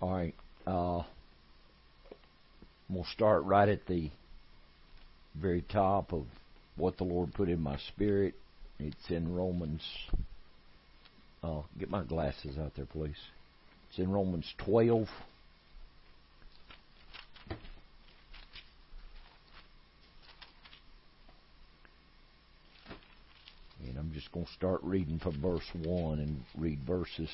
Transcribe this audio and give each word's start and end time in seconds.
All 0.00 0.12
right. 0.12 0.34
Uh, 0.66 1.02
we'll 2.88 3.04
start 3.04 3.44
right 3.44 3.68
at 3.68 3.86
the 3.86 4.10
very 5.40 5.62
top 5.62 6.12
of 6.12 6.24
what 6.76 6.96
the 6.96 7.04
Lord 7.04 7.32
put 7.34 7.48
in 7.48 7.60
my 7.60 7.78
spirit. 7.92 8.34
It's 8.78 9.10
in 9.10 9.34
Romans. 9.34 9.82
Uh, 11.42 11.62
get 11.78 11.90
my 11.90 12.02
glasses 12.02 12.58
out 12.58 12.72
there, 12.76 12.86
please. 12.86 13.16
It's 13.90 13.98
in 13.98 14.10
Romans 14.10 14.52
12. 14.64 15.08
And 23.86 23.98
I'm 23.98 24.12
just 24.12 24.32
going 24.32 24.46
to 24.46 24.52
start 24.52 24.80
reading 24.82 25.18
from 25.18 25.40
verse 25.40 25.68
1 25.84 26.18
and 26.18 26.42
read 26.58 26.78
verses 26.86 27.30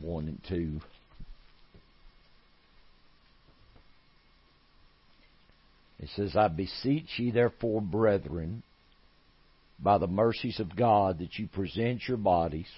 1 0.00 0.28
and 0.28 0.40
2. 0.48 0.80
It 6.00 6.08
says, 6.14 6.36
I 6.36 6.48
beseech 6.48 7.18
ye 7.18 7.30
therefore, 7.30 7.80
brethren, 7.80 8.62
by 9.80 9.98
the 9.98 10.06
mercies 10.06 10.60
of 10.60 10.76
God, 10.76 11.18
that 11.18 11.38
you 11.38 11.48
present 11.48 12.02
your 12.06 12.16
bodies 12.16 12.68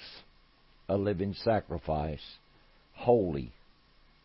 a 0.88 0.96
living 0.96 1.34
sacrifice, 1.34 2.22
holy. 2.94 3.52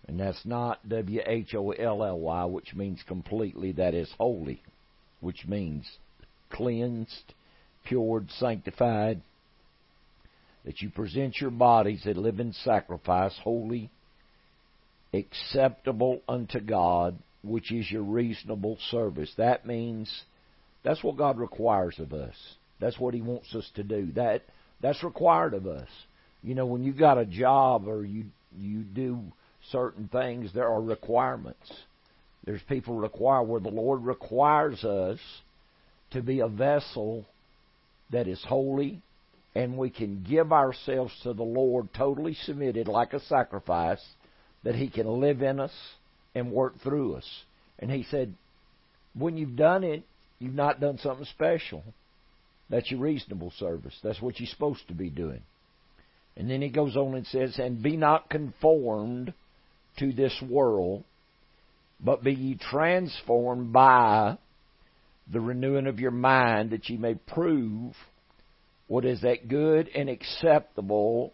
And 0.08 0.20
that's 0.20 0.46
not 0.46 0.88
W 0.88 1.22
H 1.26 1.56
O 1.56 1.72
L 1.72 2.04
L 2.04 2.20
Y, 2.20 2.46
which 2.46 2.74
means 2.74 3.04
completely, 3.08 3.72
that 3.74 3.94
is 3.94 4.12
holy, 4.18 4.62
which 5.20 5.46
means 5.48 5.90
cleansed, 6.52 7.34
pured, 7.86 8.30
sanctified. 8.32 9.22
That 10.64 10.82
you 10.82 10.90
present 10.90 11.36
your 11.40 11.52
bodies 11.52 12.06
a 12.06 12.14
living 12.14 12.54
sacrifice, 12.64 13.36
holy, 13.44 13.90
acceptable 15.14 16.22
unto 16.28 16.60
God, 16.60 17.18
which 17.46 17.72
is 17.72 17.90
your 17.90 18.04
reasonable 18.04 18.78
service. 18.90 19.32
That 19.38 19.66
means 19.66 20.24
that's 20.84 21.04
what 21.04 21.18
God 21.18 21.38
requires 21.38 22.00
of 22.00 22.14
us. 22.14 22.36
That's 22.80 23.00
what 23.00 23.14
He 23.14 23.22
wants 23.22 23.54
us 23.56 23.70
to 23.76 23.84
do. 23.84 24.12
That 24.14 24.44
that's 24.82 25.04
required 25.04 25.54
of 25.54 25.68
us. 25.68 25.88
You 26.44 26.56
know, 26.56 26.66
when 26.66 26.84
you 26.84 26.94
got 26.94 27.18
a 27.18 27.26
job 27.26 27.88
or 27.88 28.06
you 28.06 28.26
you 28.58 28.82
do 28.82 29.20
certain 29.72 30.08
things, 30.08 30.52
there 30.54 30.68
are 30.68 30.82
requirements. 30.82 31.72
There's 32.46 32.62
people 32.70 32.96
require 32.96 33.42
where 33.44 33.60
the 33.62 33.70
Lord 33.70 34.04
requires 34.04 34.84
us 34.84 35.20
to 36.12 36.22
be 36.22 36.42
a 36.42 36.48
vessel 36.48 37.26
that 38.12 38.28
is 38.28 38.44
holy, 38.48 39.02
and 39.56 39.78
we 39.78 39.90
can 39.90 40.24
give 40.24 40.54
ourselves 40.54 41.12
to 41.24 41.34
the 41.34 41.44
Lord 41.44 41.90
totally 41.96 42.36
submitted 42.44 42.88
like 42.88 43.14
a 43.14 43.20
sacrifice, 43.22 44.04
that 44.64 44.76
He 44.76 44.90
can 44.90 45.08
live 45.20 45.42
in 45.42 45.60
us 45.60 45.74
and 46.36 46.52
work 46.52 46.80
through 46.84 47.16
us. 47.16 47.28
And 47.80 47.90
he 47.90 48.06
said, 48.12 48.36
when 49.18 49.38
you've 49.38 49.56
done 49.56 49.84
it, 49.84 50.04
you've 50.40 50.54
not 50.54 50.80
done 50.80 51.00
something 51.00 51.26
special. 51.26 51.84
That's 52.70 52.92
your 52.92 53.00
reasonable 53.00 53.52
service. 53.58 53.98
That's 54.04 54.22
what 54.22 54.40
you're 54.40 54.50
supposed 54.50 54.88
to 54.90 54.94
be 54.94 55.10
doing. 55.10 55.42
And 56.36 56.50
then 56.50 56.62
he 56.62 56.70
goes 56.70 56.96
on 56.98 57.16
and 57.16 57.26
says, 57.28 57.58
And 57.58 57.82
be 57.82 57.96
not 57.96 58.30
conformed 58.30 59.34
to 60.00 60.12
this 60.12 60.36
world, 60.48 61.04
but 62.00 62.24
be 62.24 62.34
ye 62.34 62.56
transformed 62.56 63.72
by 63.72 64.38
the 65.32 65.40
renewing 65.40 65.88
of 65.88 66.00
your 66.00 66.12
mind, 66.12 66.72
that 66.72 66.90
ye 66.90 66.98
may 66.98 67.16
prove 67.16 67.94
what 68.88 69.06
is 69.06 69.22
that 69.22 69.48
good 69.48 69.90
and 69.96 70.10
acceptable 70.10 71.34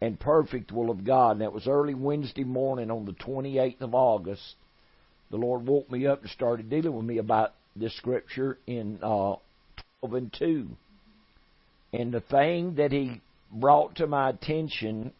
and 0.00 0.18
perfect 0.18 0.72
will 0.72 0.90
of 0.90 1.04
God. 1.04 1.32
And 1.32 1.40
that 1.42 1.52
was 1.52 1.66
early 1.66 1.94
Wednesday 1.94 2.44
morning 2.44 2.90
on 2.90 3.04
the 3.04 3.12
28th 3.12 3.80
of 3.80 3.94
August. 3.94 4.54
The 5.30 5.36
Lord 5.36 5.66
woke 5.66 5.90
me 5.90 6.06
up 6.06 6.22
and 6.22 6.30
started 6.30 6.70
dealing 6.70 6.94
with 6.94 7.04
me 7.04 7.18
about 7.18 7.54
this 7.76 7.96
scripture 7.96 8.58
in 8.66 8.98
uh, 9.02 9.36
12 10.00 10.14
and 10.14 10.32
2. 10.38 10.68
And 11.92 12.12
the 12.12 12.20
thing 12.20 12.76
that 12.76 12.92
He 12.92 13.20
brought 13.52 13.96
to 13.96 14.06
my 14.06 14.30
attention 14.30 15.12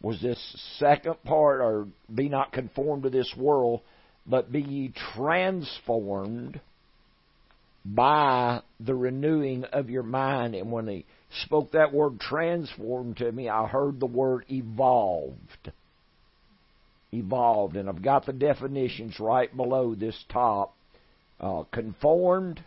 was 0.00 0.20
this 0.20 0.38
second 0.78 1.22
part, 1.24 1.60
or 1.60 1.86
be 2.12 2.28
not 2.28 2.52
conformed 2.52 3.04
to 3.04 3.10
this 3.10 3.32
world, 3.36 3.82
but 4.26 4.50
be 4.50 4.60
ye 4.60 4.92
transformed 5.14 6.60
by 7.84 8.62
the 8.80 8.94
renewing 8.94 9.64
of 9.64 9.90
your 9.90 10.02
mind. 10.02 10.54
And 10.54 10.70
when 10.70 10.86
he 10.86 11.04
spoke 11.44 11.72
that 11.72 11.92
word 11.92 12.20
transformed 12.20 13.16
to 13.18 13.30
me, 13.30 13.48
I 13.48 13.66
heard 13.66 13.98
the 13.98 14.06
word 14.06 14.44
evolved. 14.48 15.72
Evolved. 17.12 17.76
And 17.76 17.88
I've 17.88 18.02
got 18.02 18.26
the 18.26 18.32
definitions 18.32 19.18
right 19.18 19.54
below 19.54 19.94
this 19.94 20.18
top. 20.30 20.74
Uh, 21.40 21.64
conformed 21.72 22.62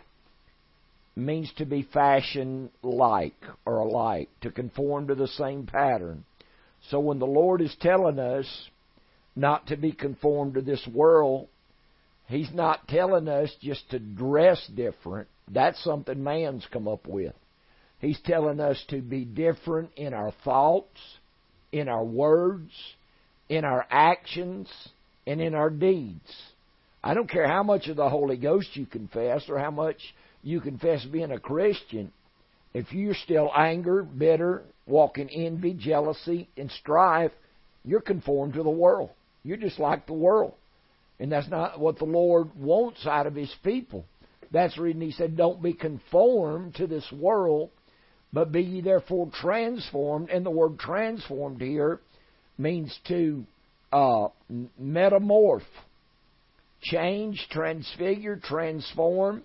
means 1.15 1.51
to 1.57 1.65
be 1.65 1.87
fashioned 1.93 2.69
like 2.83 3.41
or 3.65 3.77
alike, 3.77 4.27
to 4.41 4.51
conform 4.51 5.07
to 5.07 5.15
the 5.15 5.29
same 5.29 5.65
pattern. 5.65 6.25
So 6.89 6.99
when 6.99 7.19
the 7.19 7.25
Lord 7.25 7.61
is 7.61 7.75
telling 7.79 8.19
us 8.19 8.45
not 9.35 9.67
to 9.67 9.77
be 9.77 9.91
conformed 9.93 10.55
to 10.55 10.61
this 10.61 10.85
world, 10.91 11.47
He's 12.27 12.51
not 12.53 12.87
telling 12.87 13.27
us 13.27 13.51
just 13.61 13.89
to 13.91 13.99
dress 13.99 14.65
different. 14.75 15.27
That's 15.47 15.83
something 15.83 16.23
man's 16.23 16.65
come 16.71 16.87
up 16.87 17.07
with. 17.07 17.33
He's 17.99 18.19
telling 18.25 18.59
us 18.59 18.83
to 18.89 19.01
be 19.01 19.25
different 19.25 19.91
in 19.95 20.13
our 20.13 20.33
thoughts, 20.43 20.99
in 21.71 21.87
our 21.87 22.03
words, 22.03 22.71
in 23.47 23.63
our 23.63 23.85
actions, 23.89 24.69
and 25.27 25.39
in 25.39 25.53
our 25.53 25.69
deeds. 25.69 26.33
I 27.03 27.13
don't 27.13 27.29
care 27.29 27.47
how 27.47 27.63
much 27.63 27.87
of 27.87 27.97
the 27.97 28.09
Holy 28.09 28.37
Ghost 28.37 28.75
you 28.75 28.85
confess 28.85 29.43
or 29.47 29.59
how 29.59 29.71
much 29.71 29.97
you 30.41 30.61
confess 30.61 31.05
being 31.05 31.31
a 31.31 31.39
Christian. 31.39 32.11
If 32.73 32.91
you're 32.91 33.15
still 33.15 33.51
anger, 33.55 34.03
bitter, 34.03 34.63
walking 34.87 35.29
envy, 35.29 35.73
jealousy, 35.73 36.49
and 36.57 36.69
strife, 36.71 37.31
you're 37.83 38.01
conformed 38.01 38.55
to 38.55 38.63
the 38.63 38.69
world. 38.69 39.11
You're 39.43 39.57
just 39.57 39.79
like 39.79 40.07
the 40.07 40.13
world. 40.13 40.53
And 41.19 41.31
that's 41.31 41.49
not 41.49 41.79
what 41.79 41.97
the 41.97 42.05
Lord 42.05 42.55
wants 42.55 43.05
out 43.05 43.27
of 43.27 43.35
His 43.35 43.53
people. 43.63 44.05
That's 44.51 44.75
the 44.75 44.81
reason 44.81 45.01
He 45.01 45.11
said, 45.11 45.37
Don't 45.37 45.61
be 45.61 45.73
conformed 45.73 46.75
to 46.75 46.87
this 46.87 47.09
world, 47.11 47.69
but 48.33 48.51
be 48.51 48.61
ye 48.61 48.81
therefore 48.81 49.31
transformed. 49.33 50.29
And 50.29 50.45
the 50.45 50.51
word 50.51 50.79
transformed 50.79 51.61
here 51.61 51.99
means 52.57 52.97
to 53.07 53.45
uh, 53.91 54.27
metamorph, 54.81 55.61
change, 56.81 57.47
transfigure, 57.49 58.39
transform. 58.41 59.43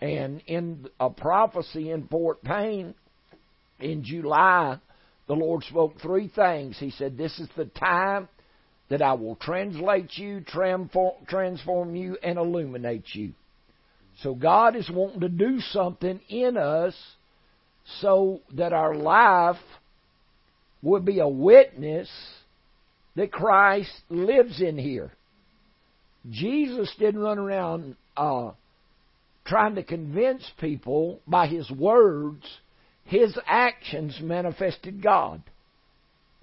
And 0.00 0.42
in 0.46 0.88
a 1.00 1.10
prophecy 1.10 1.90
in 1.90 2.06
Fort 2.08 2.42
Payne 2.42 2.94
in 3.80 4.04
July, 4.04 4.78
the 5.26 5.34
Lord 5.34 5.64
spoke 5.64 6.00
three 6.00 6.28
things. 6.28 6.76
He 6.78 6.90
said, 6.90 7.16
This 7.16 7.38
is 7.38 7.48
the 7.56 7.64
time 7.66 8.28
that 8.88 9.02
I 9.02 9.14
will 9.14 9.36
translate 9.36 10.16
you, 10.16 10.44
transform 11.28 11.96
you, 11.96 12.16
and 12.22 12.38
illuminate 12.38 13.06
you. 13.12 13.32
So 14.22 14.34
God 14.34 14.76
is 14.76 14.88
wanting 14.90 15.20
to 15.20 15.28
do 15.28 15.60
something 15.60 16.20
in 16.28 16.56
us 16.56 16.94
so 18.00 18.40
that 18.54 18.72
our 18.72 18.94
life 18.94 19.60
would 20.82 21.04
be 21.04 21.18
a 21.18 21.28
witness 21.28 22.08
that 23.16 23.32
Christ 23.32 23.90
lives 24.08 24.60
in 24.60 24.78
here. 24.78 25.10
Jesus 26.30 26.92
didn't 26.98 27.20
run 27.20 27.38
around 27.38 27.96
uh, 28.16 28.52
trying 29.44 29.74
to 29.76 29.82
convince 29.82 30.48
people 30.60 31.20
by 31.26 31.46
his 31.46 31.70
words. 31.70 32.44
His 33.04 33.36
actions 33.46 34.18
manifested 34.20 35.02
God 35.02 35.42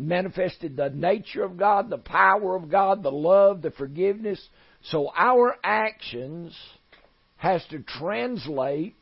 manifested 0.08 0.76
the 0.76 0.90
nature 0.90 1.44
of 1.44 1.58
God, 1.58 1.90
the 1.90 1.98
power 1.98 2.56
of 2.56 2.70
God, 2.70 3.04
the 3.04 3.12
love, 3.12 3.62
the 3.62 3.72
forgiveness. 3.72 4.42
So 4.84 5.12
our 5.16 5.56
actions 5.64 6.56
has 7.38 7.64
to 7.72 7.80
translate 7.80 8.96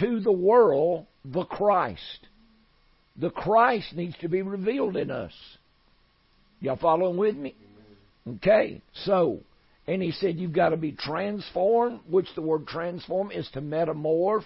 to 0.00 0.20
the 0.20 0.32
world 0.32 1.06
the 1.24 1.44
Christ. 1.44 2.26
The 3.16 3.30
Christ 3.30 3.94
needs 3.94 4.16
to 4.20 4.28
be 4.28 4.42
revealed 4.42 4.96
in 4.96 5.10
us. 5.10 5.32
Y'all 6.60 6.76
following 6.76 7.16
with 7.16 7.36
me? 7.36 7.54
Okay, 8.36 8.80
so, 9.04 9.40
and 9.86 10.00
he 10.00 10.12
said 10.12 10.38
you've 10.38 10.52
got 10.52 10.68
to 10.68 10.76
be 10.76 10.92
transformed, 10.92 12.00
which 12.08 12.28
the 12.34 12.42
word 12.42 12.66
transform 12.66 13.32
is 13.32 13.48
to 13.52 13.60
metamorph, 13.60 14.44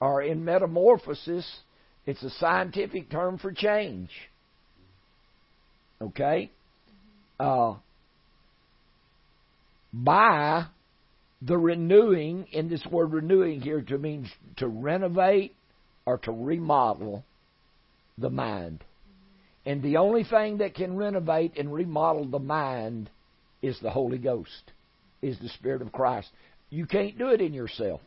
or 0.00 0.22
in 0.22 0.44
metamorphosis, 0.44 1.46
it's 2.06 2.22
a 2.22 2.30
scientific 2.30 3.10
term 3.10 3.38
for 3.38 3.52
change. 3.52 4.10
Okay? 6.00 6.50
Uh, 7.38 7.74
by 9.92 10.66
the 11.40 11.56
renewing, 11.56 12.46
in 12.52 12.68
this 12.68 12.84
word 12.90 13.12
renewing 13.12 13.60
here, 13.60 13.80
to 13.82 13.98
means 13.98 14.28
to 14.56 14.66
renovate 14.66 15.54
or 16.06 16.18
to 16.18 16.32
remodel 16.32 17.24
the 18.18 18.30
mind. 18.30 18.82
And 19.66 19.82
the 19.82 19.96
only 19.96 20.24
thing 20.24 20.58
that 20.58 20.74
can 20.74 20.96
renovate 20.96 21.56
and 21.58 21.72
remodel 21.72 22.26
the 22.26 22.38
mind 22.38 23.10
is 23.62 23.78
the 23.80 23.90
Holy 23.90 24.18
Ghost, 24.18 24.72
is 25.22 25.38
the 25.38 25.48
Spirit 25.50 25.80
of 25.80 25.92
Christ. 25.92 26.28
You 26.70 26.86
can't 26.86 27.16
do 27.18 27.28
it 27.28 27.40
in 27.40 27.54
yourself. 27.54 28.00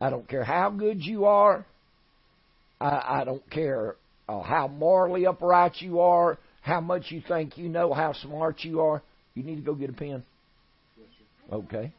I 0.00 0.10
don't 0.10 0.28
care 0.28 0.44
how 0.44 0.70
good 0.70 1.02
you 1.02 1.24
are. 1.24 1.64
I, 2.80 3.20
I 3.20 3.24
don't 3.24 3.48
care 3.50 3.96
uh, 4.28 4.42
how 4.42 4.68
morally 4.68 5.26
upright 5.26 5.76
you 5.80 6.00
are, 6.00 6.38
how 6.66 6.80
much 6.80 7.12
you 7.12 7.22
think 7.26 7.56
you 7.56 7.68
know, 7.68 7.94
how 7.94 8.12
smart 8.12 8.64
you 8.64 8.80
are. 8.80 9.00
You 9.34 9.44
need 9.44 9.54
to 9.54 9.62
go 9.62 9.74
get 9.74 9.88
a 9.88 9.92
pen. 9.92 10.24
Okay. 11.52 11.92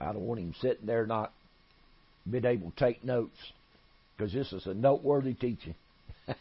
I 0.00 0.12
don't 0.12 0.22
want 0.26 0.40
him 0.40 0.54
sitting 0.62 0.86
there 0.86 1.06
not 1.06 1.30
being 2.28 2.46
able 2.46 2.70
to 2.70 2.76
take 2.76 3.04
notes 3.04 3.36
because 4.16 4.32
this 4.32 4.50
is 4.54 4.64
a 4.66 4.72
noteworthy 4.72 5.34
teaching. 5.34 5.74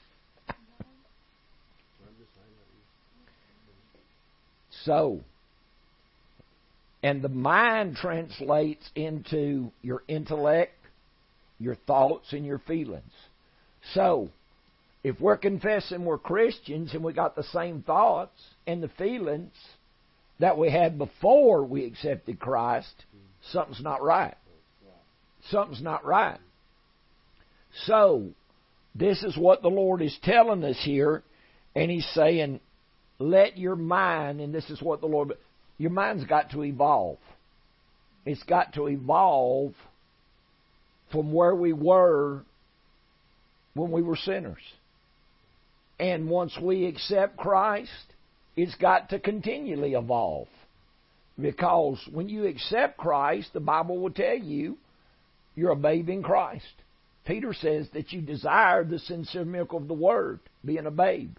so, 4.85 5.19
and 7.03 7.21
the 7.21 7.27
mind 7.27 7.97
translates 7.97 8.89
into 8.95 9.73
your 9.81 10.03
intellect, 10.07 10.71
your 11.59 11.75
thoughts, 11.75 12.31
and 12.31 12.45
your 12.45 12.59
feelings. 12.59 13.11
So, 13.93 14.29
if 15.07 15.21
we're 15.21 15.37
confessing 15.37 16.03
we're 16.03 16.17
Christians 16.17 16.93
and 16.93 17.03
we 17.03 17.13
got 17.13 17.35
the 17.35 17.43
same 17.43 17.81
thoughts 17.81 18.39
and 18.65 18.83
the 18.83 18.89
feelings 18.89 19.53
that 20.39 20.57
we 20.57 20.69
had 20.69 20.97
before 20.97 21.63
we 21.63 21.85
accepted 21.85 22.39
Christ, 22.39 22.93
something's 23.51 23.81
not 23.81 24.03
right. 24.03 24.35
Something's 25.49 25.81
not 25.81 26.05
right. 26.05 26.39
So, 27.85 28.29
this 28.95 29.23
is 29.23 29.37
what 29.37 29.61
the 29.61 29.69
Lord 29.69 30.01
is 30.01 30.17
telling 30.23 30.63
us 30.63 30.79
here, 30.83 31.23
and 31.75 31.89
He's 31.89 32.07
saying, 32.13 32.59
let 33.19 33.57
your 33.57 33.75
mind, 33.75 34.41
and 34.41 34.53
this 34.53 34.69
is 34.69 34.81
what 34.81 34.99
the 34.99 35.07
Lord, 35.07 35.33
your 35.77 35.91
mind's 35.91 36.25
got 36.25 36.51
to 36.51 36.63
evolve. 36.63 37.17
It's 38.25 38.43
got 38.43 38.73
to 38.73 38.87
evolve 38.87 39.73
from 41.11 41.31
where 41.31 41.55
we 41.55 41.71
were 41.71 42.41
when 43.73 43.91
we 43.91 44.01
were 44.01 44.17
sinners. 44.17 44.57
And 45.99 46.29
once 46.29 46.57
we 46.61 46.85
accept 46.85 47.37
Christ, 47.37 47.91
it's 48.55 48.75
got 48.75 49.09
to 49.09 49.19
continually 49.19 49.93
evolve. 49.93 50.47
Because 51.39 51.99
when 52.11 52.29
you 52.29 52.45
accept 52.45 52.97
Christ, 52.97 53.49
the 53.53 53.59
Bible 53.59 53.99
will 53.99 54.11
tell 54.11 54.37
you 54.37 54.77
you're 55.55 55.71
a 55.71 55.75
babe 55.75 56.09
in 56.09 56.23
Christ. 56.23 56.65
Peter 57.25 57.53
says 57.53 57.87
that 57.93 58.11
you 58.11 58.21
desire 58.21 58.83
the 58.83 58.99
sincere 58.99 59.45
milk 59.45 59.73
of 59.73 59.87
the 59.87 59.93
Word, 59.93 60.39
being 60.63 60.85
a 60.85 60.91
babe. 60.91 61.35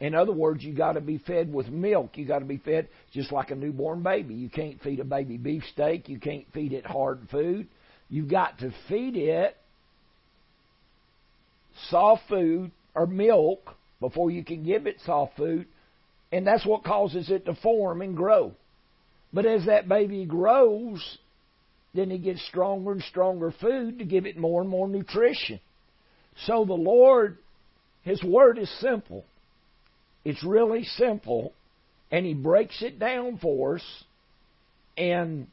In 0.00 0.14
other 0.14 0.32
words, 0.32 0.64
you 0.64 0.74
got 0.74 0.92
to 0.92 1.00
be 1.00 1.18
fed 1.18 1.52
with 1.52 1.68
milk. 1.68 2.16
You 2.18 2.26
got 2.26 2.40
to 2.40 2.44
be 2.44 2.58
fed 2.58 2.88
just 3.12 3.30
like 3.30 3.50
a 3.50 3.54
newborn 3.54 4.02
baby. 4.02 4.34
You 4.34 4.48
can't 4.48 4.80
feed 4.82 5.00
a 5.00 5.04
baby 5.04 5.36
beefsteak. 5.36 6.08
You 6.08 6.18
can't 6.18 6.46
feed 6.52 6.72
it 6.72 6.84
hard 6.84 7.20
food. 7.30 7.68
You've 8.08 8.30
got 8.30 8.58
to 8.58 8.72
feed 8.88 9.16
it 9.16 9.56
soft 11.90 12.22
food 12.28 12.70
or 12.94 13.06
milk 13.06 13.74
before 14.00 14.30
you 14.30 14.44
can 14.44 14.64
give 14.64 14.86
it 14.86 14.96
soft 15.04 15.36
food, 15.36 15.66
and 16.32 16.46
that's 16.46 16.66
what 16.66 16.84
causes 16.84 17.30
it 17.30 17.46
to 17.46 17.54
form 17.54 18.02
and 18.02 18.16
grow. 18.16 18.52
But 19.32 19.46
as 19.46 19.66
that 19.66 19.88
baby 19.88 20.24
grows, 20.26 21.18
then 21.94 22.10
he 22.10 22.18
gets 22.18 22.44
stronger 22.46 22.92
and 22.92 23.02
stronger 23.02 23.52
food 23.60 23.98
to 23.98 24.04
give 24.04 24.26
it 24.26 24.36
more 24.36 24.60
and 24.60 24.70
more 24.70 24.88
nutrition. 24.88 25.60
So 26.46 26.64
the 26.64 26.74
Lord, 26.74 27.38
His 28.02 28.22
Word 28.22 28.58
is 28.58 28.70
simple. 28.80 29.24
It's 30.24 30.42
really 30.44 30.84
simple, 30.84 31.52
and 32.10 32.26
He 32.26 32.34
breaks 32.34 32.82
it 32.82 32.98
down 32.98 33.38
for 33.38 33.76
us. 33.76 34.04
And 34.96 35.46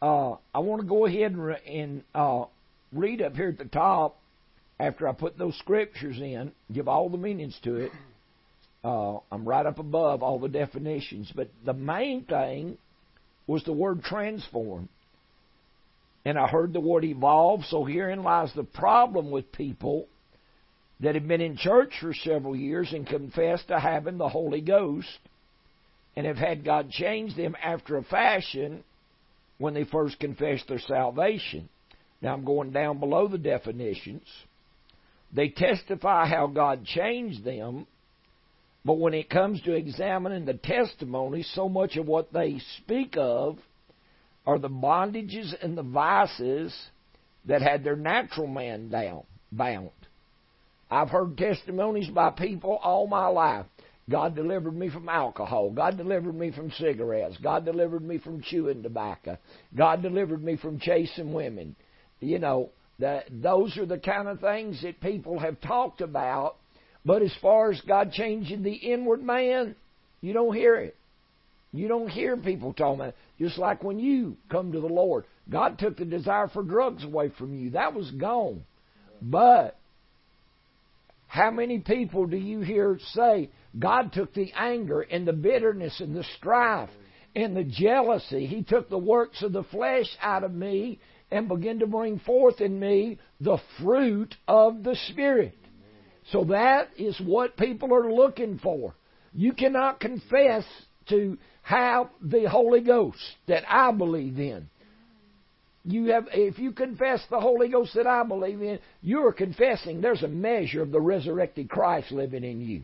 uh, 0.00 0.36
I 0.54 0.60
want 0.60 0.82
to 0.82 0.88
go 0.88 1.06
ahead 1.06 1.32
and, 1.32 1.50
and 1.66 2.02
uh, 2.14 2.44
read 2.92 3.22
up 3.22 3.34
here 3.34 3.48
at 3.48 3.58
the 3.58 3.64
top 3.64 4.16
after 4.80 5.08
I 5.08 5.12
put 5.12 5.36
those 5.36 5.58
scriptures 5.58 6.18
in, 6.18 6.52
give 6.72 6.88
all 6.88 7.08
the 7.08 7.18
meanings 7.18 7.58
to 7.64 7.76
it. 7.76 7.92
Uh, 8.84 9.18
I'm 9.32 9.46
right 9.46 9.66
up 9.66 9.78
above 9.78 10.22
all 10.22 10.38
the 10.38 10.48
definitions, 10.48 11.32
but 11.34 11.50
the 11.64 11.74
main 11.74 12.24
thing 12.24 12.78
was 13.46 13.64
the 13.64 13.72
word 13.72 14.02
transform. 14.02 14.88
And 16.24 16.38
I 16.38 16.46
heard 16.46 16.72
the 16.72 16.80
word 16.80 17.04
evolve, 17.04 17.64
so 17.64 17.84
herein 17.84 18.22
lies 18.22 18.52
the 18.54 18.64
problem 18.64 19.30
with 19.30 19.50
people 19.50 20.06
that 21.00 21.14
have 21.14 21.26
been 21.26 21.40
in 21.40 21.56
church 21.56 21.92
for 22.00 22.12
several 22.12 22.54
years 22.54 22.92
and 22.92 23.06
confess 23.06 23.64
to 23.68 23.78
having 23.78 24.18
the 24.18 24.28
Holy 24.28 24.60
Ghost 24.60 25.18
and 26.16 26.26
have 26.26 26.36
had 26.36 26.64
God 26.64 26.90
change 26.90 27.36
them 27.36 27.56
after 27.62 27.96
a 27.96 28.02
fashion 28.02 28.82
when 29.58 29.74
they 29.74 29.84
first 29.84 30.18
confessed 30.20 30.68
their 30.68 30.80
salvation. 30.80 31.68
Now 32.20 32.34
I'm 32.34 32.44
going 32.44 32.72
down 32.72 32.98
below 32.98 33.28
the 33.28 33.38
definitions. 33.38 34.26
They 35.32 35.48
testify 35.48 36.26
how 36.26 36.46
God 36.46 36.84
changed 36.84 37.44
them, 37.44 37.86
but 38.84 38.98
when 38.98 39.14
it 39.14 39.28
comes 39.28 39.60
to 39.62 39.74
examining 39.74 40.46
the 40.46 40.54
testimony, 40.54 41.42
so 41.42 41.68
much 41.68 41.96
of 41.96 42.06
what 42.06 42.32
they 42.32 42.60
speak 42.78 43.16
of 43.18 43.58
are 44.46 44.58
the 44.58 44.70
bondages 44.70 45.54
and 45.62 45.76
the 45.76 45.82
vices 45.82 46.74
that 47.44 47.60
had 47.60 47.84
their 47.84 47.96
natural 47.96 48.46
man 48.46 48.88
down 48.88 49.24
bound. 49.52 49.90
I've 50.90 51.10
heard 51.10 51.36
testimonies 51.36 52.08
by 52.08 52.30
people 52.30 52.78
all 52.82 53.06
my 53.06 53.26
life. 53.26 53.66
God 54.08 54.34
delivered 54.34 54.74
me 54.74 54.88
from 54.88 55.08
alcohol. 55.08 55.70
God 55.70 55.98
delivered 55.98 56.34
me 56.34 56.50
from 56.50 56.70
cigarettes. 56.72 57.36
God 57.42 57.66
delivered 57.66 58.02
me 58.02 58.16
from 58.16 58.40
chewing 58.40 58.82
tobacco. 58.82 59.36
God 59.76 60.00
delivered 60.00 60.42
me 60.42 60.56
from 60.56 60.80
chasing 60.80 61.34
women. 61.34 61.76
You 62.20 62.38
know, 62.38 62.70
that 62.98 63.26
those 63.30 63.76
are 63.78 63.86
the 63.86 63.98
kind 63.98 64.28
of 64.28 64.40
things 64.40 64.82
that 64.82 65.00
people 65.00 65.38
have 65.38 65.60
talked 65.60 66.00
about. 66.00 66.56
But 67.04 67.22
as 67.22 67.32
far 67.40 67.70
as 67.70 67.80
God 67.82 68.12
changing 68.12 68.62
the 68.62 68.74
inward 68.74 69.22
man, 69.22 69.76
you 70.20 70.32
don't 70.32 70.54
hear 70.54 70.76
it. 70.76 70.96
You 71.72 71.86
don't 71.86 72.08
hear 72.08 72.36
people 72.36 72.72
talking 72.72 73.00
about 73.00 73.08
it. 73.10 73.16
Just 73.38 73.58
like 73.58 73.84
when 73.84 73.98
you 73.98 74.36
come 74.50 74.72
to 74.72 74.80
the 74.80 74.86
Lord, 74.86 75.24
God 75.50 75.78
took 75.78 75.96
the 75.96 76.04
desire 76.04 76.48
for 76.48 76.62
drugs 76.62 77.04
away 77.04 77.30
from 77.38 77.54
you. 77.54 77.70
That 77.70 77.94
was 77.94 78.10
gone. 78.10 78.64
But 79.22 79.78
how 81.28 81.50
many 81.50 81.78
people 81.78 82.26
do 82.26 82.36
you 82.36 82.60
hear 82.60 82.98
say, 83.12 83.50
God 83.78 84.12
took 84.12 84.34
the 84.34 84.52
anger 84.56 85.02
and 85.02 85.26
the 85.26 85.32
bitterness 85.32 86.00
and 86.00 86.16
the 86.16 86.24
strife 86.36 86.90
and 87.36 87.54
the 87.56 87.64
jealousy. 87.64 88.46
He 88.46 88.62
took 88.62 88.88
the 88.88 88.98
works 88.98 89.42
of 89.42 89.52
the 89.52 89.64
flesh 89.64 90.06
out 90.20 90.42
of 90.42 90.52
me 90.52 90.98
and 91.30 91.48
begin 91.48 91.80
to 91.80 91.86
bring 91.86 92.18
forth 92.20 92.60
in 92.60 92.78
me 92.78 93.18
the 93.40 93.58
fruit 93.80 94.34
of 94.46 94.82
the 94.82 94.96
Spirit. 95.10 95.54
So 96.32 96.44
that 96.44 96.88
is 96.96 97.18
what 97.24 97.56
people 97.56 97.94
are 97.94 98.12
looking 98.12 98.58
for. 98.58 98.94
You 99.32 99.52
cannot 99.52 100.00
confess 100.00 100.64
to 101.08 101.38
have 101.62 102.08
the 102.20 102.48
Holy 102.48 102.80
Ghost 102.80 103.18
that 103.46 103.64
I 103.68 103.92
believe 103.92 104.38
in. 104.38 104.68
You 105.84 106.06
have, 106.12 106.28
if 106.32 106.58
you 106.58 106.72
confess 106.72 107.22
the 107.30 107.40
Holy 107.40 107.68
Ghost 107.68 107.94
that 107.94 108.06
I 108.06 108.22
believe 108.22 108.60
in, 108.60 108.78
you 109.00 109.26
are 109.26 109.32
confessing 109.32 110.00
there's 110.00 110.22
a 110.22 110.28
measure 110.28 110.82
of 110.82 110.90
the 110.90 111.00
resurrected 111.00 111.70
Christ 111.70 112.12
living 112.12 112.44
in 112.44 112.60
you. 112.60 112.82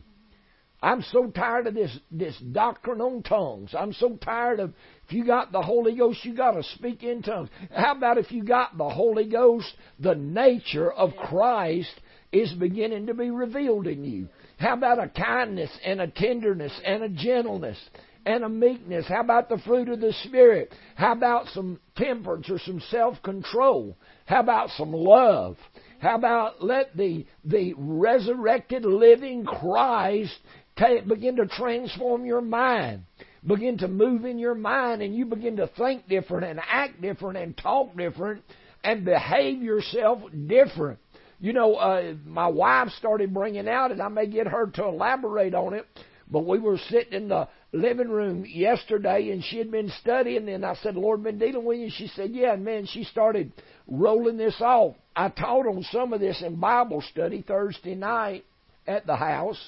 I'm 0.81 1.01
so 1.11 1.27
tired 1.27 1.67
of 1.67 1.73
this, 1.73 1.95
this 2.11 2.37
doctrine 2.51 3.01
on 3.01 3.23
tongues. 3.23 3.73
I'm 3.77 3.93
so 3.93 4.17
tired 4.17 4.59
of 4.59 4.73
if 5.07 5.13
you 5.13 5.25
got 5.25 5.51
the 5.51 5.61
Holy 5.61 5.95
Ghost, 5.95 6.25
you 6.25 6.35
got 6.35 6.51
to 6.51 6.63
speak 6.63 7.03
in 7.03 7.21
tongues. 7.21 7.49
How 7.75 7.95
about 7.95 8.17
if 8.17 8.31
you 8.31 8.43
got 8.43 8.77
the 8.77 8.89
Holy 8.89 9.29
Ghost, 9.29 9.71
the 9.99 10.15
nature 10.15 10.91
of 10.91 11.15
Christ 11.15 11.93
is 12.31 12.51
beginning 12.53 13.07
to 13.07 13.13
be 13.13 13.29
revealed 13.29 13.85
in 13.85 14.03
you? 14.03 14.29
How 14.57 14.73
about 14.73 15.03
a 15.03 15.09
kindness 15.09 15.69
and 15.85 16.01
a 16.01 16.07
tenderness 16.07 16.71
and 16.83 17.03
a 17.03 17.09
gentleness 17.09 17.77
and 18.25 18.43
a 18.43 18.49
meekness? 18.49 19.05
How 19.07 19.21
about 19.21 19.47
the 19.47 19.59
fruit 19.59 19.89
of 19.89 19.99
the 19.99 20.13
Spirit? 20.23 20.73
How 20.95 21.11
about 21.11 21.47
some 21.49 21.79
temperance 21.95 22.49
or 22.49 22.57
some 22.59 22.81
self 22.89 23.21
control? 23.21 23.95
How 24.25 24.39
about 24.39 24.69
some 24.71 24.91
love? 24.91 25.57
How 25.99 26.15
about 26.15 26.63
let 26.63 26.97
the, 26.97 27.25
the 27.43 27.73
resurrected 27.77 28.85
living 28.85 29.45
Christ 29.45 30.35
take, 30.77 31.07
begin 31.07 31.37
to 31.37 31.47
transform 31.47 32.25
your 32.25 32.41
mind. 32.41 33.03
Begin 33.45 33.77
to 33.79 33.87
move 33.87 34.25
in 34.25 34.39
your 34.39 34.55
mind 34.55 35.01
and 35.01 35.15
you 35.15 35.25
begin 35.25 35.57
to 35.57 35.67
think 35.77 36.07
different 36.07 36.45
and 36.45 36.59
act 36.59 37.01
different 37.01 37.37
and 37.37 37.55
talk 37.55 37.95
different 37.95 38.43
and 38.83 39.05
behave 39.05 39.61
yourself 39.61 40.21
different. 40.47 40.99
You 41.39 41.53
know, 41.53 41.75
uh, 41.75 42.13
my 42.25 42.47
wife 42.47 42.89
started 42.97 43.33
bringing 43.33 43.67
out, 43.67 43.91
and 43.91 44.01
I 44.01 44.07
may 44.07 44.25
get 44.25 44.47
her 44.47 44.67
to 44.67 44.85
elaborate 44.85 45.53
on 45.53 45.73
it, 45.73 45.85
but 46.31 46.45
we 46.45 46.59
were 46.59 46.77
sitting 46.89 47.13
in 47.13 47.27
the 47.27 47.47
living 47.71 48.09
room 48.09 48.45
yesterday 48.47 49.31
and 49.31 49.43
she 49.43 49.57
had 49.57 49.69
been 49.69 49.91
studying 50.01 50.47
and 50.49 50.65
I 50.65 50.75
said, 50.75 50.95
Lord 50.95 51.23
been 51.23 51.37
dealing 51.37 51.65
with 51.65 51.77
you? 51.77 51.89
She 51.95 52.07
said, 52.07 52.31
Yeah, 52.31 52.53
and 52.53 52.63
man, 52.63 52.87
she 52.87 53.03
started 53.03 53.51
rolling 53.87 54.37
this 54.37 54.55
off. 54.59 54.95
I 55.15 55.29
taught 55.29 55.67
on 55.67 55.83
some 55.91 56.13
of 56.13 56.19
this 56.19 56.41
in 56.41 56.55
Bible 56.59 57.03
study 57.11 57.43
Thursday 57.45 57.95
night 57.95 58.45
at 58.87 59.05
the 59.05 59.15
house, 59.15 59.59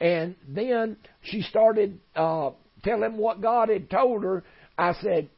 and 0.00 0.36
then 0.46 0.96
she 1.22 1.42
started 1.42 1.98
uh, 2.14 2.50
telling 2.82 3.16
what 3.16 3.40
God 3.40 3.68
had 3.68 3.90
told 3.90 4.22
her. 4.22 4.44
I 4.78 4.94
said, 4.94 5.28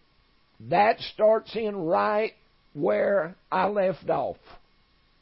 that 0.69 0.99
starts 1.15 1.55
in 1.55 1.77
right 1.77 2.33
where 2.75 3.37
I 3.51 3.69
left 3.69 4.09
off 4.11 4.37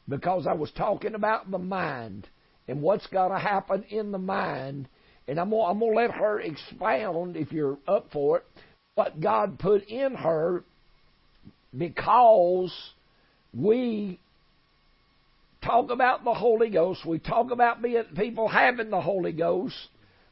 because 0.09 0.47
I 0.47 0.53
was 0.53 0.71
talking 0.71 1.15
about 1.15 1.49
the 1.51 1.59
mind 1.59 2.27
and 2.67 2.81
what's 2.81 3.07
got 3.07 3.29
to 3.29 3.39
happen 3.39 3.83
in 3.89 4.11
the 4.11 4.17
mind. 4.17 4.87
And 5.27 5.39
I'm 5.39 5.53
I'm 5.53 5.79
gonna 5.79 5.91
let 5.93 6.11
her 6.11 6.39
expound, 6.39 7.35
if 7.35 7.51
you're 7.51 7.77
up 7.87 8.07
for 8.11 8.37
it, 8.37 8.45
what 8.95 9.19
God 9.19 9.59
put 9.59 9.83
in 9.87 10.15
her 10.15 10.63
because 11.77 12.73
we 13.53 14.19
talk 15.63 15.91
about 15.91 16.23
the 16.23 16.33
Holy 16.33 16.69
Ghost, 16.69 17.05
we 17.05 17.19
talk 17.19 17.51
about 17.51 17.81
being 17.81 18.03
people 18.15 18.47
having 18.47 18.89
the 18.89 19.01
Holy 19.01 19.33
Ghost, 19.33 19.75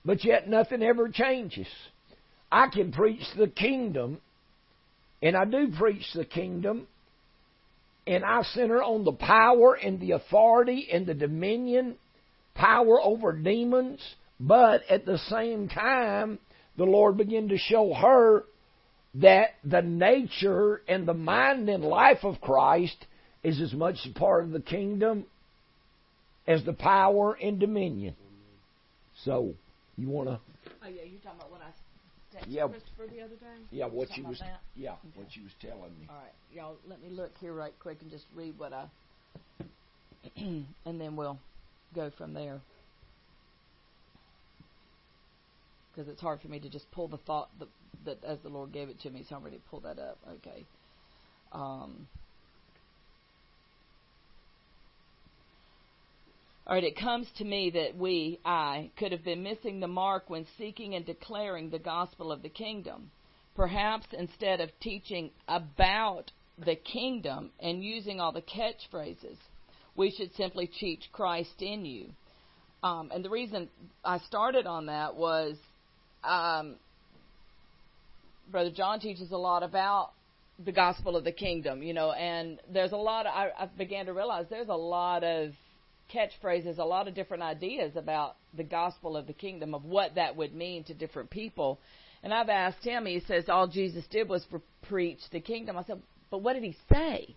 but 0.05 0.23
yet 0.23 0.47
nothing 0.47 0.83
ever 0.83 1.09
changes. 1.09 1.67
I 2.51 2.67
can 2.67 2.91
preach 2.91 3.23
the 3.37 3.47
kingdom, 3.47 4.19
and 5.21 5.35
I 5.35 5.45
do 5.45 5.71
preach 5.77 6.05
the 6.13 6.25
kingdom, 6.25 6.87
and 8.05 8.23
I 8.23 8.43
center 8.43 8.83
on 8.83 9.03
the 9.03 9.11
power 9.11 9.73
and 9.73 9.99
the 9.99 10.11
authority 10.11 10.87
and 10.91 11.07
the 11.07 11.15
dominion, 11.15 11.95
power 12.53 13.01
over 13.01 13.33
demons, 13.33 13.99
but 14.39 14.83
at 14.89 15.05
the 15.05 15.17
same 15.29 15.67
time, 15.67 16.37
the 16.77 16.83
Lord 16.83 17.17
began 17.17 17.49
to 17.49 17.57
show 17.57 17.93
her 17.93 18.43
that 19.15 19.55
the 19.63 19.81
nature 19.81 20.81
and 20.87 21.07
the 21.07 21.13
mind 21.13 21.69
and 21.69 21.83
life 21.83 22.23
of 22.23 22.41
Christ 22.41 23.05
is 23.43 23.61
as 23.61 23.73
much 23.73 23.95
a 24.05 24.19
part 24.19 24.43
of 24.43 24.51
the 24.51 24.59
kingdom 24.59 25.25
as 26.47 26.63
the 26.63 26.73
power 26.73 27.33
and 27.41 27.59
dominion. 27.59 28.15
So, 29.23 29.53
you 29.97 30.09
want 30.09 30.29
to? 30.29 30.39
Oh 30.83 30.87
yeah, 30.87 31.03
you're 31.03 31.19
talking 31.19 31.39
about 31.39 31.51
what 31.51 31.61
I 31.61 31.71
texted 32.35 32.45
Yeah. 32.47 32.67
Christopher 32.67 33.07
the 33.07 33.21
other 33.21 33.35
day. 33.35 33.57
Yeah, 33.71 33.85
what 33.85 34.15
you 34.17 34.25
was. 34.25 34.39
that? 34.39 34.61
Yeah, 34.75 34.91
Okay. 34.91 34.99
what 35.15 35.35
you 35.35 35.43
was 35.43 35.53
telling 35.61 35.97
me. 35.99 36.07
All 36.09 36.15
right, 36.15 36.33
y'all. 36.53 36.77
Let 36.87 37.01
me 37.01 37.09
look 37.09 37.37
here 37.39 37.53
right 37.53 37.73
quick 37.79 38.01
and 38.01 38.11
just 38.11 38.25
read 38.33 38.57
what 38.57 38.73
I, 38.73 38.87
and 40.35 40.65
then 40.85 41.15
we'll 41.15 41.39
go 41.93 42.11
from 42.17 42.33
there. 42.33 42.59
Because 45.91 46.09
it's 46.09 46.21
hard 46.21 46.41
for 46.41 46.49
me 46.49 46.59
to 46.59 46.69
just 46.69 46.91
pull 46.91 47.07
the 47.07 47.17
thought 47.17 47.49
that, 47.59 47.69
that 48.03 48.23
as 48.25 48.39
the 48.41 48.49
Lord 48.49 48.73
gave 48.73 48.89
it 48.89 48.99
to 49.01 49.09
me, 49.09 49.23
so 49.27 49.37
I'm 49.37 49.43
ready 49.43 49.57
to 49.57 49.63
pull 49.69 49.79
that 49.81 49.97
up. 49.97 50.17
Okay. 50.29 50.65
Um, 51.53 52.07
Right, 56.67 56.83
it 56.83 56.97
comes 56.97 57.27
to 57.37 57.45
me 57.45 57.69
that 57.71 57.95
we, 57.95 58.39
I, 58.43 58.89
could 58.97 59.11
have 59.11 59.23
been 59.23 59.43
missing 59.43 59.79
the 59.79 59.87
mark 59.87 60.31
when 60.31 60.47
seeking 60.57 60.95
and 60.95 61.05
declaring 61.05 61.69
the 61.69 61.77
gospel 61.77 62.31
of 62.31 62.41
the 62.41 62.49
kingdom. 62.49 63.11
Perhaps 63.55 64.07
instead 64.17 64.59
of 64.61 64.71
teaching 64.79 65.29
about 65.47 66.31
the 66.57 66.75
kingdom 66.75 67.51
and 67.59 67.83
using 67.83 68.19
all 68.19 68.31
the 68.31 68.41
catchphrases, 68.41 69.37
we 69.95 70.09
should 70.09 70.33
simply 70.35 70.67
teach 70.67 71.03
Christ 71.13 71.61
in 71.61 71.85
you. 71.85 72.09
Um, 72.81 73.11
and 73.13 73.23
the 73.23 73.29
reason 73.29 73.69
I 74.03 74.17
started 74.19 74.65
on 74.65 74.87
that 74.87 75.15
was 75.15 75.57
um, 76.23 76.77
Brother 78.51 78.71
John 78.71 78.99
teaches 78.99 79.31
a 79.31 79.37
lot 79.37 79.61
about 79.61 80.11
the 80.63 80.71
gospel 80.71 81.15
of 81.15 81.23
the 81.23 81.31
kingdom, 81.31 81.83
you 81.83 81.93
know, 81.93 82.11
and 82.11 82.59
there's 82.71 82.91
a 82.91 82.97
lot. 82.97 83.25
Of, 83.25 83.33
I, 83.33 83.49
I 83.59 83.65
began 83.65 84.05
to 84.07 84.13
realize 84.13 84.45
there's 84.49 84.69
a 84.69 84.73
lot 84.73 85.23
of 85.23 85.51
catchphrases, 86.13 86.77
a 86.77 86.83
lot 86.83 87.07
of 87.07 87.15
different 87.15 87.43
ideas 87.43 87.95
about 87.95 88.35
the 88.55 88.63
gospel 88.63 89.17
of 89.17 89.27
the 89.27 89.33
kingdom, 89.33 89.73
of 89.73 89.85
what 89.85 90.15
that 90.15 90.35
would 90.35 90.53
mean 90.53 90.83
to 90.85 90.93
different 90.93 91.29
people. 91.29 91.79
And 92.23 92.33
I've 92.33 92.49
asked 92.49 92.83
him, 92.83 93.05
he 93.05 93.21
says, 93.27 93.45
all 93.49 93.67
Jesus 93.67 94.05
did 94.09 94.27
was 94.29 94.43
pre- 94.45 94.59
preach 94.87 95.19
the 95.31 95.39
kingdom. 95.39 95.77
I 95.77 95.83
said, 95.83 96.01
but 96.31 96.41
what 96.41 96.53
did 96.53 96.63
he 96.63 96.75
say? 96.91 97.35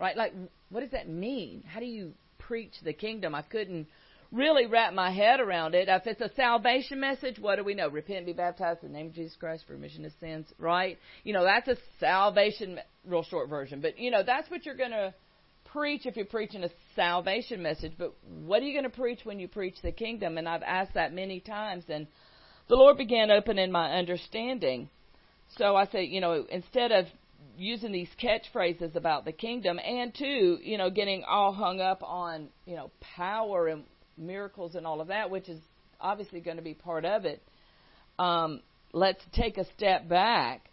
Right? 0.00 0.16
Like, 0.16 0.32
what 0.70 0.80
does 0.80 0.90
that 0.90 1.08
mean? 1.08 1.64
How 1.66 1.80
do 1.80 1.86
you 1.86 2.12
preach 2.38 2.72
the 2.82 2.92
kingdom? 2.92 3.34
I 3.34 3.42
couldn't 3.42 3.88
really 4.32 4.66
wrap 4.66 4.92
my 4.92 5.10
head 5.10 5.40
around 5.40 5.74
it. 5.74 5.88
If 5.88 6.06
it's 6.06 6.20
a 6.20 6.34
salvation 6.34 7.00
message, 7.00 7.38
what 7.38 7.56
do 7.56 7.64
we 7.64 7.74
know? 7.74 7.88
Repent 7.88 8.26
be 8.26 8.32
baptized 8.32 8.82
in 8.82 8.92
the 8.92 8.98
name 8.98 9.06
of 9.08 9.14
Jesus 9.14 9.36
Christ 9.38 9.64
for 9.66 9.72
remission 9.72 10.04
of 10.04 10.12
sins, 10.20 10.46
right? 10.58 10.98
You 11.24 11.32
know, 11.32 11.44
that's 11.44 11.68
a 11.68 11.76
salvation, 12.00 12.78
real 13.06 13.22
short 13.22 13.48
version. 13.48 13.80
But, 13.80 13.98
you 13.98 14.10
know, 14.10 14.22
that's 14.24 14.50
what 14.50 14.66
you're 14.66 14.76
going 14.76 14.90
to 14.90 15.14
preach 15.76 16.06
if 16.06 16.16
you're 16.16 16.24
preaching 16.24 16.64
a 16.64 16.70
salvation 16.94 17.62
message, 17.62 17.92
but 17.98 18.14
what 18.46 18.62
are 18.62 18.64
you 18.64 18.72
going 18.72 18.90
to 18.90 18.96
preach 18.96 19.20
when 19.24 19.38
you 19.38 19.46
preach 19.46 19.74
the 19.82 19.92
kingdom? 19.92 20.38
And 20.38 20.48
I've 20.48 20.62
asked 20.62 20.94
that 20.94 21.12
many 21.12 21.38
times, 21.38 21.84
and 21.90 22.06
the 22.68 22.76
Lord 22.76 22.96
began 22.96 23.30
opening 23.30 23.70
my 23.70 23.92
understanding. 23.92 24.88
So 25.58 25.76
I 25.76 25.86
said, 25.88 26.06
you 26.08 26.22
know, 26.22 26.46
instead 26.48 26.92
of 26.92 27.04
using 27.58 27.92
these 27.92 28.08
catchphrases 28.22 28.96
about 28.96 29.26
the 29.26 29.32
kingdom, 29.32 29.78
and 29.78 30.14
two, 30.14 30.58
you 30.62 30.78
know, 30.78 30.88
getting 30.88 31.24
all 31.28 31.52
hung 31.52 31.82
up 31.82 32.02
on, 32.02 32.48
you 32.64 32.74
know, 32.74 32.90
power 33.14 33.68
and 33.68 33.84
miracles 34.16 34.76
and 34.76 34.86
all 34.86 35.02
of 35.02 35.08
that, 35.08 35.28
which 35.28 35.50
is 35.50 35.60
obviously 36.00 36.40
going 36.40 36.56
to 36.56 36.62
be 36.62 36.72
part 36.72 37.04
of 37.04 37.26
it, 37.26 37.42
um, 38.18 38.62
let's 38.94 39.22
take 39.34 39.58
a 39.58 39.66
step 39.76 40.08
back, 40.08 40.70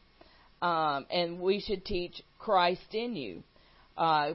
um, 0.61 1.05
and 1.11 1.41
we 1.41 1.59
should 1.59 1.83
teach 1.83 2.21
Christ 2.39 2.93
in 2.93 3.17
you. 3.17 3.43
Uh, 3.97 4.33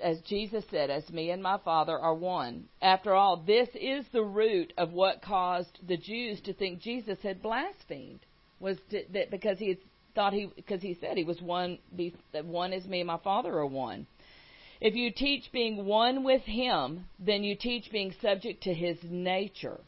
as 0.00 0.20
Jesus 0.22 0.64
said, 0.70 0.90
as 0.90 1.08
me 1.10 1.30
and 1.30 1.42
my 1.42 1.58
Father 1.64 1.98
are 1.98 2.14
one. 2.14 2.68
After 2.80 3.14
all, 3.14 3.36
this 3.46 3.68
is 3.74 4.04
the 4.12 4.22
root 4.22 4.72
of 4.78 4.92
what 4.92 5.22
caused 5.22 5.78
the 5.86 5.96
Jews 5.96 6.40
to 6.42 6.52
think 6.52 6.80
Jesus 6.80 7.18
had 7.22 7.42
blasphemed, 7.42 8.20
was 8.60 8.76
to, 8.90 9.02
that 9.12 9.30
because 9.30 9.58
he 9.58 9.78
thought 10.14 10.32
he 10.32 10.50
because 10.54 10.82
he 10.82 10.96
said 11.00 11.16
he 11.16 11.24
was 11.24 11.40
one, 11.40 11.78
be, 11.94 12.14
that 12.32 12.44
one 12.44 12.72
is 12.72 12.86
me 12.86 13.00
and 13.00 13.06
my 13.06 13.18
Father 13.18 13.52
are 13.58 13.66
one. 13.66 14.06
If 14.80 14.94
you 14.94 15.10
teach 15.10 15.50
being 15.52 15.84
one 15.84 16.22
with 16.22 16.42
Him, 16.42 17.06
then 17.18 17.42
you 17.42 17.56
teach 17.56 17.90
being 17.90 18.14
subject 18.22 18.62
to 18.64 18.74
His 18.74 18.96
nature. 19.02 19.80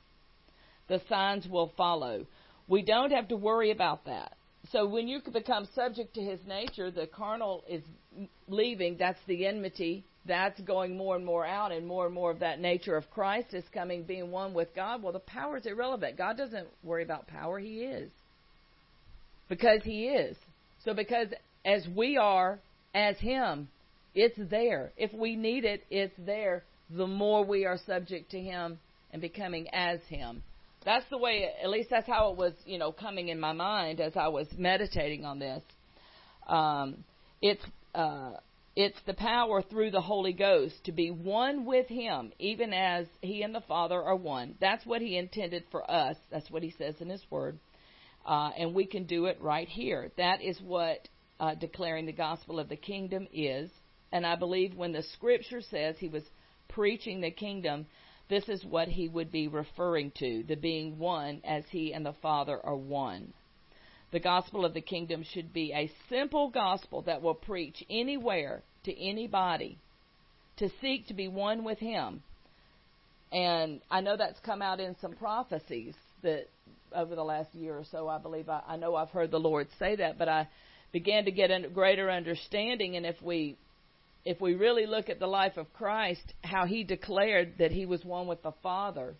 The 0.88 1.00
signs 1.08 1.46
will 1.46 1.72
follow. 1.76 2.26
We 2.66 2.82
don't 2.82 3.12
have 3.12 3.28
to 3.28 3.36
worry 3.36 3.70
about 3.70 4.06
that. 4.06 4.36
So 4.72 4.86
when 4.86 5.08
you 5.08 5.20
become 5.32 5.66
subject 5.74 6.14
to 6.14 6.20
His 6.20 6.40
nature, 6.46 6.90
the 6.90 7.06
carnal 7.06 7.64
is 7.68 7.82
leaving. 8.48 8.96
That's 8.98 9.18
the 9.26 9.46
enmity. 9.46 10.04
That's 10.26 10.60
going 10.60 10.96
more 10.96 11.16
and 11.16 11.24
more 11.24 11.46
out, 11.46 11.72
and 11.72 11.86
more 11.86 12.04
and 12.04 12.14
more 12.14 12.30
of 12.30 12.40
that 12.40 12.60
nature 12.60 12.96
of 12.96 13.10
Christ 13.10 13.54
is 13.54 13.64
coming, 13.72 14.02
being 14.02 14.30
one 14.30 14.52
with 14.52 14.74
God. 14.74 15.02
Well, 15.02 15.14
the 15.14 15.18
power 15.20 15.56
is 15.56 15.66
irrelevant. 15.66 16.18
God 16.18 16.36
doesn't 16.36 16.68
worry 16.84 17.02
about 17.02 17.26
power. 17.26 17.58
He 17.58 17.80
is. 17.80 18.10
Because 19.48 19.82
He 19.82 20.08
is. 20.08 20.36
So 20.84 20.94
because 20.94 21.28
as 21.64 21.86
we 21.96 22.16
are 22.16 22.58
as 22.94 23.18
Him, 23.18 23.68
it's 24.14 24.38
there. 24.50 24.92
If 24.96 25.12
we 25.12 25.36
need 25.36 25.64
it, 25.64 25.84
it's 25.90 26.14
there. 26.18 26.64
The 26.90 27.06
more 27.06 27.44
we 27.44 27.64
are 27.64 27.78
subject 27.86 28.30
to 28.32 28.40
Him 28.40 28.78
and 29.12 29.22
becoming 29.22 29.68
as 29.72 30.00
Him. 30.08 30.42
That's 30.84 31.04
the 31.10 31.18
way, 31.18 31.48
at 31.62 31.68
least 31.68 31.90
that's 31.90 32.06
how 32.06 32.30
it 32.30 32.38
was, 32.38 32.54
you 32.64 32.78
know, 32.78 32.90
coming 32.92 33.28
in 33.28 33.38
my 33.38 33.52
mind 33.52 34.00
as 34.00 34.16
I 34.16 34.28
was 34.28 34.46
meditating 34.56 35.24
on 35.24 35.38
this. 35.38 35.62
Um, 36.46 37.04
it's 37.42 37.62
uh, 37.94 38.32
it's 38.76 38.98
the 39.04 39.14
power 39.14 39.62
through 39.62 39.90
the 39.90 40.00
Holy 40.00 40.32
Ghost 40.32 40.84
to 40.84 40.92
be 40.92 41.10
one 41.10 41.64
with 41.64 41.88
Him, 41.88 42.32
even 42.38 42.72
as 42.72 43.06
He 43.20 43.42
and 43.42 43.54
the 43.54 43.62
Father 43.62 44.00
are 44.00 44.16
one. 44.16 44.54
That's 44.60 44.86
what 44.86 45.02
He 45.02 45.16
intended 45.16 45.64
for 45.70 45.88
us. 45.90 46.16
That's 46.30 46.50
what 46.50 46.62
He 46.62 46.74
says 46.78 46.94
in 47.00 47.08
His 47.08 47.22
Word. 47.30 47.58
Uh, 48.24 48.50
and 48.56 48.74
we 48.74 48.86
can 48.86 49.04
do 49.04 49.26
it 49.26 49.38
right 49.40 49.68
here. 49.68 50.12
That 50.16 50.40
is 50.40 50.60
what 50.60 51.08
uh, 51.40 51.54
declaring 51.56 52.06
the 52.06 52.12
gospel 52.12 52.60
of 52.60 52.68
the 52.68 52.76
kingdom 52.76 53.26
is. 53.32 53.70
And 54.12 54.24
I 54.24 54.36
believe 54.36 54.74
when 54.76 54.92
the 54.92 55.02
Scripture 55.14 55.62
says 55.62 55.96
He 55.98 56.08
was 56.08 56.22
preaching 56.68 57.20
the 57.20 57.30
kingdom, 57.30 57.86
this 58.30 58.48
is 58.48 58.64
what 58.64 58.88
He 58.88 59.08
would 59.08 59.30
be 59.30 59.48
referring 59.48 60.12
to 60.18 60.42
the 60.48 60.56
being 60.56 60.98
one 60.98 61.42
as 61.44 61.64
He 61.68 61.92
and 61.92 62.06
the 62.06 62.14
Father 62.22 62.58
are 62.64 62.76
one. 62.76 63.34
The 64.12 64.20
gospel 64.20 64.64
of 64.64 64.72
the 64.72 64.80
kingdom 64.80 65.22
should 65.22 65.52
be 65.52 65.72
a 65.72 65.90
simple 66.08 66.48
gospel 66.48 67.02
that 67.02 67.20
will 67.20 67.34
preach 67.34 67.84
anywhere 67.90 68.62
to 68.84 68.98
anybody 68.98 69.78
to 70.56 70.70
seek 70.80 71.06
to 71.08 71.14
be 71.14 71.28
one 71.28 71.64
with 71.64 71.78
Him. 71.78 72.22
And 73.32 73.80
I 73.90 74.00
know 74.00 74.16
that's 74.16 74.40
come 74.40 74.62
out 74.62 74.80
in 74.80 74.96
some 75.00 75.12
prophecies 75.12 75.94
that 76.22 76.46
over 76.94 77.14
the 77.14 77.22
last 77.22 77.54
year 77.54 77.76
or 77.76 77.84
so, 77.90 78.08
I 78.08 78.18
believe 78.18 78.48
I, 78.48 78.62
I 78.66 78.76
know 78.76 78.96
I've 78.96 79.10
heard 79.10 79.30
the 79.30 79.38
Lord 79.38 79.68
say 79.78 79.96
that, 79.96 80.18
but 80.18 80.28
I 80.28 80.48
began 80.92 81.24
to 81.26 81.30
get 81.30 81.50
a 81.50 81.68
greater 81.68 82.10
understanding. 82.10 82.96
And 82.96 83.06
if 83.06 83.20
we 83.22 83.56
if 84.24 84.40
we 84.40 84.54
really 84.54 84.86
look 84.86 85.08
at 85.08 85.18
the 85.18 85.26
life 85.26 85.56
of 85.56 85.72
Christ, 85.72 86.34
how 86.42 86.66
He 86.66 86.84
declared 86.84 87.54
that 87.58 87.72
He 87.72 87.86
was 87.86 88.04
one 88.04 88.26
with 88.26 88.42
the 88.42 88.52
Father, 88.62 89.14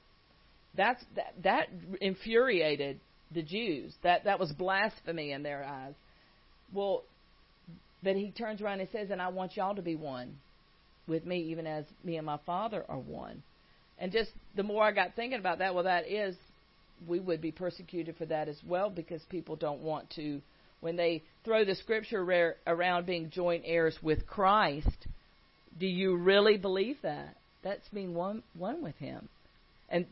that's 0.77 1.05
that, 1.17 1.35
that 1.43 1.69
infuriated 2.01 3.01
the 3.33 3.43
Jews. 3.43 3.95
That 4.03 4.25
that 4.25 4.39
was 4.39 4.53
blasphemy 4.53 5.33
in 5.33 5.43
their 5.43 5.65
eyes. 5.65 5.95
Well, 6.73 7.03
but 8.03 8.17
he 8.17 8.31
turns 8.31 8.63
around 8.63 8.81
and 8.81 8.89
says, 8.91 9.11
"And 9.11 9.21
I 9.21 9.29
want 9.29 9.57
y'all 9.57 9.75
to 9.75 9.83
be 9.83 9.97
one 9.97 10.39
with 11.07 11.27
me, 11.27 11.41
even 11.51 11.67
as 11.67 11.85
me 12.05 12.17
and 12.17 12.27
my 12.27 12.39
Father 12.47 12.85
are 12.89 12.99
one." 12.99 13.43
And 13.99 14.13
just 14.13 14.31
the 14.57 14.63
more 14.63 14.85
I 14.85 14.93
got 14.93 15.15
thinking 15.15 15.39
about 15.39 15.59
that, 15.59 15.75
well, 15.75 15.85
that 15.85 16.09
is, 16.09 16.35
we 17.07 17.21
would 17.21 17.41
be 17.41 17.53
persecuted 17.53 18.17
for 18.17 18.27
that 18.27 18.49
as 18.49 18.57
well 18.67 18.89
because 18.89 19.23
people 19.25 19.57
don't 19.57 19.81
want 19.81 20.09
to, 20.17 20.41
when 20.81 20.97
they 20.97 21.23
throw 21.45 21.65
the 21.65 21.75
scripture 21.75 22.57
around 22.67 23.07
being 23.07 23.31
joint 23.31 23.63
heirs 23.67 23.99
with 24.03 24.27
Christ, 24.27 25.07
do 25.79 25.87
you 25.87 26.17
really 26.17 26.57
believe 26.57 26.97
that? 27.03 27.37
That's 27.63 27.89
being 27.89 28.15
one 28.15 28.43
one 28.55 28.83
with 28.83 28.97
Him, 28.97 29.29
and 29.89 30.07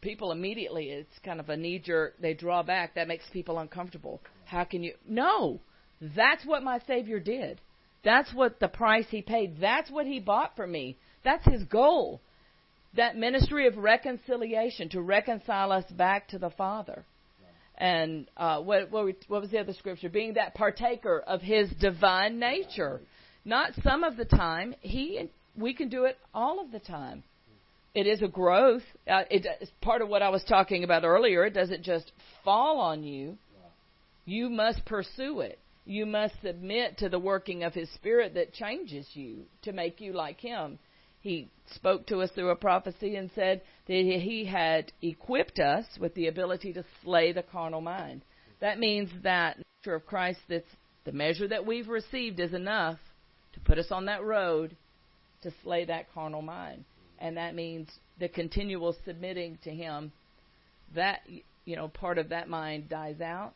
people 0.00 0.32
immediately 0.32 0.90
it's 0.90 1.18
kind 1.24 1.40
of 1.40 1.48
a 1.48 1.56
knee 1.56 1.78
jerk. 1.78 2.14
They 2.20 2.34
draw 2.34 2.62
back. 2.62 2.94
That 2.94 3.08
makes 3.08 3.24
people 3.32 3.58
uncomfortable. 3.58 4.20
How 4.46 4.64
can 4.64 4.82
you? 4.82 4.94
No, 5.06 5.60
that's 6.00 6.44
what 6.44 6.62
my 6.62 6.80
Savior 6.86 7.20
did. 7.20 7.60
That's 8.04 8.32
what 8.32 8.60
the 8.60 8.68
price 8.68 9.06
He 9.10 9.22
paid. 9.22 9.60
That's 9.60 9.90
what 9.90 10.06
He 10.06 10.18
bought 10.18 10.56
for 10.56 10.66
me. 10.66 10.96
That's 11.24 11.44
His 11.44 11.62
goal. 11.64 12.20
That 12.96 13.16
ministry 13.16 13.66
of 13.66 13.76
reconciliation 13.76 14.88
to 14.90 15.00
reconcile 15.00 15.72
us 15.72 15.84
back 15.90 16.28
to 16.28 16.38
the 16.38 16.50
Father. 16.50 17.04
And 17.78 18.28
uh, 18.36 18.60
what, 18.60 18.90
what, 18.90 19.14
what 19.28 19.40
was 19.40 19.50
the 19.50 19.58
other 19.58 19.72
scripture? 19.72 20.08
Being 20.08 20.34
that 20.34 20.54
partaker 20.54 21.20
of 21.20 21.40
His 21.40 21.70
divine 21.80 22.38
nature. 22.38 23.00
Not 23.44 23.72
some 23.82 24.04
of 24.04 24.16
the 24.16 24.24
time. 24.24 24.74
He, 24.80 25.30
we 25.56 25.72
can 25.74 25.88
do 25.88 26.04
it 26.04 26.18
all 26.34 26.60
of 26.60 26.72
the 26.72 26.80
time. 26.80 27.22
It 27.94 28.06
is 28.06 28.20
a 28.20 28.28
growth. 28.28 28.82
Uh, 29.08 29.22
it's 29.30 29.70
part 29.80 30.02
of 30.02 30.08
what 30.08 30.22
I 30.22 30.28
was 30.28 30.44
talking 30.44 30.84
about 30.84 31.04
earlier. 31.04 31.44
It 31.46 31.54
doesn't 31.54 31.82
just 31.82 32.12
fall 32.44 32.80
on 32.80 33.02
you. 33.02 33.38
You 34.24 34.50
must 34.50 34.84
pursue 34.84 35.40
it. 35.40 35.58
You 35.86 36.04
must 36.04 36.34
submit 36.42 36.98
to 36.98 37.08
the 37.08 37.18
working 37.18 37.64
of 37.64 37.72
His 37.72 37.88
Spirit 37.94 38.34
that 38.34 38.52
changes 38.52 39.06
you 39.14 39.44
to 39.62 39.72
make 39.72 40.00
you 40.00 40.12
like 40.12 40.38
Him. 40.38 40.78
He 41.20 41.48
spoke 41.74 42.06
to 42.06 42.22
us 42.22 42.30
through 42.30 42.50
a 42.50 42.56
prophecy 42.56 43.16
and 43.16 43.30
said 43.34 43.62
that 43.86 43.92
He 43.94 44.44
had 44.44 44.92
equipped 45.02 45.58
us 45.58 45.84
with 45.98 46.14
the 46.14 46.28
ability 46.28 46.72
to 46.74 46.84
slay 47.02 47.32
the 47.32 47.42
carnal 47.42 47.80
mind. 47.80 48.22
That 48.60 48.78
means 48.78 49.10
that 49.22 49.58
nature 49.58 49.94
of 49.94 50.06
Christ 50.06 50.40
that's 50.48 50.64
the 51.04 51.12
measure 51.12 51.48
that 51.48 51.66
we've 51.66 51.88
received 51.88 52.40
is 52.40 52.54
enough 52.54 52.98
to 53.54 53.60
put 53.60 53.78
us 53.78 53.90
on 53.90 54.06
that 54.06 54.24
road 54.24 54.76
to 55.42 55.52
slay 55.62 55.84
that 55.86 56.12
carnal 56.12 56.42
mind. 56.42 56.84
And 57.18 57.36
that 57.36 57.54
means 57.54 57.88
the 58.18 58.28
continual 58.28 58.94
submitting 59.04 59.58
to 59.64 59.70
Him. 59.70 60.12
That, 60.94 61.20
you 61.64 61.76
know, 61.76 61.88
part 61.88 62.18
of 62.18 62.28
that 62.30 62.48
mind 62.48 62.88
dies 62.88 63.20
out. 63.20 63.54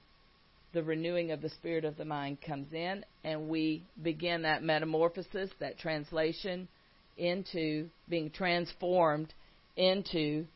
The 0.73 0.83
renewing 0.83 1.31
of 1.31 1.43
the 1.43 1.51
spirit 1.51 1.85
of 1.85 1.97
the 1.97 2.05
mind 2.05 2.39
comes 2.41 2.73
in, 2.73 3.05
and 3.25 3.49
we 3.49 3.85
begin 4.03 4.43
that 4.43 4.63
metamorphosis, 4.63 5.51
that 5.61 5.79
translation 5.79 6.69
into 7.17 7.89
being 8.09 8.31
transformed 8.31 9.33
into 9.77 10.47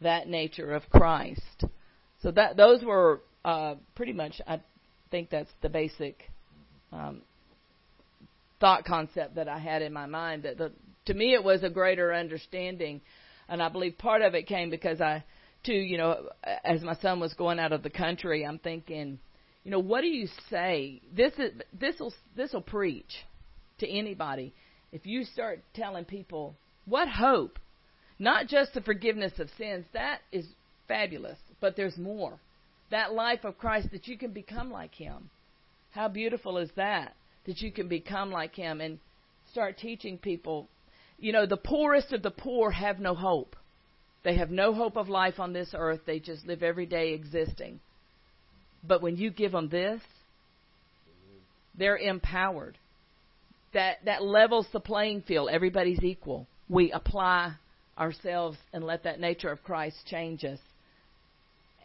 that 0.00 0.28
nature 0.28 0.72
of 0.72 0.88
Christ. 0.90 1.64
So 2.22 2.30
that 2.32 2.56
those 2.56 2.82
were 2.82 3.20
uh, 3.44 3.74
pretty 3.94 4.12
much. 4.12 4.40
I 4.46 4.60
think 5.10 5.30
that's 5.30 5.50
the 5.62 5.68
basic 5.68 6.30
um, 6.92 7.22
thought 8.60 8.84
concept 8.84 9.36
that 9.36 9.48
I 9.48 9.58
had 9.58 9.82
in 9.82 9.92
my 9.92 10.06
mind. 10.06 10.44
That 10.44 10.58
the, 10.58 10.72
to 11.06 11.14
me 11.14 11.34
it 11.34 11.42
was 11.42 11.62
a 11.62 11.70
greater 11.70 12.12
understanding, 12.14 13.00
and 13.48 13.62
I 13.62 13.68
believe 13.68 13.98
part 13.98 14.22
of 14.22 14.34
it 14.34 14.46
came 14.46 14.70
because 14.70 15.00
I, 15.00 15.24
too, 15.64 15.72
you 15.72 15.98
know, 15.98 16.28
as 16.64 16.82
my 16.82 16.94
son 16.96 17.20
was 17.20 17.34
going 17.34 17.58
out 17.58 17.72
of 17.72 17.82
the 17.82 17.90
country, 17.90 18.44
I'm 18.44 18.58
thinking, 18.58 19.18
you 19.64 19.70
know, 19.70 19.78
what 19.78 20.02
do 20.02 20.08
you 20.08 20.28
say? 20.50 21.00
This 21.14 21.32
is 21.38 21.52
this 21.78 21.98
will 22.00 22.14
this 22.36 22.52
will 22.52 22.62
preach 22.62 23.24
to 23.78 23.88
anybody 23.88 24.54
if 24.92 25.06
you 25.06 25.24
start 25.24 25.60
telling 25.74 26.04
people 26.04 26.56
what 26.84 27.08
hope, 27.08 27.58
not 28.18 28.48
just 28.48 28.74
the 28.74 28.80
forgiveness 28.80 29.38
of 29.38 29.48
sins. 29.56 29.86
That 29.92 30.20
is 30.32 30.46
fabulous, 30.88 31.38
but 31.60 31.76
there's 31.76 31.96
more. 31.96 32.38
That 32.90 33.12
life 33.12 33.44
of 33.44 33.58
Christ 33.58 33.88
that 33.92 34.08
you 34.08 34.18
can 34.18 34.32
become 34.32 34.70
like 34.70 34.94
Him. 34.94 35.30
How 35.92 36.08
beautiful 36.08 36.58
is 36.58 36.70
that? 36.76 37.14
that 37.46 37.60
you 37.60 37.72
can 37.72 37.88
become 37.88 38.30
like 38.30 38.54
him 38.54 38.80
and 38.80 38.98
start 39.50 39.78
teaching 39.78 40.18
people. 40.18 40.68
You 41.18 41.32
know, 41.32 41.46
the 41.46 41.56
poorest 41.56 42.12
of 42.12 42.22
the 42.22 42.30
poor 42.30 42.70
have 42.70 42.98
no 42.98 43.14
hope. 43.14 43.56
They 44.22 44.36
have 44.36 44.50
no 44.50 44.74
hope 44.74 44.96
of 44.96 45.08
life 45.08 45.40
on 45.40 45.52
this 45.52 45.74
earth. 45.74 46.00
They 46.06 46.18
just 46.18 46.46
live 46.46 46.62
every 46.62 46.86
day 46.86 47.12
existing. 47.12 47.80
But 48.86 49.02
when 49.02 49.16
you 49.16 49.30
give 49.30 49.52
them 49.52 49.68
this, 49.68 50.00
they're 51.76 51.96
empowered. 51.96 52.76
That 53.72 53.98
that 54.04 54.22
levels 54.22 54.66
the 54.72 54.80
playing 54.80 55.22
field. 55.22 55.48
Everybody's 55.50 56.02
equal. 56.02 56.46
We 56.68 56.92
apply 56.92 57.54
ourselves 57.98 58.56
and 58.72 58.84
let 58.84 59.04
that 59.04 59.20
nature 59.20 59.50
of 59.50 59.62
Christ 59.62 59.96
change 60.06 60.44
us. 60.44 60.58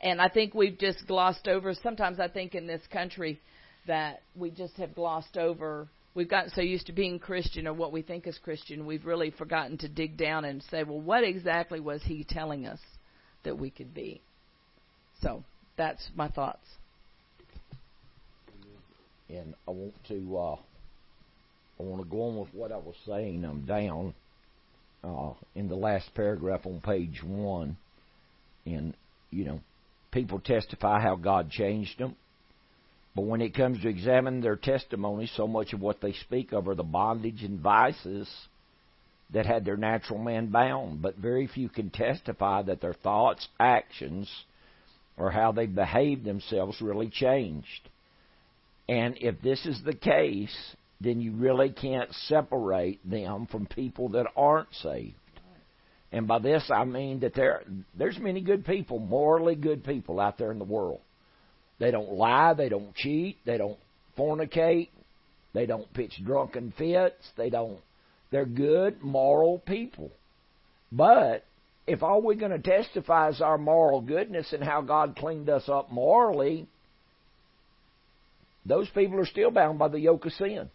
And 0.01 0.21
I 0.21 0.29
think 0.29 0.53
we've 0.53 0.77
just 0.77 1.05
glossed 1.07 1.47
over. 1.47 1.73
Sometimes 1.73 2.19
I 2.19 2.27
think 2.27 2.55
in 2.55 2.67
this 2.67 2.81
country 2.91 3.39
that 3.87 4.21
we 4.35 4.51
just 4.51 4.75
have 4.77 4.95
glossed 4.95 5.37
over. 5.37 5.87
We've 6.13 6.29
gotten 6.29 6.49
so 6.51 6.61
used 6.61 6.87
to 6.87 6.93
being 6.93 7.19
Christian 7.19 7.67
or 7.67 7.73
what 7.73 7.91
we 7.91 8.01
think 8.01 8.25
is 8.25 8.37
Christian, 8.37 8.85
we've 8.85 9.05
really 9.05 9.31
forgotten 9.31 9.77
to 9.79 9.89
dig 9.89 10.17
down 10.17 10.45
and 10.45 10.63
say, 10.71 10.83
well, 10.83 11.01
what 11.01 11.23
exactly 11.23 11.79
was 11.79 12.01
he 12.03 12.23
telling 12.23 12.65
us 12.65 12.79
that 13.43 13.57
we 13.57 13.69
could 13.69 13.93
be? 13.93 14.21
So 15.21 15.43
that's 15.77 16.09
my 16.15 16.29
thoughts. 16.29 16.65
And 19.27 19.55
I 19.67 19.71
want 19.71 19.93
to 20.07 20.37
uh, 20.37 20.55
I 21.79 21.83
want 21.83 22.01
to 22.01 22.09
go 22.09 22.23
on 22.23 22.37
with 22.37 22.53
what 22.53 22.71
I 22.71 22.77
was 22.77 22.95
saying. 23.05 23.43
I'm 23.43 23.65
down 23.65 24.13
uh, 25.03 25.33
in 25.55 25.67
the 25.67 25.75
last 25.75 26.09
paragraph 26.15 26.65
on 26.65 26.81
page 26.81 27.21
one, 27.23 27.77
and 28.65 28.93
you 29.31 29.45
know, 29.45 29.59
people 30.11 30.39
testify 30.39 31.01
how 31.01 31.15
God 31.15 31.49
changed 31.49 31.99
them. 31.99 32.15
But 33.15 33.25
when 33.25 33.41
it 33.41 33.55
comes 33.55 33.81
to 33.81 33.87
examine 33.87 34.41
their 34.41 34.57
testimony, 34.57 35.29
so 35.35 35.47
much 35.47 35.73
of 35.73 35.79
what 35.79 36.01
they 36.01 36.13
speak 36.13 36.51
of 36.51 36.67
are 36.67 36.75
the 36.75 36.83
bondage 36.83 37.43
and 37.43 37.59
vices 37.59 38.29
that 39.31 39.45
had 39.45 39.63
their 39.63 39.77
natural 39.77 40.19
man 40.19 40.47
bound. 40.47 41.01
But 41.01 41.17
very 41.17 41.47
few 41.47 41.69
can 41.69 41.89
testify 41.89 42.61
that 42.63 42.81
their 42.81 42.93
thoughts, 42.93 43.47
actions, 43.59 44.29
or 45.17 45.31
how 45.31 45.51
they 45.53 45.65
behaved 45.65 46.25
themselves 46.25 46.81
really 46.81 47.09
changed. 47.09 47.89
And 48.89 49.17
if 49.19 49.41
this 49.41 49.65
is 49.65 49.81
the 49.83 49.95
case, 49.95 50.75
then 51.01 51.19
you 51.19 51.31
really 51.33 51.69
can't 51.69 52.13
separate 52.27 53.07
them 53.09 53.47
from 53.51 53.65
people 53.65 54.09
that 54.09 54.27
aren't 54.35 54.73
saved. 54.81 55.15
And 56.11 56.27
by 56.27 56.39
this 56.39 56.69
I 56.73 56.85
mean 56.85 57.19
that 57.21 57.33
there 57.35 57.63
there's 57.97 58.17
many 58.17 58.41
good 58.41 58.65
people, 58.65 58.99
morally 58.99 59.55
good 59.55 59.83
people 59.83 60.19
out 60.19 60.37
there 60.37 60.51
in 60.51 60.59
the 60.59 60.65
world. 60.65 61.01
They 61.79 61.91
don't 61.91 62.13
lie. 62.13 62.53
They 62.53 62.69
don't 62.69 62.95
cheat. 62.95 63.37
They 63.45 63.57
don't 63.57 63.77
fornicate. 64.17 64.89
They 65.53 65.65
don't 65.65 65.91
pitch 65.93 66.13
drunken 66.23 66.73
fits. 66.77 67.27
They 67.37 67.49
don't. 67.49 67.79
They're 68.31 68.45
good, 68.45 69.01
moral 69.01 69.59
people. 69.59 70.11
But 70.91 71.43
if 71.87 72.01
all 72.01 72.21
we're 72.21 72.35
going 72.35 72.51
to 72.51 72.59
testify 72.59 73.29
is 73.29 73.41
our 73.41 73.57
moral 73.57 74.01
goodness 74.01 74.53
and 74.53 74.63
how 74.63 74.81
God 74.81 75.15
cleaned 75.17 75.49
us 75.49 75.67
up 75.69 75.91
morally, 75.91 76.67
those 78.65 78.89
people 78.89 79.19
are 79.19 79.25
still 79.25 79.51
bound 79.51 79.77
by 79.77 79.87
the 79.89 79.99
yoke 79.99 80.25
of 80.25 80.31
sin. 80.33 80.69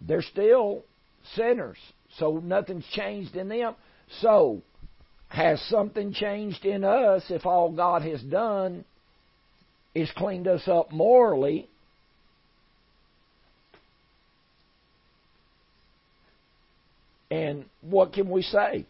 They're 0.00 0.22
still 0.22 0.82
sinners. 1.34 1.78
So 2.18 2.40
nothing's 2.42 2.86
changed 2.92 3.36
in 3.36 3.48
them. 3.48 3.74
So, 4.20 4.62
has 5.28 5.60
something 5.68 6.12
changed 6.12 6.64
in 6.64 6.84
us 6.84 7.24
if 7.30 7.44
all 7.44 7.72
God 7.72 8.02
has 8.02 8.22
done 8.22 8.84
is 9.94 10.10
cleaned 10.16 10.46
us 10.46 10.62
up 10.68 10.92
morally. 10.92 11.68
And 17.30 17.64
what 17.80 18.12
can 18.12 18.30
we 18.30 18.42
say? 18.42 18.86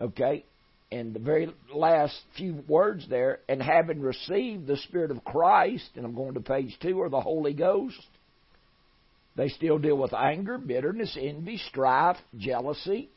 Okay? 0.00 0.44
And 0.90 1.14
the 1.14 1.18
very 1.18 1.52
last 1.74 2.18
few 2.36 2.64
words 2.66 3.06
there, 3.10 3.40
and 3.48 3.62
having 3.62 4.00
received 4.00 4.66
the 4.66 4.78
Spirit 4.78 5.10
of 5.10 5.22
Christ, 5.24 5.90
and 5.96 6.06
I'm 6.06 6.14
going 6.14 6.34
to 6.34 6.40
page 6.40 6.74
two, 6.80 6.98
or 6.98 7.10
the 7.10 7.20
Holy 7.20 7.52
Ghost, 7.52 8.00
they 9.38 9.48
still 9.48 9.78
deal 9.78 9.96
with 9.96 10.12
anger, 10.12 10.58
bitterness, 10.58 11.16
envy, 11.18 11.58
strife, 11.58 12.16
jealousy, 12.36 13.08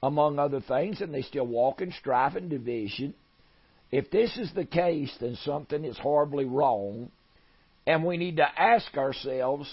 among 0.00 0.38
other 0.38 0.60
things, 0.60 1.00
and 1.00 1.12
they 1.12 1.22
still 1.22 1.44
walk 1.44 1.80
in 1.80 1.90
strife 1.90 2.36
and 2.36 2.48
division. 2.48 3.14
If 3.90 4.08
this 4.12 4.36
is 4.36 4.52
the 4.54 4.64
case, 4.64 5.12
then 5.20 5.36
something 5.44 5.84
is 5.84 5.98
horribly 5.98 6.44
wrong, 6.44 7.10
and 7.84 8.04
we 8.04 8.16
need 8.16 8.36
to 8.36 8.46
ask 8.46 8.96
ourselves 8.96 9.68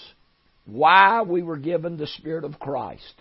why 0.66 1.22
we 1.22 1.42
were 1.42 1.58
given 1.58 1.96
the 1.96 2.08
Spirit 2.08 2.42
of 2.42 2.58
Christ. 2.58 3.14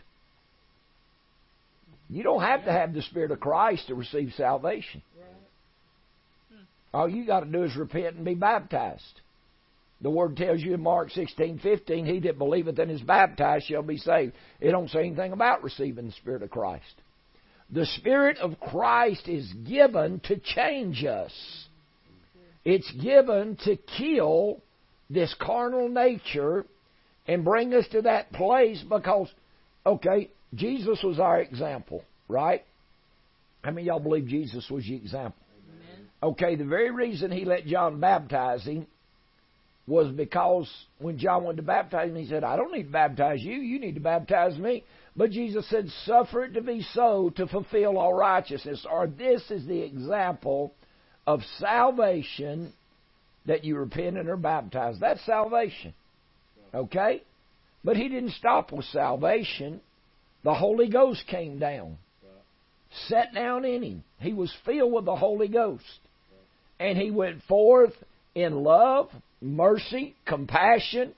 You 2.09 2.23
don't 2.23 2.41
have 2.41 2.65
to 2.65 2.71
have 2.71 2.91
the 2.91 3.03
Spirit 3.03 3.29
of 3.29 3.39
Christ 3.39 3.85
to 3.87 3.95
receive 3.95 4.33
salvation. 4.35 5.03
All 6.91 7.07
you 7.07 7.27
got 7.27 7.41
to 7.41 7.45
do 7.45 7.65
is 7.65 7.75
repent 7.75 8.15
and 8.15 8.25
be 8.25 8.33
baptized. 8.33 9.21
The 10.03 10.09
word 10.09 10.35
tells 10.35 10.61
you 10.61 10.73
in 10.73 10.81
Mark 10.81 11.11
sixteen 11.11 11.59
fifteen, 11.59 12.05
he 12.05 12.19
that 12.19 12.37
believeth 12.37 12.77
and 12.77 12.91
is 12.91 13.01
baptized 13.01 13.67
shall 13.67 13.81
be 13.81 13.97
saved. 13.97 14.33
It 14.59 14.71
don't 14.71 14.89
say 14.89 14.99
anything 14.99 15.31
about 15.31 15.63
receiving 15.63 16.07
the 16.07 16.11
Spirit 16.11 16.43
of 16.43 16.51
Christ. 16.51 16.93
The 17.71 17.85
Spirit 17.85 18.37
of 18.39 18.59
Christ 18.59 19.29
is 19.29 19.51
given 19.67 20.19
to 20.25 20.37
change 20.37 21.05
us. 21.05 21.31
It's 22.65 22.91
given 23.01 23.57
to 23.63 23.77
kill 23.97 24.61
this 25.09 25.33
carnal 25.39 25.87
nature 25.87 26.65
and 27.25 27.45
bring 27.45 27.73
us 27.73 27.85
to 27.93 28.01
that 28.01 28.33
place 28.33 28.83
because, 28.87 29.29
okay, 29.85 30.29
Jesus 30.53 31.01
was 31.01 31.19
our 31.19 31.39
example, 31.39 32.03
right? 32.27 32.63
How 33.63 33.71
many 33.71 33.87
y'all 33.87 33.99
believe 33.99 34.27
Jesus 34.27 34.69
was 34.69 34.83
the 34.83 34.95
example? 34.95 35.41
Amen. 35.69 36.07
Okay, 36.21 36.55
the 36.55 36.65
very 36.65 36.91
reason 36.91 37.31
he 37.31 37.45
let 37.45 37.65
John 37.65 38.01
baptize 38.01 38.63
him 38.65 38.85
was 39.85 40.11
because 40.11 40.69
when 40.99 41.17
John 41.17 41.43
went 41.43 41.57
to 41.57 41.63
baptize 41.63 42.09
him, 42.09 42.15
he 42.15 42.27
said, 42.27 42.43
I 42.43 42.55
don't 42.55 42.71
need 42.71 42.83
to 42.83 42.91
baptize 42.91 43.41
you, 43.41 43.55
you 43.55 43.79
need 43.79 43.95
to 43.95 44.01
baptize 44.01 44.57
me. 44.57 44.83
But 45.15 45.31
Jesus 45.31 45.69
said, 45.69 45.89
Suffer 46.05 46.45
it 46.45 46.53
to 46.53 46.61
be 46.61 46.85
so 46.93 47.31
to 47.35 47.47
fulfill 47.47 47.97
all 47.97 48.13
righteousness. 48.13 48.85
Or 48.89 49.07
this 49.07 49.43
is 49.51 49.65
the 49.67 49.81
example 49.81 50.73
of 51.27 51.41
salvation 51.59 52.73
that 53.45 53.63
you 53.63 53.77
repent 53.77 54.17
and 54.17 54.29
are 54.29 54.37
baptized. 54.37 54.99
That's 55.01 55.23
salvation. 55.25 55.93
Okay? 56.73 57.23
But 57.83 57.97
he 57.97 58.07
didn't 58.07 58.31
stop 58.31 58.71
with 58.71 58.85
salvation. 58.85 59.81
The 60.43 60.53
Holy 60.53 60.89
Ghost 60.89 61.25
came 61.27 61.59
down, 61.59 61.97
sat 63.07 63.33
down 63.33 63.65
in 63.65 63.83
him. 63.83 64.03
He 64.19 64.33
was 64.33 64.53
filled 64.65 64.93
with 64.93 65.05
the 65.05 65.15
Holy 65.15 65.47
Ghost. 65.47 65.83
And 66.79 66.97
he 66.97 67.11
went 67.11 67.43
forth 67.43 67.93
in 68.35 68.63
love, 68.63 69.09
mercy, 69.41 70.15
compassion, 70.25 71.13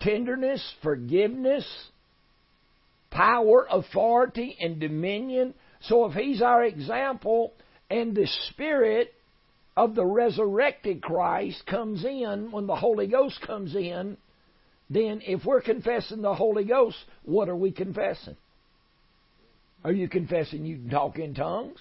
tenderness, 0.00 0.62
forgiveness, 0.82 1.66
power, 3.10 3.66
authority, 3.70 4.56
and 4.60 4.80
dominion. 4.80 5.54
So 5.82 6.06
if 6.06 6.14
he's 6.14 6.42
our 6.42 6.64
example 6.64 7.52
and 7.90 8.14
the 8.14 8.26
Spirit 8.50 9.14
of 9.76 9.94
the 9.94 10.04
resurrected 10.04 11.02
Christ 11.02 11.64
comes 11.66 12.04
in, 12.04 12.50
when 12.50 12.66
the 12.66 12.76
Holy 12.76 13.06
Ghost 13.06 13.40
comes 13.46 13.74
in, 13.74 14.16
then 14.90 15.22
if 15.26 15.44
we're 15.44 15.60
confessing 15.60 16.22
the 16.22 16.34
Holy 16.34 16.64
Ghost, 16.64 16.96
what 17.24 17.48
are 17.48 17.56
we 17.56 17.70
confessing? 17.70 18.36
Are 19.84 19.92
you 19.92 20.08
confessing 20.08 20.64
you 20.64 20.76
can 20.78 20.90
talk 20.90 21.18
in 21.18 21.34
tongues? 21.34 21.78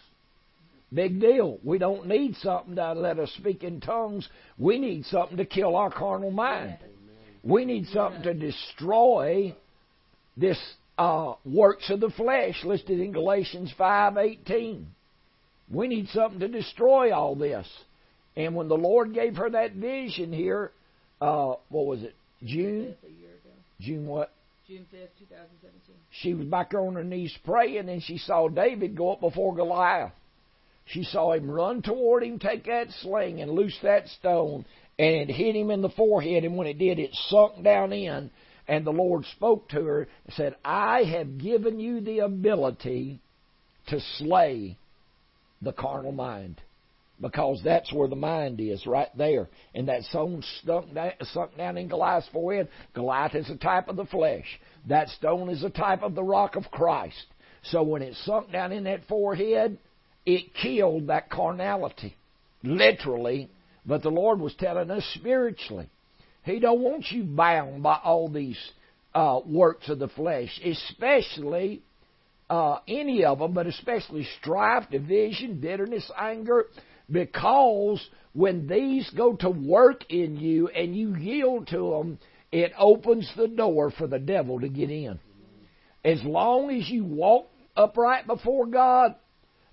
Big 0.94 1.20
deal. 1.20 1.60
We 1.64 1.78
don't 1.78 2.08
need 2.08 2.36
something 2.38 2.76
to 2.76 2.94
let 2.94 3.20
us 3.20 3.30
speak 3.38 3.64
in 3.64 3.82
tongues. 3.82 4.28
We 4.58 4.80
need 4.80 5.06
something 5.06 5.38
to 5.38 5.46
kill 5.46 5.76
our 5.76 5.92
carnal 5.92 6.32
mind. 6.32 6.78
We 7.44 7.66
need 7.66 7.88
something 7.88 8.24
to 8.24 8.34
destroy 8.34 9.56
this 10.38 10.58
uh, 10.98 11.34
works 11.46 11.90
of 11.90 12.00
the 12.00 12.10
flesh 12.12 12.64
listed 12.64 13.00
in 13.00 13.12
Galatians 13.12 13.74
five 13.78 14.18
eighteen. 14.18 14.88
We 15.70 15.88
need 15.88 16.08
something 16.10 16.40
to 16.40 16.48
destroy 16.48 17.14
all 17.14 17.36
this. 17.36 17.68
And 18.36 18.56
when 18.56 18.70
the 18.70 18.78
Lord 18.78 19.14
gave 19.14 19.36
her 19.36 19.50
that 19.50 19.74
vision 19.74 20.32
here, 20.32 20.72
uh, 21.20 21.56
what 21.70 21.86
was 21.86 22.04
it? 22.04 22.16
June. 22.44 22.96
A 23.04 23.10
year 23.10 23.30
ago. 23.30 23.54
June 23.82 24.08
what? 24.08 24.32
June 24.68 24.86
fifth, 24.90 25.18
two 25.20 25.26
thousand 25.26 25.58
seventeen. 25.62 25.96
She 26.22 26.34
was 26.34 26.48
back 26.48 26.74
on 26.74 26.96
her 26.96 27.04
knees 27.04 27.36
praying, 27.44 27.90
and 27.90 28.02
she 28.02 28.18
saw 28.18 28.48
David 28.48 28.96
go 28.96 29.12
up 29.12 29.20
before 29.20 29.56
Goliath. 29.56 30.14
She 30.88 31.04
saw 31.04 31.34
him 31.34 31.50
run 31.50 31.82
toward 31.82 32.24
him, 32.24 32.40
take 32.40 32.66
that 32.66 32.88
sling, 33.02 33.42
and 33.42 33.52
loose 33.52 33.78
that 33.84 34.08
stone, 34.08 34.66
and 34.98 35.16
it 35.16 35.30
hit 35.30 35.56
him 35.56 35.70
in 35.70 35.82
the 35.82 35.90
forehead. 35.90 36.44
And 36.44 36.56
when 36.56 36.68
it 36.68 36.80
did, 36.80 37.00
it 37.00 37.12
sunk 37.28 37.64
down 37.64 37.94
in. 37.94 38.32
And 38.70 38.86
the 38.86 38.92
Lord 38.92 39.26
spoke 39.36 39.70
to 39.70 39.84
her 39.84 40.08
and 40.26 40.34
said, 40.34 40.56
I 40.64 41.04
have 41.04 41.38
given 41.38 41.80
you 41.80 42.02
the 42.02 42.20
ability 42.20 43.20
to 43.88 44.00
slay 44.18 44.78
the 45.62 45.74
carnal 45.74 46.12
mind. 46.12 46.62
Because 47.20 47.62
that's 47.64 47.92
where 47.92 48.08
the 48.08 48.16
mind 48.16 48.60
is, 48.60 48.86
right 48.86 49.10
there. 49.18 49.50
And 49.74 49.88
that 49.88 50.04
stone 50.04 50.44
sunk 50.64 50.94
down, 50.94 51.14
sunk 51.34 51.58
down 51.58 51.78
in 51.78 51.88
Goliath's 51.88 52.30
forehead. 52.32 52.70
Goliath 52.94 53.34
is 53.34 53.50
a 53.50 53.58
type 53.58 53.88
of 53.88 53.96
the 53.96 54.06
flesh. 54.06 54.46
That 54.88 55.10
stone 55.10 55.50
is 55.50 55.64
a 55.64 55.70
type 55.70 56.04
of 56.04 56.14
the 56.14 56.24
rock 56.24 56.56
of 56.56 56.70
Christ. 56.70 57.26
So 57.64 57.82
when 57.82 58.04
it 58.04 58.16
sunk 58.24 58.52
down 58.52 58.72
in 58.72 58.84
that 58.84 59.08
forehead, 59.08 59.80
it 60.28 60.54
killed 60.54 61.08
that 61.08 61.30
carnality. 61.30 62.18
Literally. 62.62 63.50
But 63.86 64.04
the 64.04 64.10
Lord 64.10 64.42
was 64.42 64.54
telling 64.56 64.92
us 64.92 65.10
spiritually. 65.16 65.90
He 66.44 66.60
don't 66.60 66.82
want 66.82 67.06
you 67.12 67.24
bound 67.24 67.82
by 67.82 67.98
all 68.04 68.28
these 68.30 68.60
uh, 69.16 69.40
works 69.46 69.88
of 69.88 70.00
the 70.00 70.10
flesh, 70.10 70.60
especially 70.64 71.82
uh, 72.50 72.80
any 72.88 73.24
of 73.24 73.40
them, 73.40 73.54
but 73.54 73.68
especially 73.68 74.28
strife, 74.40 74.90
division, 74.92 75.62
bitterness, 75.62 76.12
anger, 76.18 76.66
because 77.10 78.06
when 78.34 78.68
these 78.68 79.10
go 79.12 79.34
to 79.38 79.50
work 79.50 80.04
in 80.10 80.36
you 80.36 80.68
and 80.68 80.94
you 80.94 81.16
yield 81.16 81.68
to 81.68 81.92
them, 81.92 82.20
it 82.52 82.74
opens 82.78 83.32
the 83.38 83.48
door 83.48 83.92
for 83.92 84.08
the 84.08 84.20
devil 84.20 84.60
to 84.60 84.68
get 84.68 84.90
in. 84.90 85.20
As 86.04 86.22
long 86.24 86.70
as 86.70 86.90
you 86.90 87.06
walk 87.06 87.50
upright 87.78 88.28
before 88.28 88.66
God, 88.66 89.16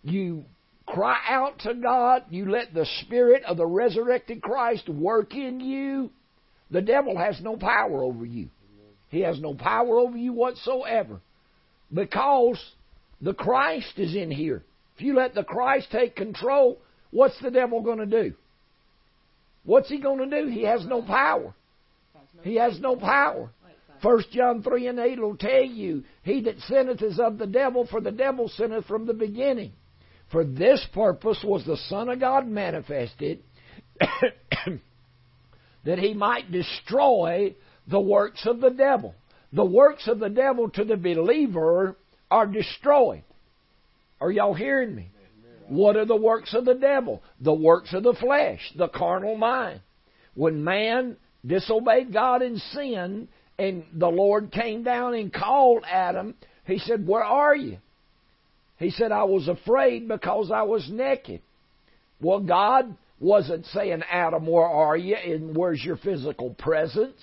you 0.04 0.44
cry 0.86 1.18
out 1.28 1.58
to 1.60 1.74
God, 1.74 2.24
you 2.30 2.50
let 2.50 2.74
the 2.74 2.86
Spirit 3.02 3.42
of 3.44 3.56
the 3.56 3.66
resurrected 3.66 4.42
Christ 4.42 4.88
work 4.88 5.34
in 5.34 5.60
you, 5.60 6.10
the 6.70 6.82
devil 6.82 7.16
has 7.16 7.40
no 7.40 7.56
power 7.56 8.02
over 8.02 8.24
you. 8.24 8.48
He 9.08 9.20
has 9.20 9.40
no 9.40 9.54
power 9.54 9.98
over 9.98 10.16
you 10.16 10.32
whatsoever. 10.32 11.20
Because 11.92 12.60
the 13.20 13.34
Christ 13.34 13.92
is 13.96 14.14
in 14.14 14.30
here. 14.30 14.62
If 14.96 15.02
you 15.02 15.14
let 15.14 15.34
the 15.34 15.44
Christ 15.44 15.88
take 15.90 16.16
control, 16.16 16.78
what's 17.10 17.40
the 17.40 17.50
devil 17.50 17.80
going 17.80 17.98
to 17.98 18.06
do? 18.06 18.34
What's 19.64 19.88
he 19.88 20.00
going 20.00 20.28
to 20.28 20.42
do? 20.42 20.48
He 20.48 20.62
has 20.62 20.84
no 20.84 21.00
power. 21.02 21.54
He 22.42 22.56
has 22.56 22.78
no 22.80 22.96
power. 22.96 23.50
First 24.02 24.30
John 24.32 24.62
three 24.62 24.86
and 24.88 24.98
eight 24.98 25.18
will 25.18 25.36
tell 25.36 25.64
you, 25.64 26.04
He 26.22 26.42
that 26.42 26.58
sinneth 26.68 27.00
is 27.00 27.18
of 27.18 27.38
the 27.38 27.46
devil, 27.46 27.86
for 27.90 28.00
the 28.00 28.10
devil 28.10 28.48
sinneth 28.48 28.84
from 28.86 29.06
the 29.06 29.14
beginning. 29.14 29.72
For 30.34 30.44
this 30.44 30.84
purpose 30.92 31.38
was 31.44 31.64
the 31.64 31.76
Son 31.88 32.08
of 32.08 32.18
God 32.18 32.48
manifested 32.48 33.38
that 35.84 36.00
he 36.00 36.12
might 36.12 36.50
destroy 36.50 37.54
the 37.86 38.00
works 38.00 38.44
of 38.44 38.60
the 38.60 38.70
devil. 38.70 39.14
The 39.52 39.64
works 39.64 40.08
of 40.08 40.18
the 40.18 40.28
devil 40.28 40.68
to 40.70 40.84
the 40.84 40.96
believer 40.96 41.94
are 42.32 42.46
destroyed. 42.48 43.22
Are 44.20 44.32
y'all 44.32 44.54
hearing 44.54 44.96
me? 44.96 45.12
What 45.68 45.96
are 45.96 46.04
the 46.04 46.16
works 46.16 46.52
of 46.52 46.64
the 46.64 46.74
devil? 46.74 47.22
The 47.40 47.54
works 47.54 47.94
of 47.94 48.02
the 48.02 48.14
flesh, 48.14 48.72
the 48.76 48.88
carnal 48.88 49.36
mind. 49.36 49.82
When 50.34 50.64
man 50.64 51.16
disobeyed 51.46 52.12
God 52.12 52.42
in 52.42 52.58
sin, 52.72 53.28
and 53.56 53.84
the 53.92 54.08
Lord 54.08 54.50
came 54.50 54.82
down 54.82 55.14
and 55.14 55.32
called 55.32 55.84
Adam, 55.88 56.34
he 56.66 56.80
said, 56.80 57.06
Where 57.06 57.22
are 57.22 57.54
you? 57.54 57.78
He 58.78 58.90
said, 58.90 59.12
I 59.12 59.24
was 59.24 59.48
afraid 59.48 60.08
because 60.08 60.50
I 60.50 60.62
was 60.62 60.88
naked. 60.90 61.42
Well, 62.20 62.40
God 62.40 62.96
wasn't 63.20 63.66
saying, 63.66 64.02
Adam, 64.10 64.46
where 64.46 64.66
are 64.66 64.96
you? 64.96 65.14
And 65.14 65.56
where's 65.56 65.82
your 65.82 65.96
physical 65.96 66.50
presence? 66.54 67.20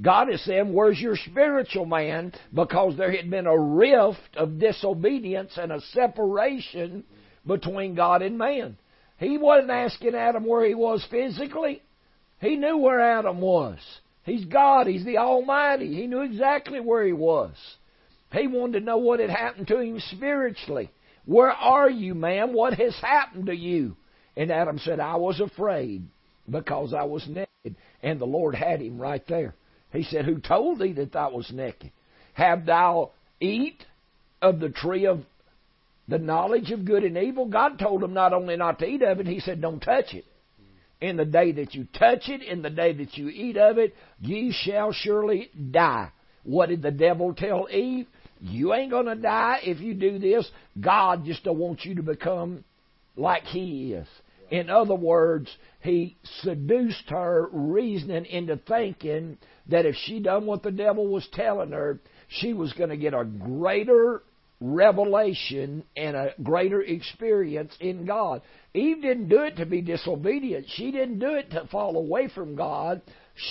God 0.00 0.32
is 0.32 0.42
saying, 0.44 0.72
Where's 0.72 0.98
your 0.98 1.16
spiritual 1.16 1.84
man? 1.84 2.32
Because 2.54 2.96
there 2.96 3.14
had 3.14 3.30
been 3.30 3.46
a 3.46 3.58
rift 3.58 4.36
of 4.36 4.58
disobedience 4.58 5.52
and 5.56 5.72
a 5.72 5.80
separation 5.92 7.04
between 7.46 7.94
God 7.94 8.22
and 8.22 8.38
man. 8.38 8.76
He 9.18 9.36
wasn't 9.36 9.70
asking 9.70 10.14
Adam 10.14 10.46
where 10.46 10.66
he 10.66 10.74
was 10.74 11.06
physically. 11.10 11.82
He 12.40 12.56
knew 12.56 12.78
where 12.78 13.00
Adam 13.00 13.40
was. 13.40 13.78
He's 14.24 14.46
God. 14.46 14.86
He's 14.86 15.04
the 15.04 15.18
Almighty. 15.18 15.94
He 15.94 16.06
knew 16.06 16.22
exactly 16.22 16.80
where 16.80 17.04
he 17.04 17.12
was. 17.12 17.54
He 18.32 18.46
wanted 18.46 18.80
to 18.80 18.84
know 18.84 18.98
what 18.98 19.20
had 19.20 19.30
happened 19.30 19.68
to 19.68 19.80
him 19.80 20.00
spiritually. 20.00 20.90
Where 21.24 21.50
are 21.50 21.90
you, 21.90 22.14
ma'am? 22.14 22.52
What 22.52 22.74
has 22.74 22.94
happened 23.00 23.46
to 23.46 23.54
you? 23.54 23.96
And 24.36 24.50
Adam 24.50 24.78
said, 24.78 25.00
I 25.00 25.16
was 25.16 25.40
afraid 25.40 26.02
because 26.48 26.94
I 26.94 27.04
was 27.04 27.26
naked. 27.28 27.76
And 28.02 28.20
the 28.20 28.26
Lord 28.26 28.54
had 28.54 28.80
him 28.80 29.00
right 29.00 29.22
there. 29.28 29.54
He 29.92 30.04
said, 30.04 30.24
Who 30.24 30.40
told 30.40 30.78
thee 30.78 30.92
that 30.94 31.12
thou 31.12 31.30
was 31.30 31.50
naked? 31.52 31.90
Have 32.34 32.64
thou 32.66 33.10
eat 33.40 33.84
of 34.40 34.60
the 34.60 34.70
tree 34.70 35.06
of 35.06 35.20
the 36.08 36.18
knowledge 36.18 36.70
of 36.70 36.84
good 36.84 37.04
and 37.04 37.18
evil? 37.18 37.46
God 37.46 37.78
told 37.78 38.02
him 38.02 38.14
not 38.14 38.32
only 38.32 38.56
not 38.56 38.78
to 38.78 38.86
eat 38.86 39.02
of 39.02 39.20
it, 39.20 39.26
he 39.26 39.40
said, 39.40 39.60
Don't 39.60 39.80
touch 39.80 40.14
it. 40.14 40.24
In 41.00 41.16
the 41.16 41.24
day 41.24 41.52
that 41.52 41.74
you 41.74 41.86
touch 41.98 42.28
it, 42.28 42.42
in 42.42 42.62
the 42.62 42.70
day 42.70 42.92
that 42.92 43.16
you 43.16 43.28
eat 43.28 43.56
of 43.56 43.78
it, 43.78 43.94
ye 44.20 44.52
shall 44.52 44.92
surely 44.92 45.50
die. 45.70 46.10
What 46.44 46.68
did 46.68 46.82
the 46.82 46.90
devil 46.90 47.34
tell 47.34 47.68
Eve? 47.70 48.06
You 48.40 48.72
ain't 48.74 48.90
going 48.90 49.06
to 49.06 49.16
die 49.16 49.60
if 49.62 49.80
you 49.80 49.94
do 49.94 50.18
this. 50.18 50.50
God 50.80 51.24
just 51.24 51.44
don't 51.44 51.58
want 51.58 51.84
you 51.84 51.96
to 51.96 52.02
become 52.02 52.64
like 53.16 53.44
he 53.44 53.92
is. 53.92 54.08
In 54.50 54.68
other 54.68 54.94
words, 54.94 55.48
he 55.80 56.16
seduced 56.42 57.08
her 57.08 57.48
reasoning 57.52 58.24
into 58.26 58.56
thinking 58.56 59.38
that 59.68 59.86
if 59.86 59.94
she 60.04 60.20
done 60.20 60.46
what 60.46 60.62
the 60.62 60.72
devil 60.72 61.06
was 61.06 61.28
telling 61.32 61.70
her, 61.70 62.00
she 62.28 62.52
was 62.52 62.72
going 62.72 62.90
to 62.90 62.96
get 62.96 63.14
a 63.14 63.24
greater 63.24 64.22
revelation 64.60 65.84
and 65.96 66.16
a 66.16 66.34
greater 66.42 66.82
experience 66.82 67.74
in 67.80 68.06
God. 68.06 68.42
Eve 68.74 69.00
didn't 69.00 69.28
do 69.28 69.42
it 69.42 69.56
to 69.56 69.66
be 69.66 69.80
disobedient. 69.82 70.66
She 70.74 70.90
didn't 70.90 71.18
do 71.18 71.34
it 71.34 71.50
to 71.52 71.66
fall 71.70 71.96
away 71.96 72.28
from 72.34 72.56
God. 72.56 73.02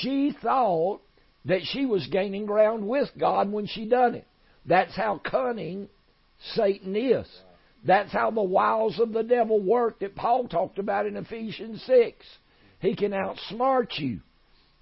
She 0.02 0.36
thought 0.41 1.02
that 1.45 1.62
she 1.63 1.86
was 1.86 2.06
gaining 2.08 2.45
ground 2.45 2.88
with 2.88 3.10
God 3.17 3.52
when 3.52 3.67
she 3.67 3.86
done 3.86 4.15
it. 4.15 4.28
That's 4.69 4.95
how 4.95 5.19
cunning 5.23 5.89
Satan 6.53 6.95
is. 6.95 7.27
That's 7.86 8.12
how 8.12 8.29
the 8.29 8.43
wiles 8.43 8.99
of 8.99 9.12
the 9.12 9.23
devil 9.23 9.60
work 9.60 9.99
that 9.99 10.15
Paul 10.15 10.47
talked 10.47 10.77
about 10.77 11.08
in 11.08 11.17
Ephesians 11.17 11.84
6. 11.88 12.25
He 12.79 12.95
can 12.95 13.12
outsmart 13.12 13.97
you. 13.97 14.19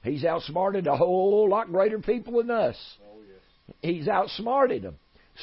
He's 0.04 0.26
outsmarted 0.26 0.88
a 0.88 0.95
whole 0.97 1.50
lot 1.50 1.71
greater 1.71 2.00
people 2.00 2.38
than 2.38 2.52
us. 2.52 2.76
He's 3.82 4.08
outsmarted 4.10 4.84
them. 4.84 4.97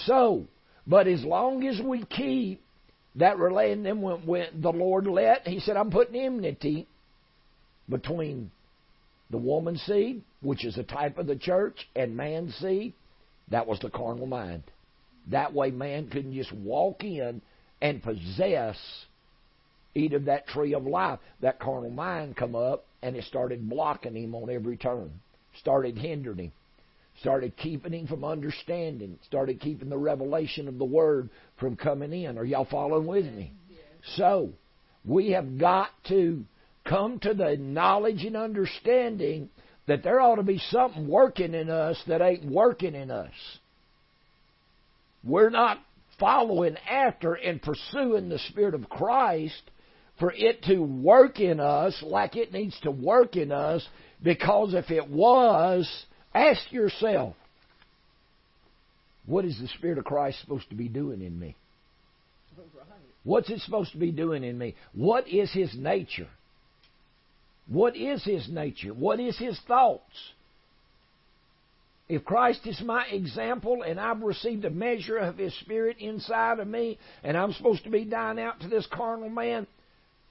So, 0.07 0.45
but 0.87 1.07
as 1.07 1.25
long 1.25 1.67
as 1.67 1.81
we 1.81 2.05
keep 2.05 2.63
that 3.17 3.39
relay, 3.39 3.75
then 3.75 4.03
when, 4.03 4.27
when 4.27 4.61
the 4.61 4.73
Lord 4.73 5.07
let, 5.07 5.49
He 5.49 5.61
said, 5.61 5.77
I'm 5.77 5.91
putting 5.91 6.21
enmity 6.21 6.87
between 7.89 8.51
the 9.31 9.39
woman's 9.39 9.83
seed, 9.83 10.23
which 10.43 10.67
is 10.67 10.77
a 10.77 10.83
type 10.83 11.17
of 11.17 11.27
the 11.27 11.37
church, 11.37 11.89
and 11.97 12.17
man's 12.17 12.55
seed. 12.57 12.93
That 13.51 13.67
was 13.67 13.79
the 13.81 13.91
carnal 13.91 14.27
mind. 14.27 14.63
That 15.31 15.53
way, 15.55 15.71
man 15.71 16.09
couldn't 16.09 16.35
just 16.35 16.53
walk 16.53 17.05
in 17.05 17.41
and 17.81 18.03
possess, 18.03 18.79
eat 19.95 20.13
of 20.13 20.27
that 20.27 20.47
tree 20.49 20.75
of 20.75 20.85
life. 20.87 21.19
That 21.41 21.59
carnal 21.59 21.91
mind 21.91 22.37
come 22.37 22.55
up 22.55 22.85
and 23.03 23.17
it 23.17 23.25
started 23.25 23.69
blocking 23.69 24.17
him 24.17 24.35
on 24.35 24.51
every 24.51 24.77
turn, 24.77 25.11
started 25.61 25.99
hindering 25.99 26.39
him, 26.39 26.53
started 27.21 27.57
keeping 27.57 27.93
him 27.93 28.07
from 28.07 28.25
understanding, 28.25 29.19
started 29.27 29.61
keeping 29.61 29.89
the 29.89 29.99
revelation 29.99 30.69
of 30.69 30.79
the 30.79 30.85
Word 30.85 31.29
from 31.59 31.77
coming 31.77 32.13
in. 32.13 32.39
Are 32.39 32.45
y'all 32.45 32.67
following 32.71 33.07
with 33.07 33.27
me? 33.27 33.53
So, 34.17 34.51
we 35.05 35.31
have 35.31 35.59
got 35.59 35.91
to 36.09 36.45
come 36.85 37.19
to 37.21 37.35
the 37.35 37.57
knowledge 37.57 38.25
and 38.25 38.37
understanding 38.37 39.49
that 39.87 40.03
there 40.03 40.21
ought 40.21 40.37
to 40.37 40.43
be 40.43 40.59
something 40.71 41.09
working 41.09 41.55
in 41.55 41.71
us 41.71 42.01
that 42.07 42.23
ain't 42.23 42.45
working 42.45 42.95
in 42.95 43.11
us. 43.11 43.33
We're 45.23 45.51
not 45.51 45.79
following 46.19 46.77
after 46.89 47.35
and 47.35 47.61
pursuing 47.61 48.29
the 48.29 48.39
Spirit 48.51 48.75
of 48.75 48.89
Christ 48.89 49.63
for 50.19 50.33
it 50.33 50.63
to 50.65 50.79
work 50.79 51.41
in 51.41 51.61
us 51.61 52.03
like 52.03 52.37
it 52.37 52.53
needs 52.53 52.79
to 52.81 52.91
work 52.91 53.37
in 53.37 53.51
us 53.51 53.87
because 54.23 54.75
if 54.75 54.91
it 54.91 55.09
was, 55.09 55.91
ask 56.33 56.71
yourself, 56.71 57.35
what 59.27 59.45
is 59.45 59.59
the 59.59 59.69
Spirit 59.69 59.99
of 59.99 60.05
Christ 60.05 60.41
supposed 60.41 60.69
to 60.69 60.75
be 60.75 60.89
doing 60.89 61.21
in 61.21 61.39
me? 61.39 61.57
What's 63.25 63.49
it 63.49 63.61
supposed 63.61 63.93
to 63.93 63.99
be 63.99 64.13
doing 64.13 64.45
in 64.45 64.57
me? 64.57 64.75
What 64.93 65.27
is 65.29 65.51
His 65.53 65.75
nature? 65.75 66.29
What 67.67 67.97
is 67.97 68.23
His 68.25 68.49
nature? 68.49 68.93
What 68.93 69.21
is 69.21 69.39
His 69.39 69.59
thoughts? 69.67 70.33
If 72.09 72.25
Christ 72.25 72.67
is 72.67 72.81
my 72.85 73.07
example 73.07 73.83
and 73.83 73.99
I've 73.99 74.21
received 74.21 74.65
a 74.67 74.71
measure 74.71 75.17
of 75.17 75.39
His 75.39 75.55
Spirit 75.61 75.97
inside 75.99 76.59
of 76.59 76.69
me 76.69 76.99
and 77.23 77.37
I'm 77.37 77.53
supposed 77.53 77.85
to 77.85 77.91
be 77.91 78.05
dying 78.05 78.39
out 78.39 78.61
to 78.61 78.69
this 78.69 78.87
carnal 78.93 79.31
man, 79.31 79.67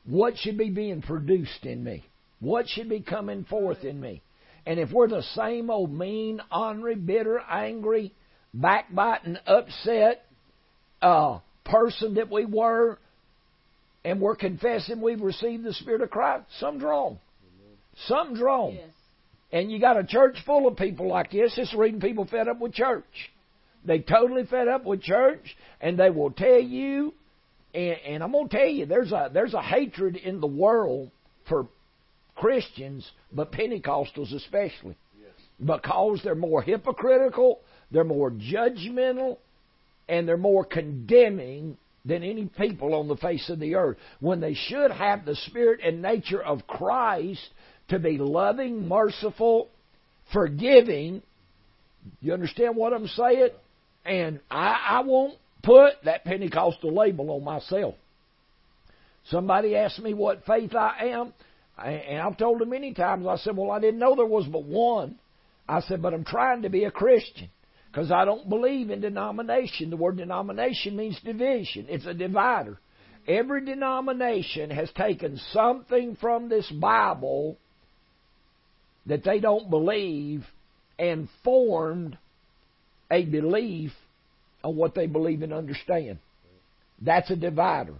what 0.05 0.37
should 0.37 0.57
be 0.57 0.69
being 0.69 1.01
produced 1.01 1.65
in 1.65 1.83
me? 1.83 2.03
What 2.39 2.67
should 2.67 2.89
be 2.89 2.99
coming 2.99 3.45
forth 3.45 3.83
in 3.83 3.99
me? 3.99 4.21
And 4.65 4.79
if 4.79 4.91
we're 4.91 5.07
the 5.07 5.23
same 5.35 5.69
old 5.69 5.91
mean, 5.91 6.41
ornery, 6.51 6.95
bitter, 6.95 7.39
angry, 7.39 8.13
backbiting, 8.53 9.37
upset 9.47 10.25
uh, 11.01 11.39
person 11.65 12.15
that 12.15 12.31
we 12.31 12.45
were, 12.45 12.97
and 14.05 14.21
we're 14.21 14.35
confessing 14.35 15.01
we've 15.01 15.21
received 15.21 15.63
the 15.63 15.73
Spirit 15.73 16.01
of 16.01 16.11
Christ, 16.11 16.45
something's 16.59 16.83
wrong. 16.83 17.19
Something's 18.07 18.41
wrong. 18.41 18.75
Yes. 18.75 18.89
And 19.51 19.71
you 19.71 19.79
got 19.79 19.97
a 19.97 20.03
church 20.03 20.37
full 20.45 20.67
of 20.67 20.77
people 20.77 21.07
like 21.07 21.31
this. 21.31 21.53
It's 21.57 21.73
reading 21.75 22.01
people 22.01 22.25
fed 22.25 22.47
up 22.47 22.59
with 22.59 22.73
church. 22.73 23.03
They 23.85 23.99
totally 23.99 24.45
fed 24.45 24.67
up 24.67 24.85
with 24.85 25.01
church, 25.01 25.55
and 25.81 25.99
they 25.99 26.09
will 26.09 26.31
tell 26.31 26.59
you. 26.59 27.13
And, 27.73 27.97
and 28.05 28.23
I'm 28.23 28.31
going 28.31 28.49
to 28.49 28.57
tell 28.57 28.67
you, 28.67 28.85
there's 28.85 29.11
a 29.11 29.29
there's 29.33 29.53
a 29.53 29.61
hatred 29.61 30.15
in 30.15 30.39
the 30.41 30.47
world 30.47 31.11
for 31.47 31.67
Christians, 32.35 33.09
but 33.31 33.51
Pentecostals 33.51 34.33
especially, 34.33 34.95
yes. 35.19 35.33
because 35.63 36.21
they're 36.23 36.35
more 36.35 36.61
hypocritical, 36.61 37.59
they're 37.91 38.03
more 38.03 38.31
judgmental, 38.31 39.37
and 40.07 40.27
they're 40.27 40.37
more 40.37 40.65
condemning 40.65 41.77
than 42.05 42.23
any 42.23 42.45
people 42.45 42.95
on 42.95 43.07
the 43.07 43.15
face 43.17 43.49
of 43.49 43.59
the 43.59 43.75
earth. 43.75 43.97
When 44.19 44.39
they 44.39 44.55
should 44.55 44.91
have 44.91 45.25
the 45.25 45.35
spirit 45.35 45.79
and 45.83 46.01
nature 46.01 46.41
of 46.41 46.67
Christ 46.67 47.47
to 47.89 47.99
be 47.99 48.17
loving, 48.17 48.87
merciful, 48.87 49.69
forgiving. 50.31 51.21
You 52.21 52.33
understand 52.33 52.75
what 52.75 52.93
I'm 52.93 53.07
saying? 53.07 53.49
And 54.05 54.39
I, 54.49 54.77
I 54.89 55.01
won't 55.01 55.35
put 55.63 55.93
that 56.03 56.25
Pentecostal 56.25 56.93
label 56.93 57.31
on 57.31 57.43
myself. 57.43 57.95
Somebody 59.29 59.75
asked 59.75 59.99
me 59.99 60.13
what 60.13 60.45
faith 60.45 60.75
I 60.75 61.07
am, 61.11 61.33
and 61.77 62.19
I've 62.19 62.37
told 62.37 62.59
them 62.59 62.69
many 62.69 62.93
times, 62.93 63.25
I 63.25 63.37
said, 63.37 63.55
Well, 63.55 63.71
I 63.71 63.79
didn't 63.79 63.99
know 63.99 64.15
there 64.15 64.25
was 64.25 64.45
but 64.45 64.65
one. 64.65 65.17
I 65.67 65.79
said, 65.81 66.01
But 66.01 66.13
I'm 66.13 66.25
trying 66.25 66.63
to 66.63 66.69
be 66.69 66.83
a 66.83 66.91
Christian 66.91 67.49
because 67.89 68.11
I 68.11 68.25
don't 68.25 68.49
believe 68.49 68.89
in 68.89 68.99
denomination. 68.99 69.89
The 69.89 69.97
word 69.97 70.17
denomination 70.17 70.95
means 70.97 71.19
division, 71.23 71.85
it's 71.89 72.05
a 72.05 72.13
divider. 72.13 72.77
Every 73.25 73.63
denomination 73.63 74.69
has 74.71 74.91
taken 74.91 75.39
something 75.53 76.17
from 76.19 76.49
this 76.49 76.69
Bible 76.69 77.57
that 79.05 79.23
they 79.23 79.39
don't 79.39 79.69
believe 79.69 80.43
and 80.97 81.27
formed 81.43 82.17
a 83.11 83.25
belief 83.25 83.91
on 84.63 84.75
what 84.75 84.95
they 84.95 85.07
believe 85.07 85.41
and 85.41 85.53
understand. 85.53 86.19
That's 87.01 87.29
a 87.29 87.35
divider. 87.35 87.95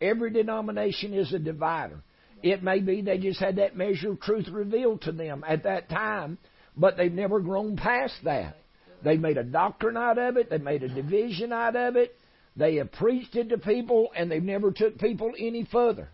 Every 0.00 0.30
denomination 0.30 1.14
is 1.14 1.32
a 1.32 1.38
divider. 1.38 2.00
It 2.42 2.62
may 2.62 2.80
be 2.80 3.00
they 3.00 3.18
just 3.18 3.40
had 3.40 3.56
that 3.56 3.76
measure 3.76 4.10
of 4.10 4.20
truth 4.20 4.46
revealed 4.50 5.02
to 5.02 5.12
them 5.12 5.42
at 5.46 5.64
that 5.64 5.88
time, 5.88 6.38
but 6.76 6.96
they've 6.96 7.12
never 7.12 7.40
grown 7.40 7.76
past 7.76 8.14
that. 8.24 8.56
They 9.02 9.16
made 9.16 9.38
a 9.38 9.44
doctrine 9.44 9.96
out 9.96 10.18
of 10.18 10.36
it. 10.36 10.50
They 10.50 10.58
made 10.58 10.82
a 10.82 10.88
division 10.88 11.52
out 11.52 11.76
of 11.76 11.96
it. 11.96 12.14
They 12.56 12.76
have 12.76 12.92
preached 12.92 13.36
it 13.36 13.50
to 13.50 13.58
people, 13.58 14.10
and 14.16 14.30
they've 14.30 14.42
never 14.42 14.70
took 14.70 14.98
people 14.98 15.32
any 15.38 15.66
further. 15.70 16.08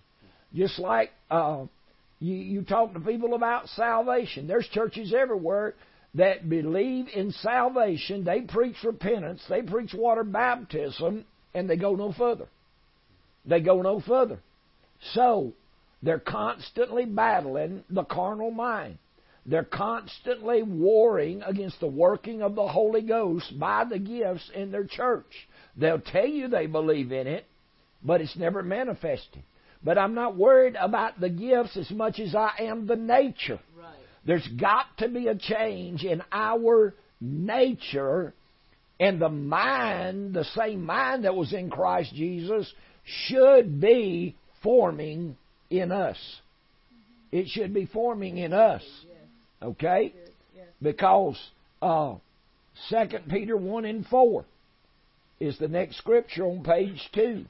Just 0.55 0.79
like 0.79 1.11
uh, 1.31 1.67
you, 2.23 2.37
you 2.37 2.63
talk 2.63 2.95
to 2.95 3.01
people 3.01 3.35
about 3.35 3.69
salvation. 3.71 4.47
There's 4.47 4.69
churches 4.69 5.13
everywhere 5.13 5.75
that 6.15 6.49
believe 6.49 7.09
in 7.13 7.33
salvation. 7.33 8.25
They 8.25 8.43
preach 8.43 8.77
repentance. 8.85 9.43
They 9.49 9.63
preach 9.63 9.93
water 9.93 10.23
baptism, 10.23 11.25
and 11.53 11.69
they 11.69 11.77
go 11.77 11.97
no 11.97 12.13
further. 12.13 12.47
They 13.45 13.61
go 13.61 13.83
no 13.83 14.01
further. 14.01 14.39
So, 15.15 15.55
they're 16.01 16.21
constantly 16.21 17.07
battling 17.07 17.83
the 17.91 18.05
carnal 18.05 18.53
mind. 18.53 18.99
They're 19.45 19.65
constantly 19.65 20.63
warring 20.63 21.43
against 21.43 21.81
the 21.81 21.89
working 21.89 22.41
of 22.41 22.55
the 22.55 22.69
Holy 22.69 23.03
Ghost 23.03 23.59
by 23.59 23.85
the 23.85 23.99
gifts 23.99 24.49
in 24.55 24.71
their 24.71 24.85
church. 24.85 25.49
They'll 25.77 25.99
tell 25.99 26.27
you 26.27 26.47
they 26.47 26.67
believe 26.67 27.11
in 27.11 27.27
it, 27.27 27.47
but 28.05 28.21
it's 28.21 28.37
never 28.37 28.63
manifested. 28.63 29.43
But 29.85 29.99
I'm 29.99 30.15
not 30.15 30.37
worried 30.37 30.77
about 30.77 31.21
the 31.21 31.29
gifts 31.29 31.77
as 31.77 31.91
much 31.91 32.21
as 32.21 32.35
I 32.35 32.51
am 32.61 32.87
the 32.87 32.97
nature. 32.97 33.61
Right. 33.77 33.95
There's 34.25 34.47
got 34.61 34.87
to 34.99 35.09
be 35.09 35.27
a 35.29 35.35
change 35.35 36.05
in 36.05 36.23
our 36.31 36.95
nature 37.21 38.33
and 39.01 39.21
the 39.21 39.29
mind, 39.29 40.33
the 40.33 40.45
same 40.45 40.87
mind 40.87 41.25
that 41.25 41.35
was 41.35 41.53
in 41.53 41.71
Christ 41.71 42.15
Jesus, 42.15 42.73
should 43.05 43.81
be 43.81 44.37
forming 44.63 45.37
in 45.71 45.91
us. 45.91 46.17
It 47.33 47.49
should 47.49 47.75
be 47.75 47.87
forming 47.87 48.39
in 48.39 48.53
us. 48.53 48.83
Okay? 49.61 50.15
Because 50.81 51.37
uh, 51.81 52.15
2 52.91 53.19
Peter 53.29 53.57
1 53.57 53.85
and 53.85 54.07
4 54.07 54.45
is 55.41 55.59
the 55.59 55.69
next 55.69 55.99
scripture 55.99 56.45
on 56.45 56.63
page 56.63 57.01
2. 57.15 57.45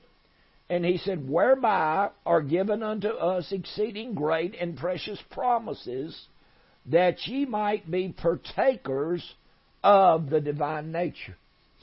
And 0.73 0.87
he 0.87 0.97
said, 0.97 1.29
Whereby 1.29 2.09
are 2.25 2.41
given 2.41 2.83
unto 2.83 3.09
us 3.09 3.53
exceeding 3.53 4.15
great 4.15 4.55
and 4.59 4.75
precious 4.75 5.19
promises, 5.31 6.19
that 6.87 7.27
ye 7.27 7.45
might 7.45 7.91
be 7.91 8.09
partakers 8.17 9.23
of 9.85 10.31
the 10.31 10.41
divine 10.41 10.91
nature. 10.91 11.37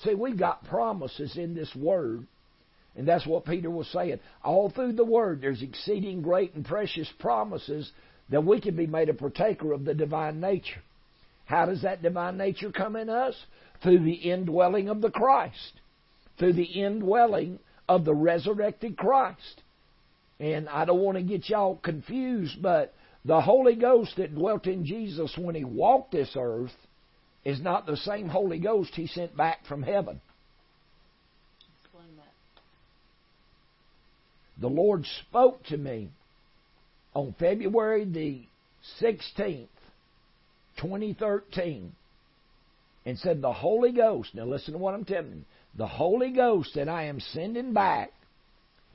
See, 0.03 0.15
we've 0.15 0.39
got 0.39 0.65
promises 0.65 1.37
in 1.37 1.53
this 1.53 1.71
word. 1.75 2.25
And 2.95 3.07
that's 3.07 3.27
what 3.27 3.45
Peter 3.45 3.69
was 3.69 3.87
saying. 3.89 4.21
All 4.43 4.71
through 4.71 4.93
the 4.93 5.05
Word, 5.05 5.41
there's 5.41 5.61
exceeding 5.61 6.23
great 6.23 6.55
and 6.55 6.65
precious 6.65 7.07
promises 7.19 7.91
that 8.29 8.43
we 8.43 8.59
can 8.59 8.75
be 8.75 8.87
made 8.87 9.09
a 9.09 9.13
partaker 9.13 9.71
of 9.71 9.85
the 9.85 9.93
divine 9.93 10.39
nature. 10.39 10.81
How 11.45 11.67
does 11.67 11.83
that 11.83 12.01
divine 12.01 12.37
nature 12.37 12.71
come 12.71 12.95
in 12.95 13.07
us? 13.07 13.35
Through 13.83 13.99
the 13.99 14.13
indwelling 14.13 14.89
of 14.89 14.99
the 15.01 15.11
Christ 15.11 15.73
through 16.39 16.53
the 16.53 16.63
indwelling 16.63 17.59
of 17.89 18.05
the 18.05 18.13
resurrected 18.13 18.95
Christ. 18.95 19.63
And 20.39 20.69
I 20.69 20.85
don't 20.85 21.01
want 21.01 21.17
to 21.17 21.23
get 21.23 21.49
y'all 21.49 21.75
confused, 21.75 22.61
but 22.61 22.93
the 23.25 23.41
Holy 23.41 23.75
Ghost 23.75 24.15
that 24.15 24.33
dwelt 24.33 24.67
in 24.67 24.85
Jesus 24.85 25.35
when 25.37 25.55
he 25.55 25.65
walked 25.65 26.13
this 26.13 26.31
earth 26.37 26.71
is 27.43 27.59
not 27.59 27.85
the 27.85 27.97
same 27.97 28.29
Holy 28.29 28.59
Ghost 28.59 28.91
he 28.93 29.07
sent 29.07 29.35
back 29.35 29.65
from 29.65 29.83
heaven. 29.83 30.21
The 34.61 34.67
Lord 34.67 35.05
spoke 35.27 35.63
to 35.65 35.77
me 35.77 36.09
on 37.13 37.33
February 37.39 38.05
the 38.05 38.41
16th, 39.01 39.67
2013, 40.77 41.93
and 43.05 43.17
said, 43.17 43.41
The 43.41 43.53
Holy 43.53 43.93
Ghost, 43.93 44.35
now 44.35 44.43
listen 44.43 44.73
to 44.73 44.77
what 44.77 44.93
I'm 44.93 45.05
telling 45.05 45.31
you, 45.31 45.45
the 45.75 45.87
Holy 45.87 46.31
Ghost 46.31 46.75
that 46.75 46.89
I 46.89 47.05
am 47.05 47.19
sending 47.19 47.73
back 47.73 48.11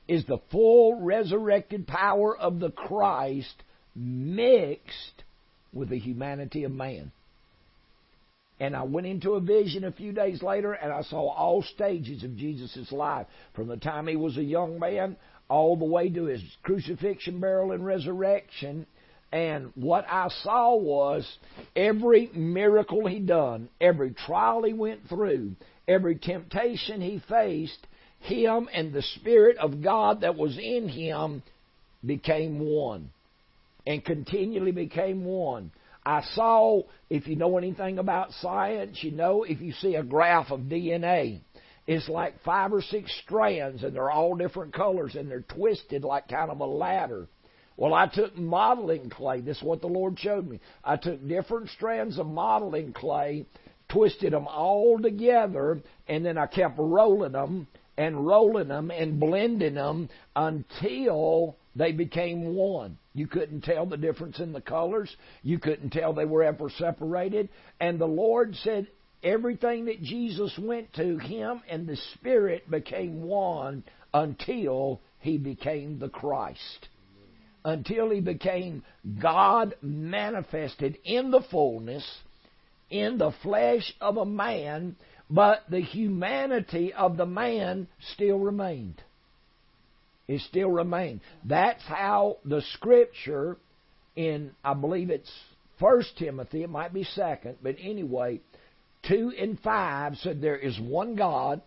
is 0.07 0.25
the 0.25 0.39
full 0.51 1.01
resurrected 1.01 1.87
power 1.87 2.37
of 2.37 2.59
the 2.59 2.71
Christ 2.71 3.55
mixed 3.95 5.23
with 5.73 5.89
the 5.89 5.99
humanity 5.99 6.63
of 6.63 6.71
man. 6.71 7.11
And 8.59 8.75
I 8.75 8.83
went 8.83 9.07
into 9.07 9.31
a 9.31 9.41
vision 9.41 9.83
a 9.83 9.91
few 9.91 10.13
days 10.13 10.41
later 10.41 10.73
and 10.73 10.91
I 10.91 11.01
saw 11.03 11.29
all 11.29 11.61
stages 11.61 12.23
of 12.23 12.37
Jesus' 12.37 12.91
life. 12.91 13.27
From 13.53 13.67
the 13.67 13.77
time 13.77 14.07
he 14.07 14.15
was 14.15 14.37
a 14.37 14.43
young 14.43 14.79
man 14.79 15.17
all 15.49 15.75
the 15.75 15.85
way 15.85 16.09
to 16.09 16.25
his 16.25 16.41
crucifixion, 16.63 17.39
burial, 17.39 17.73
and 17.73 17.85
resurrection. 17.85 18.85
And 19.31 19.71
what 19.75 20.05
I 20.09 20.29
saw 20.43 20.75
was 20.75 21.29
every 21.75 22.29
miracle 22.33 23.05
he 23.07 23.19
done, 23.19 23.67
every 23.81 24.11
trial 24.11 24.63
he 24.63 24.71
went 24.71 25.09
through, 25.09 25.55
every 25.87 26.15
temptation 26.15 27.01
he 27.01 27.21
faced, 27.27 27.87
him 28.19 28.69
and 28.73 28.93
the 28.93 29.01
Spirit 29.01 29.57
of 29.57 29.81
God 29.83 30.21
that 30.21 30.35
was 30.35 30.57
in 30.57 30.89
him 30.89 31.43
became 32.05 32.59
one. 32.59 33.11
And 33.87 34.03
continually 34.03 34.71
became 34.71 35.25
one. 35.25 35.71
I 36.05 36.21
saw, 36.33 36.83
if 37.09 37.27
you 37.27 37.35
know 37.35 37.57
anything 37.57 37.99
about 37.99 38.31
science, 38.33 38.99
you 39.01 39.11
know 39.11 39.43
if 39.43 39.61
you 39.61 39.73
see 39.73 39.95
a 39.95 40.03
graph 40.03 40.51
of 40.51 40.61
DNA, 40.61 41.41
it's 41.87 42.09
like 42.09 42.41
five 42.43 42.73
or 42.73 42.81
six 42.81 43.11
strands 43.23 43.83
and 43.83 43.95
they're 43.95 44.11
all 44.11 44.35
different 44.35 44.73
colors 44.73 45.15
and 45.15 45.29
they're 45.29 45.41
twisted 45.41 46.03
like 46.03 46.27
kind 46.27 46.49
of 46.49 46.59
a 46.59 46.65
ladder. 46.65 47.27
Well, 47.77 47.93
I 47.93 48.07
took 48.07 48.35
modeling 48.37 49.09
clay. 49.09 49.41
This 49.41 49.57
is 49.57 49.63
what 49.63 49.81
the 49.81 49.87
Lord 49.87 50.17
showed 50.17 50.47
me. 50.47 50.59
I 50.83 50.95
took 50.95 51.27
different 51.27 51.69
strands 51.69 52.17
of 52.17 52.25
modeling 52.25 52.93
clay, 52.93 53.45
twisted 53.95 54.33
them 54.33 54.47
all 54.47 54.99
together, 54.99 55.81
and 56.07 56.25
then 56.25 56.37
I 56.37 56.47
kept 56.47 56.77
rolling 56.77 57.31
them 57.31 57.67
and 57.97 58.27
rolling 58.27 58.67
them 58.67 58.91
and 58.91 59.19
blending 59.19 59.75
them 59.75 60.09
until 60.35 61.55
they 61.75 61.93
became 61.93 62.55
one. 62.55 62.97
You 63.13 63.27
couldn't 63.27 63.61
tell 63.61 63.85
the 63.85 63.97
difference 63.97 64.39
in 64.39 64.51
the 64.51 64.61
colors. 64.61 65.15
You 65.43 65.59
couldn't 65.59 65.91
tell 65.91 66.13
they 66.13 66.25
were 66.25 66.43
ever 66.43 66.69
separated. 66.69 67.47
And 67.79 67.97
the 67.97 68.05
Lord 68.05 68.55
said, 68.63 68.87
everything 69.23 69.85
that 69.85 70.01
Jesus 70.01 70.51
went 70.59 70.93
to, 70.93 71.17
Him 71.17 71.61
and 71.69 71.87
the 71.87 71.97
Spirit 72.13 72.69
became 72.69 73.23
one 73.23 73.83
until 74.13 74.99
He 75.19 75.37
became 75.37 75.99
the 75.99 76.09
Christ. 76.09 76.89
Until 77.63 78.09
He 78.09 78.19
became 78.19 78.83
God 79.21 79.75
manifested 79.81 80.97
in 81.05 81.31
the 81.31 81.41
fullness, 81.49 82.05
in 82.99 83.17
the 83.17 83.31
flesh 83.43 83.93
of 84.01 84.17
a 84.17 84.25
man, 84.25 84.95
but 85.29 85.63
the 85.69 85.81
humanity 85.81 86.93
of 86.93 87.17
the 87.17 87.25
man 87.25 87.87
still 88.13 88.39
remained. 88.39 89.01
It 90.27 90.41
still 90.41 90.69
remained. 90.69 91.21
That's 91.43 91.83
how 91.83 92.37
the 92.45 92.61
Scripture 92.73 93.57
in, 94.15 94.51
I 94.63 94.73
believe 94.73 95.09
it's 95.09 95.31
First 95.79 96.17
Timothy, 96.17 96.63
it 96.63 96.69
might 96.69 96.93
be 96.93 97.03
second, 97.03 97.57
but 97.61 97.75
anyway, 97.81 98.39
2 99.07 99.33
and 99.37 99.59
5 99.59 100.15
said 100.17 100.41
there 100.41 100.57
is 100.57 100.79
one 100.79 101.15
God, 101.15 101.61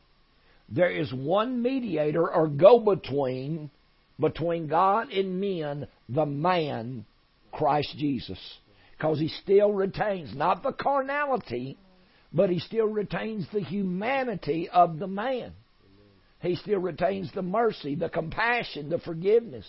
there 0.68 0.90
is 0.90 1.12
one 1.12 1.62
mediator 1.62 2.28
or 2.28 2.48
go 2.48 2.80
between 2.80 3.70
between 4.20 4.66
God 4.66 5.10
and 5.10 5.40
men, 5.40 5.86
the 6.08 6.26
man, 6.26 7.04
Christ 7.52 7.94
Jesus. 7.96 8.38
Because 8.98 9.20
he 9.20 9.28
still 9.28 9.72
retains 9.72 10.34
not 10.34 10.64
the 10.64 10.72
carnality, 10.72 11.78
but 12.32 12.50
he 12.50 12.58
still 12.58 12.86
retains 12.86 13.46
the 13.52 13.60
humanity 13.60 14.68
of 14.68 14.98
the 14.98 15.06
man. 15.06 15.52
He 16.40 16.56
still 16.56 16.80
retains 16.80 17.30
the 17.32 17.42
mercy, 17.42 17.94
the 17.94 18.08
compassion, 18.08 18.90
the 18.90 18.98
forgiveness. 18.98 19.66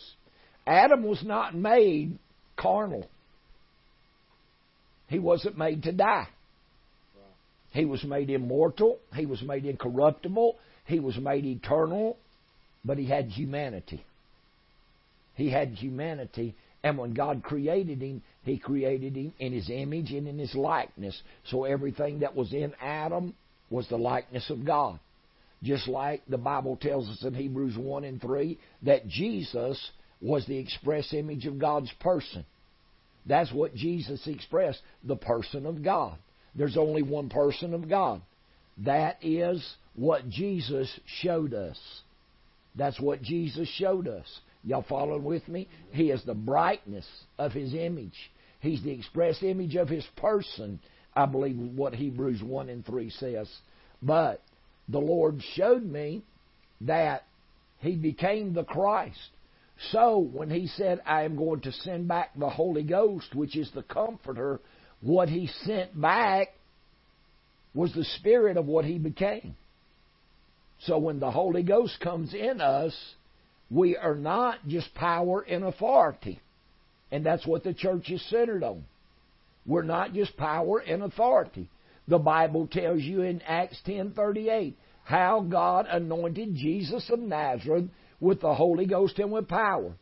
Adam 0.66 1.04
was 1.04 1.24
not 1.24 1.56
made 1.56 2.18
carnal. 2.58 3.08
He 5.08 5.20
wasn't 5.20 5.58
made 5.58 5.84
to 5.84 5.92
die. 5.92 6.28
He 7.72 7.86
was 7.86 8.04
made 8.04 8.30
immortal. 8.32 8.98
He 9.16 9.28
was 9.28 9.42
made 9.44 9.66
incorruptible. 9.66 10.58
He 10.86 11.00
was 11.00 11.18
made 11.18 11.46
eternal. 11.46 12.18
But 12.84 12.98
he 12.98 13.06
had 13.06 13.26
humanity. 13.26 14.04
He 15.36 15.50
had 15.50 15.70
humanity. 15.70 16.56
And 16.84 16.98
when 16.98 17.14
God 17.14 17.44
created 17.44 18.02
him, 18.02 18.22
he 18.44 18.58
created 18.58 19.16
him 19.16 19.34
in 19.40 19.54
his 19.54 19.70
image 19.70 20.12
and 20.12 20.28
in 20.28 20.38
his 20.38 20.56
likeness. 20.56 21.20
So 21.46 21.66
everything 21.66 22.20
that 22.20 22.36
was 22.36 22.54
in 22.54 22.74
Adam 22.82 23.36
was 23.70 23.88
the 23.90 23.98
likeness 23.98 24.50
of 24.50 24.66
God. 24.66 25.00
Just 25.62 25.88
like 25.88 26.22
the 26.28 26.38
Bible 26.38 26.78
tells 26.78 27.10
us 27.10 27.24
in 27.24 27.34
Hebrews 27.34 27.78
1 27.78 28.04
and 28.06 28.22
3 28.22 28.58
that 28.84 29.08
Jesus 29.08 29.92
was 30.22 30.46
the 30.46 30.58
express 30.58 31.14
image 31.14 31.46
of 31.46 31.60
God's 31.60 31.92
person. 32.00 32.46
That's 33.26 33.52
what 33.52 33.76
Jesus 33.76 34.26
expressed, 34.26 34.82
the 35.04 35.18
person 35.18 35.66
of 35.66 35.84
God. 35.84 36.18
There's 36.56 36.78
only 36.78 37.04
one 37.04 37.30
person 37.30 37.74
of 37.74 37.90
God. 37.90 38.22
That 38.86 39.18
is 39.22 39.64
what 39.96 40.30
Jesus 40.30 40.90
showed 41.22 41.54
us. 41.54 41.78
That's 42.76 43.00
what 43.00 43.22
Jesus 43.22 43.68
showed 43.68 44.08
us. 44.08 44.26
Y'all 44.64 44.86
following 44.88 45.24
with 45.24 45.48
me? 45.48 45.68
He 45.92 46.12
is 46.12 46.24
the 46.26 46.34
brightness 46.34 47.08
of 47.38 47.54
His 47.54 47.74
image. 47.74 48.32
He's 48.60 48.84
the 48.84 48.92
express 48.92 49.42
image 49.42 49.76
of 49.76 49.88
His 49.88 50.06
person, 50.18 50.80
I 51.16 51.26
believe 51.26 51.58
what 51.58 51.96
Hebrews 51.96 52.44
1 52.44 52.70
and 52.70 52.86
3 52.86 53.10
says. 53.10 53.50
But 54.02 54.42
the 54.88 55.00
Lord 55.00 55.42
showed 55.54 55.84
me 55.84 56.24
that 56.82 57.24
He 57.80 57.96
became 57.96 58.54
the 58.54 58.66
Christ. 58.66 59.20
So 59.92 60.20
when 60.20 60.50
He 60.50 60.68
said, 60.68 61.02
I 61.06 61.24
am 61.24 61.38
going 61.38 61.62
to 61.62 61.72
send 61.72 62.08
back 62.08 62.32
the 62.38 62.50
Holy 62.50 62.84
Ghost, 62.84 63.34
which 63.34 63.56
is 63.56 63.72
the 63.74 63.84
Comforter, 63.84 64.60
what 65.02 65.30
He 65.30 65.48
sent 65.64 66.00
back 66.00 66.50
was 67.74 67.94
the 67.94 68.04
Spirit 68.04 68.58
of 68.58 68.66
what 68.66 68.84
He 68.84 68.98
became. 68.98 69.56
So 70.82 70.98
when 70.98 71.20
the 71.20 71.32
Holy 71.32 71.64
Ghost 71.64 72.00
comes 72.02 72.34
in 72.34 72.60
us, 72.60 72.94
we 73.70 73.96
are 73.96 74.16
not 74.16 74.68
just 74.68 74.94
power 74.96 75.42
and 75.42 75.64
authority. 75.64 76.40
And 77.12 77.26
that's 77.26 77.46
what 77.46 77.64
the 77.64 77.74
church 77.74 78.10
is 78.10 78.24
centered 78.30 78.64
on. 78.64 78.86
We're 79.66 79.84
not 79.84 80.14
just 80.14 80.36
power 80.38 80.80
and 80.80 81.04
authority. 81.04 81.70
The 82.08 82.18
Bible 82.18 82.68
tells 82.68 83.02
you 83.02 83.22
in 83.22 83.42
Acts 83.42 83.80
10:38 83.86 84.76
how 85.04 85.42
God 85.42 85.88
anointed 85.88 86.56
Jesus 86.56 87.10
of 87.10 87.20
Nazareth 87.20 87.90
with 88.20 88.42
the 88.42 88.54
Holy 88.54 88.86
Ghost 88.86 89.18
and 89.20 89.32
with 89.32 89.48
power. 89.48 89.94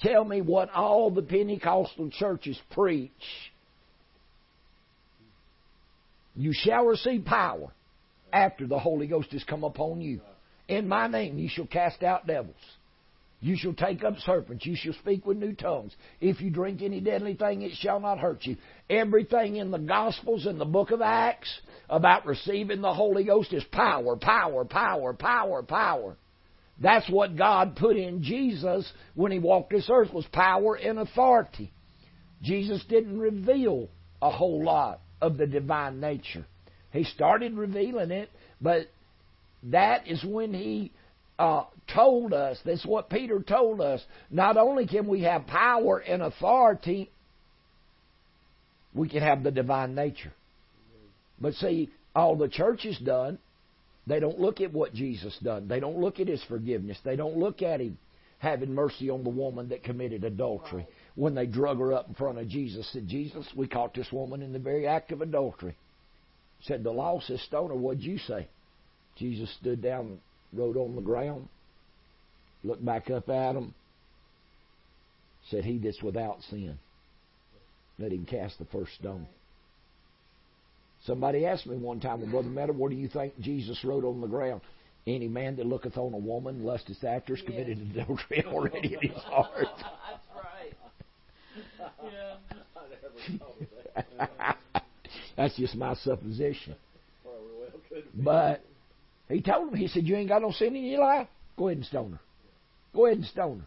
Tell 0.00 0.24
me 0.24 0.40
what 0.40 0.70
all 0.70 1.10
the 1.10 1.22
Pentecostal 1.22 2.10
churches 2.10 2.58
preach. 2.70 3.10
You 6.36 6.52
shall 6.52 6.84
receive 6.84 7.24
power 7.24 7.72
after 8.32 8.66
the 8.66 8.78
Holy 8.78 9.06
Ghost 9.06 9.32
has 9.32 9.42
come 9.44 9.64
upon 9.64 10.00
you. 10.00 10.20
In 10.68 10.86
my 10.86 11.08
name 11.08 11.38
you 11.38 11.48
shall 11.48 11.66
cast 11.66 12.02
out 12.02 12.26
devils. 12.26 12.54
You 13.40 13.56
shall 13.56 13.72
take 13.72 14.02
up 14.02 14.18
serpents. 14.18 14.66
You 14.66 14.74
shall 14.76 14.94
speak 14.94 15.24
with 15.24 15.36
new 15.36 15.54
tongues. 15.54 15.94
If 16.20 16.40
you 16.40 16.50
drink 16.50 16.82
any 16.82 17.00
deadly 17.00 17.34
thing, 17.34 17.62
it 17.62 17.72
shall 17.76 18.00
not 18.00 18.18
hurt 18.18 18.44
you. 18.44 18.56
Everything 18.90 19.56
in 19.56 19.70
the 19.70 19.78
Gospels 19.78 20.44
and 20.44 20.60
the 20.60 20.64
book 20.64 20.90
of 20.90 21.00
Acts 21.00 21.60
about 21.88 22.26
receiving 22.26 22.80
the 22.80 22.92
Holy 22.92 23.24
Ghost 23.24 23.52
is 23.52 23.62
power, 23.70 24.16
power, 24.16 24.64
power, 24.64 25.14
power, 25.14 25.62
power. 25.62 26.16
That's 26.80 27.08
what 27.08 27.36
God 27.36 27.76
put 27.76 27.96
in 27.96 28.24
Jesus 28.24 28.90
when 29.14 29.30
He 29.30 29.38
walked 29.38 29.70
this 29.70 29.88
earth 29.90 30.12
was 30.12 30.26
power 30.32 30.74
and 30.74 30.98
authority. 30.98 31.72
Jesus 32.42 32.84
didn't 32.88 33.18
reveal 33.18 33.88
a 34.20 34.30
whole 34.30 34.64
lot 34.64 35.00
of 35.20 35.36
the 35.36 35.46
divine 35.46 36.00
nature. 36.00 36.44
He 36.92 37.04
started 37.04 37.56
revealing 37.56 38.10
it, 38.10 38.30
but 38.60 38.88
that 39.64 40.06
is 40.06 40.24
when 40.24 40.54
He 40.54 40.92
uh, 41.38 41.64
told 41.94 42.32
us, 42.32 42.58
that's 42.64 42.84
what 42.86 43.10
Peter 43.10 43.40
told 43.40 43.80
us, 43.80 44.02
not 44.30 44.56
only 44.56 44.86
can 44.86 45.06
we 45.06 45.22
have 45.22 45.46
power 45.46 45.98
and 45.98 46.22
authority, 46.22 47.10
we 48.94 49.08
can 49.08 49.22
have 49.22 49.42
the 49.42 49.50
divine 49.50 49.94
nature. 49.94 50.32
But 51.40 51.54
see, 51.54 51.90
all 52.14 52.36
the 52.36 52.48
church 52.48 52.82
has 52.82 52.98
done, 52.98 53.38
They 54.08 54.20
don't 54.20 54.40
look 54.40 54.62
at 54.62 54.72
what 54.72 54.94
Jesus 54.94 55.36
done. 55.42 55.68
They 55.68 55.80
don't 55.80 55.98
look 55.98 56.18
at 56.18 56.28
his 56.28 56.42
forgiveness. 56.44 56.98
They 57.04 57.14
don't 57.14 57.36
look 57.36 57.60
at 57.60 57.80
him 57.80 57.98
having 58.38 58.72
mercy 58.74 59.10
on 59.10 59.22
the 59.22 59.30
woman 59.30 59.68
that 59.68 59.82
committed 59.84 60.24
adultery 60.24 60.86
when 61.14 61.34
they 61.34 61.46
drug 61.46 61.78
her 61.78 61.92
up 61.92 62.08
in 62.08 62.14
front 62.14 62.38
of 62.38 62.48
Jesus. 62.48 62.88
Said, 62.92 63.06
Jesus, 63.06 63.46
we 63.54 63.68
caught 63.68 63.92
this 63.92 64.10
woman 64.10 64.40
in 64.40 64.52
the 64.52 64.58
very 64.58 64.86
act 64.86 65.12
of 65.12 65.20
adultery. 65.20 65.76
Said, 66.62 66.82
the 66.82 66.90
law 66.90 67.20
says 67.20 67.42
stone 67.42 67.68
her. 67.68 67.76
What'd 67.76 68.02
you 68.02 68.18
say? 68.18 68.48
Jesus 69.18 69.52
stood 69.60 69.82
down, 69.82 70.18
wrote 70.52 70.76
on 70.76 70.94
the 70.94 71.02
ground, 71.02 71.48
looked 72.64 72.84
back 72.84 73.10
up 73.10 73.28
at 73.28 73.56
him, 73.56 73.74
said, 75.50 75.64
He 75.64 75.78
that's 75.78 76.02
without 76.02 76.38
sin, 76.50 76.78
let 77.98 78.12
him 78.12 78.24
cast 78.24 78.58
the 78.58 78.64
first 78.66 78.94
stone. 78.94 79.26
Somebody 81.04 81.46
asked 81.46 81.66
me 81.66 81.76
one 81.76 82.00
time, 82.00 82.20
well, 82.20 82.30
Brother 82.30 82.48
Meadow, 82.48 82.72
what 82.72 82.90
do 82.90 82.96
you 82.96 83.08
think 83.08 83.38
Jesus 83.40 83.84
wrote 83.84 84.04
on 84.04 84.20
the 84.20 84.26
ground? 84.26 84.60
Any 85.06 85.28
man 85.28 85.56
that 85.56 85.66
looketh 85.66 85.96
on 85.96 86.12
a 86.12 86.18
woman, 86.18 86.64
lusteth 86.64 87.02
after, 87.04 87.34
has 87.34 87.42
committed 87.44 87.78
yes. 87.78 88.04
adultery 88.04 88.44
already 88.46 88.94
in 88.94 89.00
his 89.10 89.22
heart. 89.22 89.50
That's 89.60 90.26
right. 90.34 90.74
Yeah. 92.04 92.36
That's 95.36 95.56
just 95.56 95.76
my 95.76 95.94
supposition. 95.94 96.74
But 98.14 98.62
he 99.28 99.42
told 99.42 99.72
him, 99.72 99.74
he 99.74 99.88
said, 99.88 100.04
You 100.04 100.16
ain't 100.16 100.28
got 100.28 100.42
no 100.42 100.52
sin 100.52 100.74
in 100.74 100.84
your 100.84 101.00
life? 101.00 101.28
Go 101.56 101.68
ahead 101.68 101.78
and 101.78 101.86
stone 101.86 102.12
her. 102.12 102.20
Go 102.94 103.06
ahead 103.06 103.18
and 103.18 103.26
stone 103.26 103.60
her. 103.60 103.66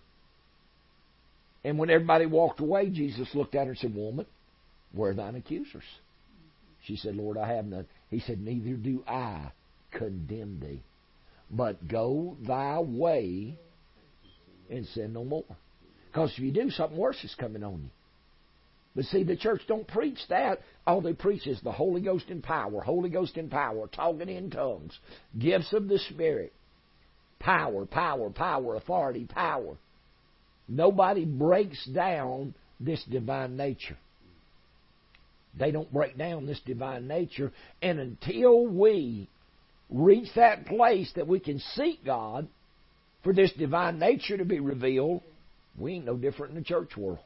And 1.64 1.78
when 1.78 1.90
everybody 1.90 2.26
walked 2.26 2.60
away, 2.60 2.90
Jesus 2.90 3.28
looked 3.36 3.54
at 3.54 3.66
her 3.66 3.72
and 3.72 3.80
said, 3.80 3.96
Woman, 3.96 4.26
where 4.92 5.12
are 5.12 5.14
thine 5.14 5.36
accusers? 5.36 5.84
She 6.86 6.96
said, 6.96 7.16
Lord, 7.16 7.38
I 7.38 7.54
have 7.54 7.66
none. 7.66 7.86
He 8.10 8.20
said, 8.20 8.42
Neither 8.42 8.76
do 8.76 9.04
I 9.08 9.52
condemn 9.92 10.60
thee. 10.60 10.82
But 11.52 11.88
go 11.88 12.38
thy 12.48 12.80
way 12.80 13.58
and 14.70 14.86
sin 14.88 15.14
no 15.14 15.24
more. 15.24 15.44
Because 16.08 16.32
if 16.34 16.40
you 16.40 16.52
do, 16.52 16.70
something 16.72 16.98
worse 16.98 17.24
is 17.24 17.36
coming 17.36 17.64
on 17.64 17.82
you. 17.84 17.90
But 18.96 19.06
see, 19.06 19.24
the 19.24 19.38
church 19.38 19.62
don't 19.68 19.88
preach 19.88 20.20
that. 20.30 20.60
All 20.86 21.02
they 21.02 21.14
preach 21.14 21.48
is 21.48 21.62
the 21.62 21.72
Holy 21.72 22.02
Ghost 22.02 22.30
in 22.30 22.42
power, 22.42 22.82
Holy 22.82 23.10
Ghost 23.10 23.38
in 23.38 23.50
power, 23.50 23.88
talking 23.88 24.28
in 24.28 24.50
tongues, 24.50 24.98
gifts 25.38 25.72
of 25.72 25.88
the 25.88 26.00
Spirit, 26.00 26.52
power, 27.40 27.86
power, 27.86 28.30
power, 28.30 28.76
authority, 28.76 29.26
power. 29.26 29.78
Nobody 30.68 31.26
breaks 31.26 31.86
down 31.86 32.54
this 32.80 33.04
divine 33.10 33.56
nature. 33.56 33.98
They 35.58 35.72
don't 35.72 35.92
break 35.92 36.18
down 36.18 36.46
this 36.46 36.62
divine 36.66 37.08
nature. 37.08 37.52
And 37.82 38.00
until 38.00 38.68
we 38.68 39.30
reach 39.90 40.30
that 40.36 40.66
place 40.66 41.12
that 41.16 41.28
we 41.28 41.40
can 41.40 41.60
seek 41.76 42.04
God 42.06 42.48
for 43.24 43.34
this 43.34 43.52
divine 43.54 44.00
nature 44.00 44.38
to 44.38 44.46
be 44.46 44.60
revealed, 44.60 45.22
we 45.78 45.96
ain't 45.96 46.06
no 46.06 46.16
different 46.16 46.54
in 46.54 46.60
the 46.60 46.66
church 46.66 46.96
world. 46.98 47.20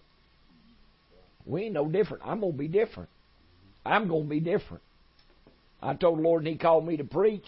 We 1.45 1.63
ain't 1.63 1.73
no 1.73 1.87
different. 1.87 2.23
I'm 2.25 2.39
going 2.39 2.53
to 2.53 2.57
be 2.57 2.67
different. 2.67 3.09
I'm 3.85 4.07
going 4.07 4.23
to 4.23 4.29
be 4.29 4.39
different. 4.39 4.83
I 5.81 5.93
told 5.93 6.19
the 6.19 6.23
Lord, 6.23 6.43
and 6.43 6.47
He 6.47 6.57
called 6.57 6.85
me 6.85 6.97
to 6.97 7.03
preach. 7.03 7.47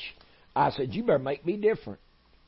I 0.55 0.71
said, 0.71 0.93
You 0.93 1.03
better 1.03 1.19
make 1.19 1.45
me 1.45 1.57
different. 1.57 1.99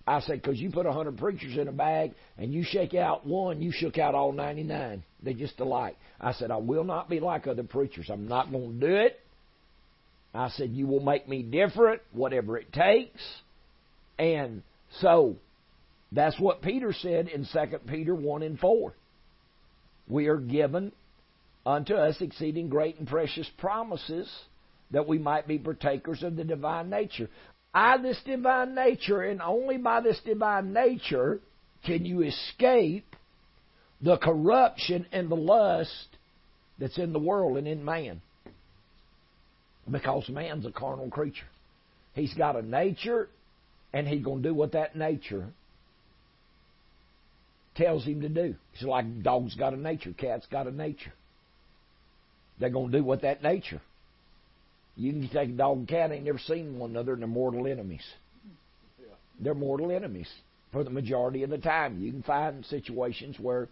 I 0.09 0.21
said, 0.21 0.41
because 0.41 0.59
you 0.59 0.71
put 0.71 0.87
a 0.87 0.91
hundred 0.91 1.17
preachers 1.19 1.55
in 1.55 1.67
a 1.67 1.71
bag 1.71 2.13
and 2.35 2.51
you 2.51 2.63
shake 2.63 2.95
out 2.95 3.27
one, 3.27 3.61
you 3.61 3.71
shook 3.71 3.99
out 3.99 4.15
all 4.15 4.31
99. 4.31 5.03
They're 5.21 5.33
just 5.35 5.59
alike. 5.59 5.97
I 6.19 6.33
said, 6.33 6.49
I 6.49 6.57
will 6.57 6.83
not 6.83 7.09
be 7.09 7.19
like 7.19 7.45
other 7.45 7.61
preachers. 7.61 8.09
I'm 8.11 8.27
not 8.27 8.51
going 8.51 8.79
to 8.79 8.87
do 8.87 8.95
it. 8.95 9.19
I 10.33 10.49
said, 10.49 10.71
you 10.71 10.87
will 10.87 10.99
make 10.99 11.29
me 11.29 11.43
different, 11.43 12.01
whatever 12.11 12.57
it 12.57 12.73
takes. 12.73 13.21
And 14.17 14.63
so, 14.99 15.35
that's 16.11 16.39
what 16.39 16.63
Peter 16.63 16.91
said 16.91 17.27
in 17.27 17.45
2 17.45 17.77
Peter 17.87 18.15
1 18.15 18.41
and 18.41 18.57
4. 18.57 18.93
We 20.07 20.25
are 20.25 20.37
given 20.37 20.91
unto 21.69 21.93
us 21.93 22.17
exceeding 22.19 22.69
great 22.69 22.97
and 22.97 23.07
precious 23.07 23.47
promises 23.57 24.29
that 24.91 25.07
we 25.07 25.19
might 25.19 25.47
be 25.47 25.59
partakers 25.59 26.23
of 26.23 26.35
the 26.35 26.43
divine 26.43 26.89
nature. 26.89 27.29
By 27.73 27.97
this 27.97 28.19
divine 28.25 28.73
nature, 28.73 29.21
and 29.21 29.41
only 29.41 29.77
by 29.77 30.01
this 30.01 30.19
divine 30.25 30.73
nature, 30.73 31.39
can 31.85 32.05
you 32.05 32.23
escape 32.23 33.15
the 34.01 34.17
corruption 34.17 35.05
and 35.11 35.29
the 35.29 35.35
lust 35.35 36.07
that's 36.79 36.97
in 36.97 37.13
the 37.13 37.19
world 37.19 37.57
and 37.57 37.67
in 37.67 37.85
man. 37.85 38.21
Because 39.89 40.27
man's 40.29 40.65
a 40.65 40.71
carnal 40.71 41.09
creature. 41.09 41.47
He's 42.13 42.33
got 42.33 42.55
a 42.55 42.61
nature, 42.61 43.27
and 43.93 44.07
he's 44.07 44.23
going 44.23 44.41
to 44.41 44.49
do 44.49 44.55
what 44.55 44.71
that 44.71 44.95
nature 44.95 45.47
tells 47.75 48.05
him 48.05 48.21
to 48.21 48.29
do. 48.29 48.55
It's 48.73 48.83
like 48.83 49.21
dog's 49.21 49.55
got 49.55 49.73
a 49.73 49.77
nature, 49.77 50.13
cat's 50.17 50.47
got 50.47 50.67
a 50.67 50.71
nature. 50.71 51.13
They're 52.59 52.69
going 52.69 52.91
to 52.91 52.97
do 52.97 53.03
what 53.03 53.21
that 53.21 53.41
nature. 53.41 53.81
You 54.95 55.13
can 55.13 55.29
take 55.29 55.49
a 55.49 55.53
dog 55.53 55.77
and 55.77 55.87
cat, 55.87 56.11
ain't 56.11 56.25
never 56.25 56.39
seen 56.39 56.77
one 56.77 56.91
another, 56.91 57.13
and 57.13 57.21
they're 57.21 57.27
mortal 57.27 57.67
enemies. 57.67 58.03
They're 59.39 59.53
mortal 59.53 59.91
enemies 59.91 60.27
for 60.73 60.83
the 60.83 60.89
majority 60.89 61.43
of 61.43 61.49
the 61.49 61.57
time. 61.57 61.99
You 61.99 62.11
can 62.11 62.23
find 62.23 62.65
situations 62.65 63.37
where, 63.39 63.69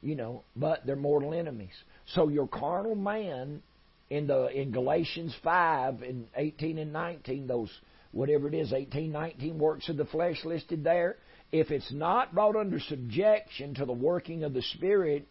you 0.00 0.14
know, 0.14 0.42
but 0.56 0.86
they're 0.86 0.96
mortal 0.96 1.34
enemies. 1.34 1.74
So 2.14 2.28
your 2.28 2.48
carnal 2.48 2.94
man 2.94 3.62
in 4.08 4.26
the 4.26 4.46
in 4.46 4.72
Galatians 4.72 5.36
five 5.44 6.00
and 6.00 6.26
eighteen 6.34 6.78
and 6.78 6.92
nineteen, 6.92 7.46
those 7.46 7.70
whatever 8.12 8.48
it 8.48 8.54
is, 8.54 8.72
18, 8.72 9.12
19 9.12 9.58
works 9.58 9.88
of 9.88 9.96
the 9.96 10.04
flesh 10.04 10.44
listed 10.44 10.82
there, 10.82 11.16
if 11.52 11.70
it's 11.70 11.92
not 11.92 12.34
brought 12.34 12.56
under 12.56 12.80
subjection 12.80 13.74
to 13.74 13.84
the 13.84 13.92
working 13.92 14.44
of 14.44 14.52
the 14.52 14.62
Spirit, 14.62 15.26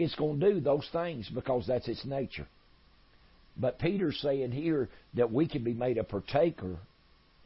it's 0.00 0.14
going 0.14 0.40
to 0.40 0.54
do 0.54 0.60
those 0.60 0.88
things 0.92 1.28
because 1.32 1.66
that's 1.66 1.86
its 1.86 2.04
nature. 2.04 2.46
But 3.56 3.78
Peter's 3.78 4.18
saying 4.20 4.52
here 4.52 4.88
that 5.14 5.30
we 5.30 5.46
can 5.46 5.62
be 5.62 5.74
made 5.74 5.98
a 5.98 6.04
partaker 6.04 6.78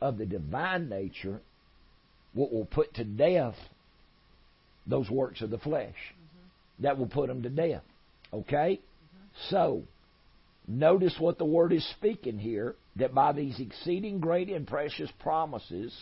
of 0.01 0.19
the 0.19 0.27
divine 0.27 0.89
nature, 0.89 1.41
what 2.33 2.53
will 2.53 2.67
put 2.67 2.95
to 2.95 3.05
death 3.05 3.57
those 4.87 5.11
works 5.11 5.41
of 5.41 5.51
the 5.51 5.59
flesh. 5.59 5.95
Mm-hmm. 5.95 6.83
That 6.85 6.99
will 6.99 7.09
put 7.09 7.27
them 7.27 7.43
to 7.43 7.49
death. 7.49 7.83
Okay? 8.33 8.81
Mm-hmm. 8.81 9.51
So, 9.51 9.83
notice 10.69 11.17
what 11.19 11.39
the 11.39 11.45
word 11.45 11.73
is 11.73 11.85
speaking 11.99 12.39
here 12.39 12.77
that 12.97 13.15
by 13.15 13.33
these 13.33 13.59
exceeding 13.59 14.21
great 14.21 14.49
and 14.49 14.67
precious 14.67 15.11
promises, 15.19 15.93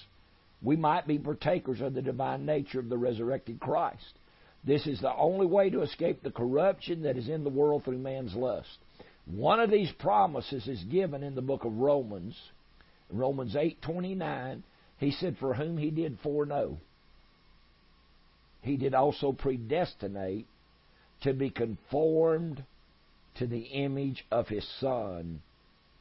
we 0.63 0.77
might 0.77 1.07
be 1.07 1.19
partakers 1.19 1.81
of 1.81 1.95
the 1.95 2.03
divine 2.03 2.45
nature 2.45 2.81
of 2.81 2.91
the 2.91 2.99
resurrected 2.99 3.61
Christ. 3.61 4.19
This 4.65 4.87
is 4.87 5.01
the 5.01 5.15
only 5.15 5.47
way 5.47 5.71
to 5.71 5.83
escape 5.83 6.23
the 6.23 6.31
corruption 6.31 7.03
that 7.03 7.17
is 7.17 7.29
in 7.29 7.43
the 7.43 7.51
world 7.51 7.85
through 7.85 7.99
man's 7.99 8.35
lust. 8.35 8.79
One 9.27 9.61
of 9.61 9.71
these 9.71 9.91
promises 9.99 10.67
is 10.69 10.83
given 10.85 11.23
in 11.23 11.35
the 11.35 11.43
book 11.43 11.65
of 11.65 11.79
Romans, 11.79 12.37
Romans 13.11 13.55
8:29. 13.55 14.63
He 14.99 15.11
said, 15.11 15.37
"For 15.39 15.55
whom 15.55 15.79
he 15.79 15.91
did 15.91 16.19
foreknow, 16.21 16.79
he 18.63 18.77
did 18.77 18.95
also 18.95 19.33
predestinate 19.33 20.47
to 21.23 21.33
be 21.33 21.51
conformed 21.51 22.65
to 23.35 23.47
the 23.47 23.63
image 23.63 24.25
of 24.31 24.49
his 24.49 24.67
son, 24.79 25.43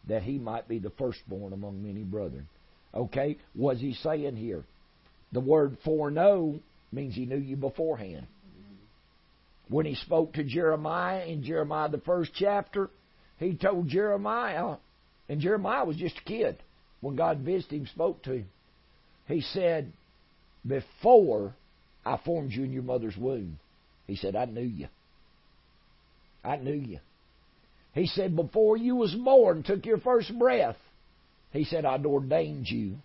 that 0.08 0.24
he 0.24 0.38
might 0.38 0.68
be 0.68 0.78
the 0.78 0.90
firstborn 0.92 1.54
among 1.54 1.84
many 1.84 2.04
brethren." 2.04 2.48
Okay, 2.94 3.38
what's 3.54 3.82
he 3.82 3.94
saying 3.94 4.36
here? 4.36 4.64
The 5.32 5.40
word 5.40 5.80
foreknow 5.80 6.60
means 6.92 7.16
he 7.16 7.26
knew 7.26 7.38
you 7.38 7.56
beforehand. 7.56 8.28
When 9.72 9.86
he 9.86 9.96
spoke 9.96 10.34
to 10.34 10.44
Jeremiah 10.44 11.26
in 11.26 11.44
Jeremiah 11.44 11.88
the 11.88 12.00
first 12.00 12.32
chapter, 12.36 12.90
he 13.38 13.56
told 13.56 13.88
Jeremiah, 13.88 14.76
and 15.30 15.40
Jeremiah 15.40 15.86
was 15.86 15.96
just 15.96 16.18
a 16.18 16.24
kid 16.26 16.62
when 17.00 17.16
God 17.16 17.40
visited 17.40 17.78
him, 17.78 17.88
spoke 17.88 18.22
to 18.24 18.34
him. 18.34 18.50
He 19.28 19.40
said, 19.40 19.94
Before 20.68 21.56
I 22.06 22.20
formed 22.26 22.52
you 22.52 22.66
in 22.66 22.74
your 22.74 22.84
mother's 22.84 23.16
womb, 23.16 23.60
he 24.08 24.18
said, 24.18 24.36
I 24.36 24.44
knew 24.44 24.60
you. 24.60 24.90
I 26.44 26.58
knew 26.58 26.74
you. 26.74 27.00
He 27.94 28.08
said, 28.08 28.36
Before 28.36 28.76
you 28.76 28.98
was 28.98 29.16
born, 29.16 29.64
took 29.64 29.86
your 29.86 30.00
first 30.00 30.38
breath, 30.38 30.78
he 31.54 31.64
said, 31.64 31.86
I'd 31.86 32.06
ordained 32.06 32.68
you 32.70 32.98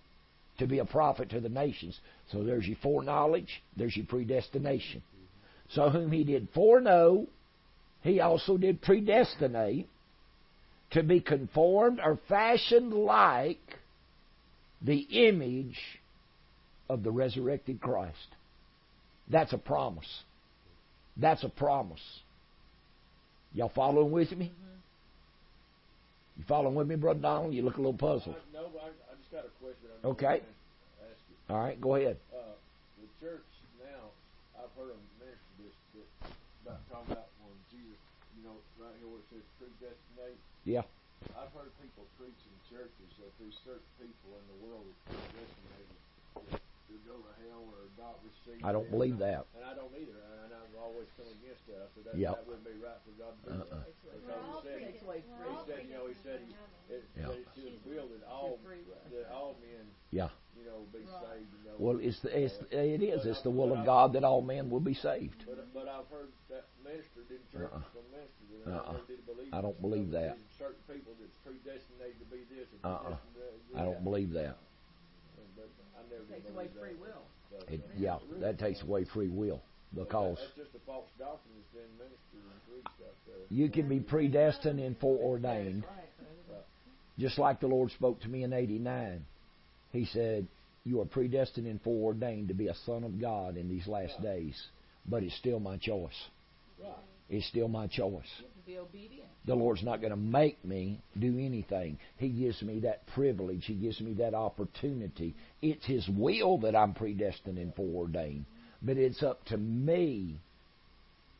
to 0.59 0.67
be 0.67 0.81
a 0.81 0.85
prophet 0.85 1.31
to 1.31 1.39
the 1.39 1.49
nations. 1.49 1.97
So 2.33 2.43
there's 2.43 2.67
your 2.67 2.79
foreknowledge, 2.83 3.63
there's 3.77 3.97
your 3.97 4.07
predestination. 4.07 5.05
So 5.71 5.91
whom 5.91 6.13
he 6.13 6.25
did 6.25 6.49
foreknow, 6.55 7.27
he 8.03 8.21
also 8.21 8.57
did 8.57 8.83
predestinate 8.83 9.89
to 10.93 11.03
be 11.03 11.21
conformed 11.21 12.01
or 12.03 12.19
fashioned 12.29 12.93
like 12.93 13.61
the 14.81 14.99
image 14.99 15.79
of 16.89 17.03
the 17.03 17.11
resurrected 17.11 17.81
Christ. 17.81 18.29
That's 19.29 19.53
a 19.53 19.59
promise. 19.59 20.23
That's 21.17 21.43
a 21.43 21.49
promise. 21.49 22.01
Y'all 23.53 23.73
following 23.75 24.13
with 24.13 24.31
me? 24.33 24.47
Mm-hmm. 24.47 24.77
You 26.39 26.45
following 26.47 26.75
with 26.75 26.87
me, 26.87 26.97
Brother 26.97 27.21
Donald? 27.21 27.55
You 27.55 27.63
look 27.63 27.77
a 27.77 27.81
little 27.81 27.95
puzzled. 27.95 28.37
no, 28.53 28.61
I, 28.61 28.89
I 28.89 29.17
just 29.19 29.33
got 29.33 29.45
a 29.45 29.53
question. 29.59 29.89
I'm 30.05 30.11
Okay. 30.11 30.43
All 31.49 31.59
right, 31.59 31.81
go 31.81 31.95
ahead. 31.95 32.19
Uh, 32.35 32.43
the 33.01 33.27
church 33.27 33.45
now, 33.81 34.11
I've 34.59 34.71
heard 34.77 34.91
them 34.91 34.99
minister 34.99 35.07
this, 35.07 35.16
that, 35.16 35.16
about 36.67 36.83
talking 36.91 37.15
about 37.15 37.31
when 37.47 37.55
Jesus, 37.71 38.03
you 38.35 38.43
know, 38.43 38.59
right 38.75 38.91
here 38.99 39.07
where 39.07 39.23
it 39.23 39.29
says 39.31 39.47
predestinate. 39.63 40.41
Yeah. 40.67 40.83
I've 41.39 41.55
heard 41.55 41.71
people 41.79 42.03
preach 42.19 42.35
in 42.35 42.55
churches 42.67 43.11
that 43.23 43.31
there's 43.39 43.55
certain 43.63 43.87
people 44.03 44.35
in 44.35 44.45
the 44.51 44.59
world 44.67 44.83
that 44.83 44.99
predestinated 45.15 46.66
to, 46.87 46.95
to 46.95 46.99
go 47.07 47.17
to 47.19 47.33
hell 47.47 47.65
or 47.67 47.91
not 47.99 48.19
receive. 48.23 48.63
I 48.65 48.71
don't 48.73 48.89
believe 48.91 49.19
that. 49.19 49.47
And 49.55 49.65
I 49.67 49.75
don't 49.75 49.93
either, 49.95 50.17
and 50.47 50.55
I've 50.55 50.75
always 50.79 51.11
come 51.19 51.27
against 51.43 51.67
that. 51.67 51.83
I 51.83 51.89
said 51.95 52.05
that, 52.11 52.15
Yep. 52.19 52.33
that 52.35 52.45
wouldn't 52.47 52.67
be 52.67 52.77
right 52.79 53.01
for 53.03 53.15
God 53.19 53.33
to 53.35 53.43
do 53.43 53.55
Uh-uh. 53.59 53.83
that. 53.83 53.91
Because 53.91 54.23
he 54.23 54.55
said, 54.63 54.79
he 54.87 55.57
said, 55.67 55.81
you 55.87 55.95
know, 55.95 56.07
he 56.07 56.17
said, 56.23 56.39
he, 56.47 56.53
it, 56.95 57.03
Yeah. 57.19 57.29
that 57.29 57.39
it's 57.43 57.55
his 57.59 57.77
will 57.85 58.07
that 58.09 58.23
all, 58.31 58.59
that 58.63 59.27
all 59.35 59.59
men, 59.61 59.85
Yeah. 60.15 60.31
you 60.55 60.65
know, 60.65 60.87
be 60.95 61.03
Right. 61.03 61.23
saved. 61.35 61.51
You 61.51 61.63
know. 61.71 61.77
Well, 61.79 61.99
it's, 62.01 62.21
the, 62.23 62.31
it's 62.33 62.55
it 62.71 63.03
is. 63.03 63.27
It's 63.27 63.43
the 63.43 63.51
will 63.51 63.73
of 63.75 63.85
God 63.85 64.13
that 64.15 64.25
all 64.25 64.41
men 64.43 64.71
will 64.71 64.81
be 64.85 64.95
saved. 64.95 65.45
But, 65.47 65.67
but 65.75 65.89
I've 65.89 66.09
heard 66.09 66.31
that 66.49 66.65
ministered 66.83 67.29
in 67.31 67.43
churches 67.53 67.75
Uh-uh. 67.75 67.91
from 67.93 68.07
ministers, 68.15 68.49
and 68.65 68.75
I 68.75 68.79
Uh-uh. 68.79 68.93
never 68.93 69.07
did 69.07 69.27
believe 69.27 69.51
I 69.53 69.61
don't 69.61 69.81
believe 69.81 70.11
that. 70.13 70.39
Certain 70.59 70.81
people 70.89 71.13
that's 71.21 71.35
predestinated 71.45 72.19
to 72.23 72.29
be 72.31 72.45
this 72.49 72.69
and 72.73 72.81
Uh-uh. 72.85 73.17
predestinated 73.35 73.77
I 73.77 73.83
don't 73.85 74.05
believe 74.05 74.31
that. 74.33 74.57
But 76.09 76.17
I 76.17 76.19
never 76.19 76.25
did 76.25 76.43
Takes 76.43 76.51
away 76.51 76.69
free 76.79 76.95
will. 77.01 77.23
It, 77.69 77.81
yeah, 77.97 78.19
that 78.41 78.59
takes 78.59 78.83
away 78.83 79.05
free 79.05 79.29
will 79.29 79.63
because 79.95 80.39
that- 80.39 80.63
just 80.63 80.75
a 80.75 80.83
false 80.87 81.09
doctrine 81.19 81.55
that's 81.57 81.73
been 81.73 81.93
ministered 81.99 82.43
and 82.43 82.61
preached 82.69 82.97
you 83.49 83.71
can 83.71 83.89
be 83.89 84.01
predestined 84.01 84.81
and 84.81 84.99
foreordained. 84.99 85.85
Just 87.19 87.39
like 87.39 87.61
the 87.61 87.67
Lord 87.67 87.91
spoke 87.93 88.21
to 88.21 88.29
me 88.29 88.43
in 88.43 88.53
89. 88.53 89.25
He 89.93 90.05
said, 90.07 90.47
You 90.85 91.01
are 91.01 91.07
predestined 91.07 91.67
and 91.67 91.81
foreordained 91.81 92.49
to 92.49 92.55
be 92.55 92.69
a 92.69 92.75
son 92.85 93.05
of 93.05 93.21
God 93.21 93.57
in 93.57 93.69
these 93.69 93.87
last 93.87 94.21
days, 94.23 94.61
but 95.09 95.23
it's 95.23 95.37
still 95.37 95.61
my 95.61 95.77
choice. 95.79 96.29
It's 97.31 97.47
still 97.47 97.69
my 97.69 97.87
choice. 97.87 98.43
Be 98.67 98.79
obedient. 98.79 99.29
The 99.47 99.55
Lord's 99.55 99.85
not 99.85 100.01
going 100.01 100.11
to 100.11 100.17
make 100.17 100.65
me 100.65 101.01
do 101.17 101.39
anything. 101.39 101.99
He 102.17 102.31
gives 102.31 102.61
me 102.63 102.81
that 102.81 103.07
privilege. 103.15 103.65
He 103.65 103.75
gives 103.75 104.01
me 104.01 104.15
that 104.15 104.35
opportunity. 104.35 105.37
It's 105.63 105.87
His 105.87 106.09
will 106.09 106.59
that 106.59 106.75
I'm 106.75 106.93
predestined 106.93 107.59
and 107.59 107.73
foreordained. 107.77 108.45
But 108.83 108.97
it's 108.97 109.23
up 109.23 109.45
to 109.47 109.57
me 109.57 110.41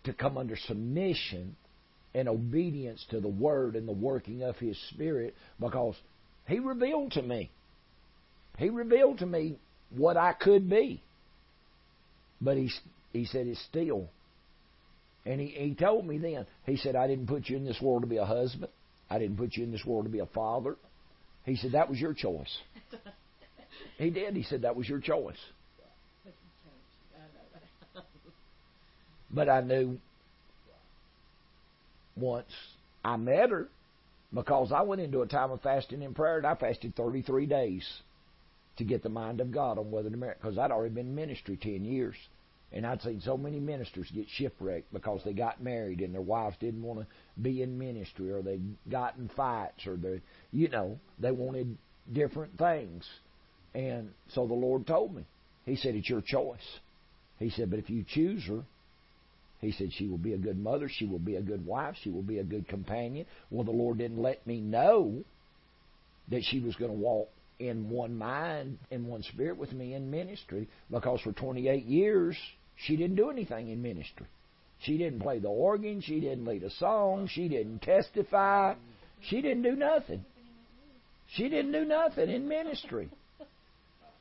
to 0.05 0.13
come 0.13 0.39
under 0.39 0.57
submission 0.57 1.57
and 2.15 2.29
obedience 2.29 3.05
to 3.11 3.19
the 3.19 3.29
Word 3.29 3.75
and 3.75 3.89
the 3.89 3.93
working 3.93 4.45
of 4.45 4.57
His 4.59 4.79
Spirit 4.91 5.35
because 5.59 5.97
He 6.47 6.61
revealed 6.61 7.11
to 7.13 7.23
me. 7.23 7.51
He 8.57 8.71
revealed 8.71 9.19
to 9.19 9.27
me 9.27 9.59
what 9.91 10.17
I 10.17 10.33
could 10.33 10.71
be. 10.71 11.03
But 12.41 12.57
He, 12.57 12.71
he 13.13 13.25
said 13.25 13.49
it's 13.49 13.61
still 13.65 14.11
and 15.27 15.41
he, 15.41 15.49
he 15.49 15.75
told 15.75 16.07
me 16.07 16.19
then, 16.19 16.47
he 16.65 16.77
said, 16.77 16.95
I 16.95 17.09
didn't 17.09 17.27
put 17.27 17.49
you 17.49 17.57
in 17.57 17.65
this 17.65 17.81
world 17.83 18.03
to 18.03 18.09
be 18.09 18.19
a 18.19 18.25
husband. 18.25 18.71
I 19.11 19.19
didn't 19.19 19.37
put 19.37 19.57
you 19.57 19.65
in 19.65 19.73
this 19.73 19.85
world 19.85 20.05
to 20.05 20.11
be 20.11 20.21
a 20.21 20.27
father. 20.27 20.77
He 21.45 21.57
said, 21.57 21.73
that 21.73 21.91
was 21.91 22.01
your 22.01 22.15
choice. 22.15 22.57
he 23.99 24.11
did. 24.11 24.37
He 24.37 24.45
said, 24.45 24.63
that 24.63 24.77
was 24.77 24.89
your 24.89 25.01
choice. 25.01 25.37
But 29.31 29.49
I 29.49 29.61
knew 29.61 29.99
once 32.17 32.51
I 33.05 33.17
met 33.17 33.51
her, 33.51 33.69
because 34.33 34.73
I 34.73 34.83
went 34.83 35.01
into 35.01 35.23
a 35.23 35.27
time 35.27 35.51
of 35.51 35.61
fasting 35.61 36.03
and 36.03 36.15
prayer, 36.15 36.39
and 36.39 36.47
I 36.47 36.55
fasted 36.55 36.95
33 36.97 37.47
days 37.47 37.87
to 38.79 38.85
get 38.85 39.03
the 39.03 39.09
mind 39.09 39.41
of 39.41 39.51
God 39.51 39.79
on 39.79 39.91
whether 39.91 40.09
to 40.09 40.17
marry. 40.17 40.35
Because 40.41 40.57
I'd 40.57 40.71
already 40.71 40.95
been 40.95 41.09
in 41.09 41.15
ministry 41.15 41.59
10 41.61 41.85
years. 41.85 42.15
And 42.73 42.87
I'd 42.87 43.01
seen 43.03 43.21
so 43.21 43.37
many 43.37 43.61
ministers 43.61 44.11
get 44.13 44.27
shipwrecked 44.29 44.93
because 44.93 45.21
they 45.25 45.33
got 45.33 45.63
married 45.63 46.01
and 46.01 46.13
their 46.13 46.21
wives 46.21 46.57
didn't 46.61 46.83
want 46.83 47.01
to 47.01 47.07
be 47.41 47.63
in 47.63 47.79
ministry 47.79 48.31
or 48.31 48.43
they 48.43 48.61
got 48.91 49.17
in 49.17 49.29
fights 49.37 49.87
or 49.87 49.97
they, 49.97 50.21
you 50.51 50.69
know, 50.69 50.99
they 51.19 51.31
wanted 51.31 51.79
different 52.13 52.59
things. 52.59 53.09
And 53.75 54.11
so 54.31 54.47
the 54.47 54.55
Lord 54.55 54.87
told 54.87 55.15
me, 55.15 55.25
He 55.65 55.77
said, 55.77 55.95
it's 55.95 56.11
your 56.11 56.23
choice. 56.23 56.79
He 57.39 57.51
said, 57.51 57.71
but 57.71 57.79
if 57.79 57.89
you 57.89 58.05
choose 58.07 58.45
her, 58.47 58.65
He 59.61 59.71
said, 59.73 59.93
she 59.93 60.09
will 60.09 60.19
be 60.19 60.33
a 60.33 60.39
good 60.39 60.59
mother, 60.59 60.91
she 60.91 61.07
will 61.07 61.21
be 61.21 61.37
a 61.37 61.43
good 61.43 61.65
wife, 61.65 61.95
she 62.03 62.11
will 62.11 62.23
be 62.23 62.39
a 62.39 62.45
good 62.45 62.67
companion. 62.67 63.27
Well, 63.51 63.65
the 63.65 63.71
Lord 63.71 63.99
didn't 63.99 64.21
let 64.21 64.45
me 64.47 64.61
know 64.61 65.23
that 66.29 66.43
she 66.43 66.61
was 66.61 66.75
going 66.75 66.91
to 66.91 66.97
walk 66.97 67.29
in 67.59 67.89
one 67.89 68.17
mind, 68.17 68.79
in 68.91 69.07
one 69.07 69.23
spirit 69.23 69.57
with 69.57 69.73
me 69.73 69.95
in 69.95 70.11
ministry. 70.11 70.69
Because 70.91 71.21
for 71.23 71.33
28 71.33 71.85
years 71.85 72.37
she 72.77 72.97
didn't 72.97 73.17
do 73.17 73.31
anything 73.31 73.71
in 73.71 73.83
ministry. 73.83 74.27
She 74.81 74.99
didn't 74.99 75.21
play 75.21 75.39
the 75.39 75.49
organ, 75.49 76.01
she 76.03 76.21
didn't 76.21 76.45
lead 76.45 76.63
a 76.63 76.71
song, 76.71 77.29
she 77.29 77.49
didn't 77.49 77.81
testify, 77.81 78.75
she 79.23 79.41
didn't 79.41 79.63
do 79.63 79.75
nothing. 79.75 80.25
She 81.35 81.49
didn't 81.49 81.73
do 81.73 81.85
nothing 81.85 82.31
in 82.31 82.47
ministry. 82.47 83.09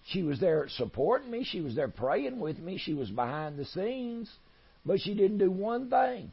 She 0.07 0.23
was 0.23 0.39
there 0.39 0.67
supporting 0.69 1.31
me, 1.31 1.43
she 1.43 1.61
was 1.61 1.75
there 1.75 1.87
praying 1.87 2.39
with 2.39 2.59
me, 2.59 2.77
she 2.77 2.93
was 2.93 3.09
behind 3.09 3.57
the 3.57 3.65
scenes, 3.65 4.31
but 4.85 5.01
she 5.01 5.13
didn't 5.13 5.39
do 5.39 5.51
one 5.51 5.89
thing 5.89 6.31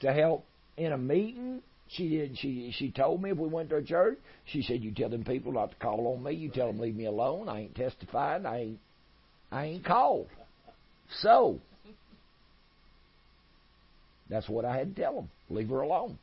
to 0.00 0.12
help 0.12 0.44
in 0.76 0.92
a 0.92 0.98
meeting 0.98 1.62
she 1.88 2.08
did. 2.08 2.38
She 2.38 2.72
she 2.76 2.90
told 2.90 3.22
me 3.22 3.30
if 3.30 3.38
we 3.38 3.48
went 3.48 3.70
to 3.70 3.76
a 3.76 3.82
church, 3.82 4.18
she 4.46 4.62
said, 4.62 4.82
"You 4.82 4.92
tell 4.92 5.08
them 5.08 5.24
people 5.24 5.52
not 5.52 5.70
to 5.70 5.76
call 5.76 6.14
on 6.14 6.22
me. 6.22 6.32
You 6.32 6.50
tell 6.50 6.66
them 6.66 6.80
leave 6.80 6.96
me 6.96 7.06
alone. 7.06 7.48
I 7.48 7.60
ain't 7.60 7.74
testifying. 7.74 8.44
I 8.44 8.60
ain't 8.60 8.78
I 9.52 9.64
ain't 9.66 9.84
called." 9.84 10.28
So 11.20 11.60
that's 14.28 14.48
what 14.48 14.64
I 14.64 14.76
had 14.76 14.96
to 14.96 15.02
tell 15.02 15.14
them. 15.14 15.30
Leave 15.48 15.68
her 15.68 15.80
alone. 15.80 16.18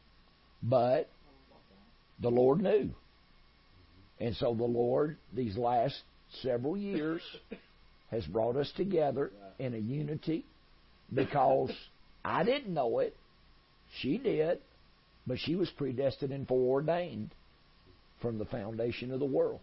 But 0.61 1.09
the 2.22 2.30
Lord 2.30 2.61
knew, 2.61 2.89
and 4.20 4.36
so 4.36 4.53
the 4.53 4.64
Lord 4.64 5.18
these 5.34 5.57
last 5.57 5.95
several 6.41 6.76
years 6.76 7.22
has 8.11 8.26
brought 8.26 8.57
us 8.57 8.72
together 8.76 9.32
in 9.59 9.74
a 9.74 9.78
unity 9.78 10.45
because 11.14 11.72
I 12.24 12.43
didn't 12.43 12.74
know 12.74 12.99
it. 12.99 13.16
She 14.01 14.18
did. 14.18 14.59
But 15.26 15.39
she 15.39 15.55
was 15.55 15.69
predestined 15.69 16.34
and 16.34 16.47
foreordained 16.47 17.34
from 18.21 18.38
the 18.38 18.45
foundation 18.45 19.11
of 19.11 19.19
the 19.19 19.26
world 19.26 19.59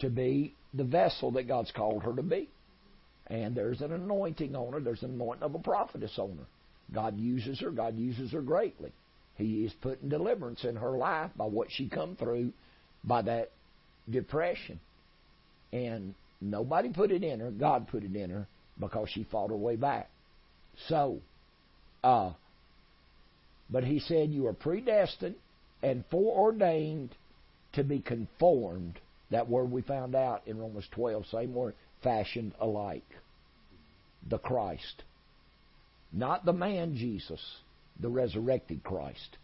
to 0.00 0.10
be 0.10 0.54
the 0.74 0.84
vessel 0.84 1.30
that 1.32 1.48
God's 1.48 1.70
called 1.72 2.02
her 2.02 2.14
to 2.14 2.22
be. 2.22 2.48
And 3.28 3.54
there's 3.54 3.80
an 3.80 3.92
anointing 3.92 4.54
on 4.56 4.72
her, 4.72 4.80
there's 4.80 5.02
an 5.02 5.14
anointing 5.14 5.44
of 5.44 5.54
a 5.54 5.58
prophetess 5.58 6.18
on 6.18 6.36
her. 6.38 6.46
God 6.92 7.18
uses 7.18 7.60
her, 7.60 7.70
God 7.70 7.96
uses 7.96 8.32
her 8.32 8.42
greatly. 8.42 8.92
He 9.36 9.64
is 9.64 9.72
putting 9.80 10.08
deliverance 10.08 10.64
in 10.64 10.76
her 10.76 10.90
life 10.90 11.30
by 11.36 11.46
what 11.46 11.68
she 11.70 11.88
come 11.88 12.16
through 12.16 12.52
by 13.04 13.22
that 13.22 13.50
depression. 14.10 14.80
And 15.72 16.14
nobody 16.40 16.90
put 16.90 17.10
it 17.10 17.22
in 17.22 17.40
her, 17.40 17.50
God 17.50 17.88
put 17.88 18.02
it 18.02 18.14
in 18.14 18.30
her 18.30 18.46
because 18.78 19.08
she 19.08 19.24
fought 19.24 19.50
her 19.50 19.56
way 19.56 19.76
back. 19.76 20.10
So, 20.88 21.20
uh, 22.02 22.32
but 23.72 23.84
he 23.84 23.98
said, 24.00 24.30
You 24.30 24.46
are 24.46 24.52
predestined 24.52 25.36
and 25.82 26.04
foreordained 26.10 27.16
to 27.72 27.82
be 27.82 28.00
conformed. 28.00 29.00
That 29.30 29.48
word 29.48 29.70
we 29.70 29.80
found 29.80 30.14
out 30.14 30.42
in 30.46 30.58
Romans 30.58 30.86
12, 30.92 31.24
same 31.26 31.54
word, 31.54 31.74
fashioned 32.04 32.52
alike. 32.60 33.08
The 34.28 34.38
Christ. 34.38 35.02
Not 36.12 36.44
the 36.44 36.52
man 36.52 36.96
Jesus, 36.96 37.40
the 37.98 38.10
resurrected 38.10 38.84
Christ. 38.84 39.38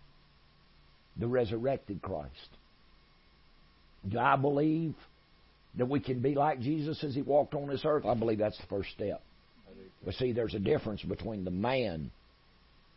The 1.16 1.26
resurrected 1.26 2.02
Christ. 2.02 2.50
Do 4.06 4.18
I 4.18 4.36
believe 4.36 4.94
that 5.76 5.88
we 5.88 6.00
can 6.00 6.20
be 6.20 6.34
like 6.34 6.60
Jesus 6.60 7.02
as 7.02 7.14
he 7.14 7.22
walked 7.22 7.54
on 7.54 7.68
this 7.68 7.82
earth? 7.84 8.04
I 8.04 8.14
believe 8.14 8.38
that's 8.38 8.58
the 8.58 8.66
first 8.66 8.90
step. 8.90 9.22
But 10.04 10.14
see, 10.14 10.32
there's 10.32 10.54
a 10.54 10.60
difference 10.60 11.02
between 11.02 11.44
the 11.44 11.50
man 11.50 12.10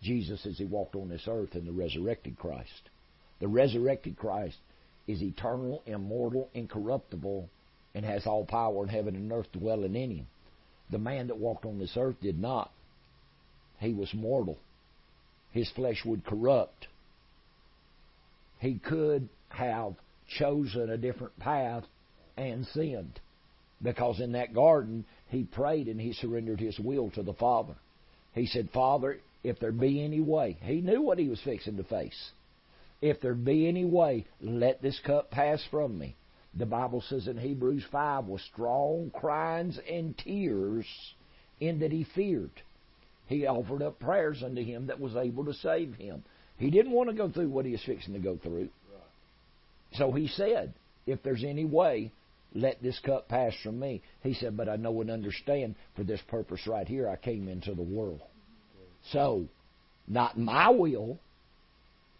Jesus 0.02 0.45
as 0.45 0.58
he 0.58 0.66
walked 0.66 0.95
on 0.95 1.10
this 1.10 1.28
earth 1.28 1.54
and 1.54 1.68
the 1.68 1.72
resurrected 1.72 2.38
Christ. 2.38 2.89
The 3.39 3.47
resurrected 3.47 4.18
Christ 4.18 4.58
is 5.08 5.22
eternal, 5.22 5.84
immortal, 5.86 6.49
incorruptible, 6.54 7.49
and 7.93 8.06
has 8.06 8.26
all 8.26 8.45
power 8.45 8.84
in 8.84 8.89
heaven 8.89 9.16
and 9.16 9.32
earth 9.32 9.52
dwelling 9.52 9.95
in 9.95 10.12
him. 10.12 10.28
The 10.89 10.99
man 10.99 11.28
that 11.28 11.38
walked 11.38 11.66
on 11.66 11.80
this 11.80 11.93
earth 11.97 12.16
did 12.22 12.39
not. 12.39 12.72
He 13.80 13.93
was 13.93 14.14
mortal. 14.14 14.58
His 15.52 15.70
flesh 15.72 16.04
would 16.06 16.26
corrupt. 16.26 16.88
He 18.60 18.76
could 18.76 19.28
have 19.49 19.95
chosen 20.38 20.89
a 20.89 20.97
different 20.97 21.38
path 21.39 21.84
and 22.38 22.66
sinned. 22.68 23.20
Because 23.82 24.20
in 24.20 24.34
that 24.34 24.54
garden, 24.54 25.06
he 25.30 25.43
prayed 25.43 25.88
and 25.88 25.99
he 25.99 26.14
surrendered 26.14 26.60
his 26.60 26.80
will 26.80 27.10
to 27.12 27.24
the 27.24 27.34
Father. 27.34 27.74
He 28.34 28.45
said, 28.45 28.70
Father, 28.72 29.18
if 29.43 29.59
there 29.59 29.71
be 29.71 30.03
any 30.03 30.21
way, 30.21 30.57
he 30.61 30.81
knew 30.81 31.01
what 31.01 31.17
he 31.17 31.27
was 31.27 31.41
fixing 31.41 31.77
to 31.77 31.83
face. 31.83 32.31
if 33.01 33.19
there 33.19 33.33
be 33.33 33.67
any 33.67 33.83
way, 33.83 34.25
let 34.39 34.81
this 34.81 34.99
cup 34.99 35.31
pass 35.31 35.63
from 35.71 35.97
me. 35.97 36.15
The 36.53 36.67
Bible 36.67 37.01
says 37.01 37.27
in 37.27 37.37
Hebrews 37.37 37.83
5, 37.91 38.25
with 38.25 38.41
strong 38.41 39.09
cryings 39.09 39.79
and 39.89 40.15
tears, 40.17 40.85
in 41.59 41.79
that 41.79 41.91
he 41.91 42.03
feared. 42.15 42.51
He 43.27 43.47
offered 43.47 43.81
up 43.81 43.99
prayers 43.99 44.43
unto 44.43 44.63
him 44.63 44.87
that 44.87 44.99
was 44.99 45.15
able 45.15 45.45
to 45.45 45.53
save 45.53 45.95
him. 45.95 46.23
He 46.57 46.69
didn't 46.69 46.91
want 46.91 47.09
to 47.09 47.15
go 47.15 47.29
through 47.29 47.49
what 47.49 47.65
he 47.65 47.71
was 47.71 47.83
fixing 47.85 48.13
to 48.13 48.19
go 48.19 48.37
through. 48.37 48.69
So 49.93 50.11
he 50.11 50.27
said, 50.27 50.73
If 51.07 51.23
there's 51.23 51.43
any 51.43 51.65
way, 51.65 52.11
let 52.53 52.81
this 52.81 52.99
cup 52.99 53.29
pass 53.29 53.53
from 53.63 53.79
me. 53.79 54.01
He 54.21 54.33
said, 54.33 54.57
But 54.57 54.69
I 54.69 54.75
know 54.75 54.99
and 55.01 55.09
understand 55.09 55.75
for 55.95 56.03
this 56.03 56.21
purpose 56.27 56.67
right 56.67 56.87
here 56.87 57.07
I 57.07 57.15
came 57.15 57.47
into 57.47 57.73
the 57.73 57.81
world. 57.81 58.21
So, 59.10 59.47
not 60.08 60.38
my 60.38 60.70
will, 60.70 61.20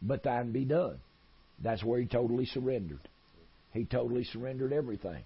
but 0.02 0.24
thine 0.24 0.52
be 0.52 0.66
done. 0.66 1.00
That's 1.64 1.84
where 1.84 2.00
he 2.00 2.08
totally 2.08 2.46
surrendered. 2.46 3.08
He 3.72 3.86
totally 3.86 4.24
surrendered 4.26 4.74
everything. 4.74 5.24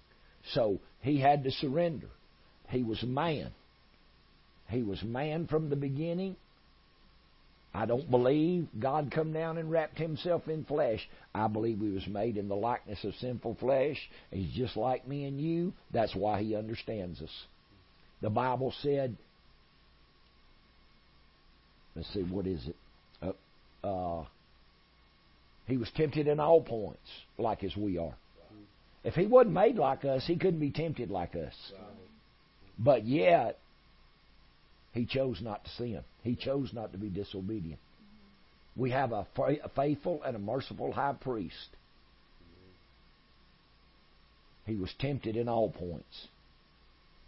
So 0.52 0.78
he 1.00 1.18
had 1.18 1.44
to 1.44 1.50
surrender. 1.50 2.08
He 2.68 2.82
was 2.82 3.02
man. 3.02 3.50
He 4.68 4.82
was 4.82 5.02
man 5.02 5.46
from 5.46 5.70
the 5.70 5.76
beginning. 5.76 6.36
I 7.74 7.84
don't 7.84 8.10
believe 8.10 8.68
God 8.78 9.12
come 9.14 9.32
down 9.32 9.58
and 9.58 9.70
wrapped 9.70 9.98
himself 9.98 10.48
in 10.48 10.64
flesh. 10.64 11.06
I 11.34 11.46
believe 11.46 11.78
he 11.78 11.90
was 11.90 12.06
made 12.06 12.38
in 12.38 12.48
the 12.48 12.56
likeness 12.56 13.04
of 13.04 13.14
sinful 13.16 13.56
flesh. 13.60 13.98
He's 14.30 14.52
just 14.54 14.76
like 14.76 15.06
me 15.06 15.24
and 15.26 15.40
you. 15.40 15.74
That's 15.92 16.14
why 16.14 16.42
he 16.42 16.56
understands 16.56 17.20
us. 17.20 17.44
The 18.22 18.30
Bible 18.30 18.72
said, 18.80 19.16
let's 21.96 22.12
see, 22.12 22.22
what 22.22 22.46
is 22.46 22.68
it? 22.68 22.76
Uh, 23.22 23.86
uh, 23.86 24.24
he 25.66 25.76
was 25.76 25.90
tempted 25.96 26.28
in 26.28 26.38
all 26.38 26.60
points, 26.60 27.08
like 27.38 27.64
as 27.64 27.76
we 27.76 27.98
are. 27.98 28.14
If 29.02 29.14
he 29.14 29.26
wasn't 29.26 29.54
made 29.54 29.76
like 29.76 30.04
us, 30.04 30.24
he 30.26 30.36
couldn't 30.36 30.60
be 30.60 30.70
tempted 30.70 31.10
like 31.10 31.34
us. 31.34 31.54
But 32.78 33.06
yet, 33.06 33.58
he 34.92 35.06
chose 35.06 35.40
not 35.40 35.64
to 35.64 35.70
sin. 35.70 36.00
He 36.22 36.34
chose 36.36 36.72
not 36.72 36.92
to 36.92 36.98
be 36.98 37.08
disobedient. 37.08 37.80
We 38.76 38.90
have 38.90 39.12
a 39.12 39.26
faithful 39.74 40.22
and 40.24 40.36
a 40.36 40.38
merciful 40.38 40.92
high 40.92 41.14
priest. 41.14 41.68
He 44.66 44.74
was 44.74 44.92
tempted 44.98 45.36
in 45.36 45.48
all 45.48 45.70
points. 45.70 46.28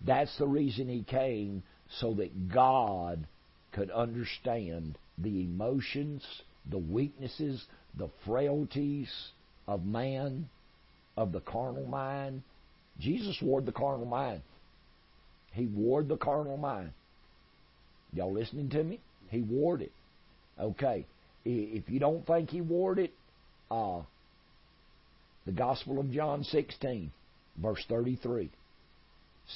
That's 0.05 0.37
the 0.39 0.47
reason 0.47 0.89
he 0.89 1.03
came, 1.03 1.63
so 2.01 2.15
that 2.15 2.53
God 2.53 3.27
could 3.73 3.91
understand 3.91 4.99
the 5.19 5.43
emotions, 5.43 6.25
the 6.71 6.79
weaknesses, 6.79 7.65
the 7.97 8.09
frailties 8.25 9.11
of 9.67 9.85
man, 9.85 10.49
of 11.17 11.33
the 11.33 11.41
carnal 11.41 11.87
mind. 11.87 12.43
Jesus 13.01 13.37
warred 13.43 13.67
the 13.67 13.73
carnal 13.73 14.07
mind. 14.07 14.43
He 15.53 15.67
warred 15.67 16.09
the 16.09 16.17
carnal 16.17 16.57
mind. 16.57 16.93
Y'all 18.13 18.33
listening 18.33 18.71
to 18.71 18.83
me? 18.83 19.01
He 19.31 19.43
warred 19.43 19.83
it. 19.83 19.93
Okay. 20.59 21.07
If 21.45 21.89
you 21.89 22.01
don't 22.01 22.27
think 22.27 22.51
he 22.51 22.61
warred 22.61 22.99
it, 22.99 23.13
uh, 23.71 24.01
the 25.47 25.53
Gospel 25.53 25.99
of 25.99 26.11
John 26.11 26.45
16, 26.45 27.11
verse 27.61 27.85
33, 27.89 28.51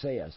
says, 0.01 0.35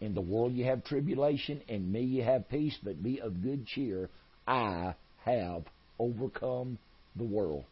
In 0.00 0.14
the 0.14 0.20
world 0.20 0.54
you 0.54 0.64
have 0.64 0.84
tribulation, 0.84 1.62
in 1.68 1.90
me 1.90 2.02
you 2.02 2.22
have 2.22 2.48
peace, 2.48 2.76
but 2.82 3.02
be 3.02 3.20
of 3.20 3.42
good 3.42 3.66
cheer. 3.66 4.10
I 4.46 4.94
have 5.24 5.64
overcome 5.98 6.78
the 7.16 7.24
world. 7.24 7.64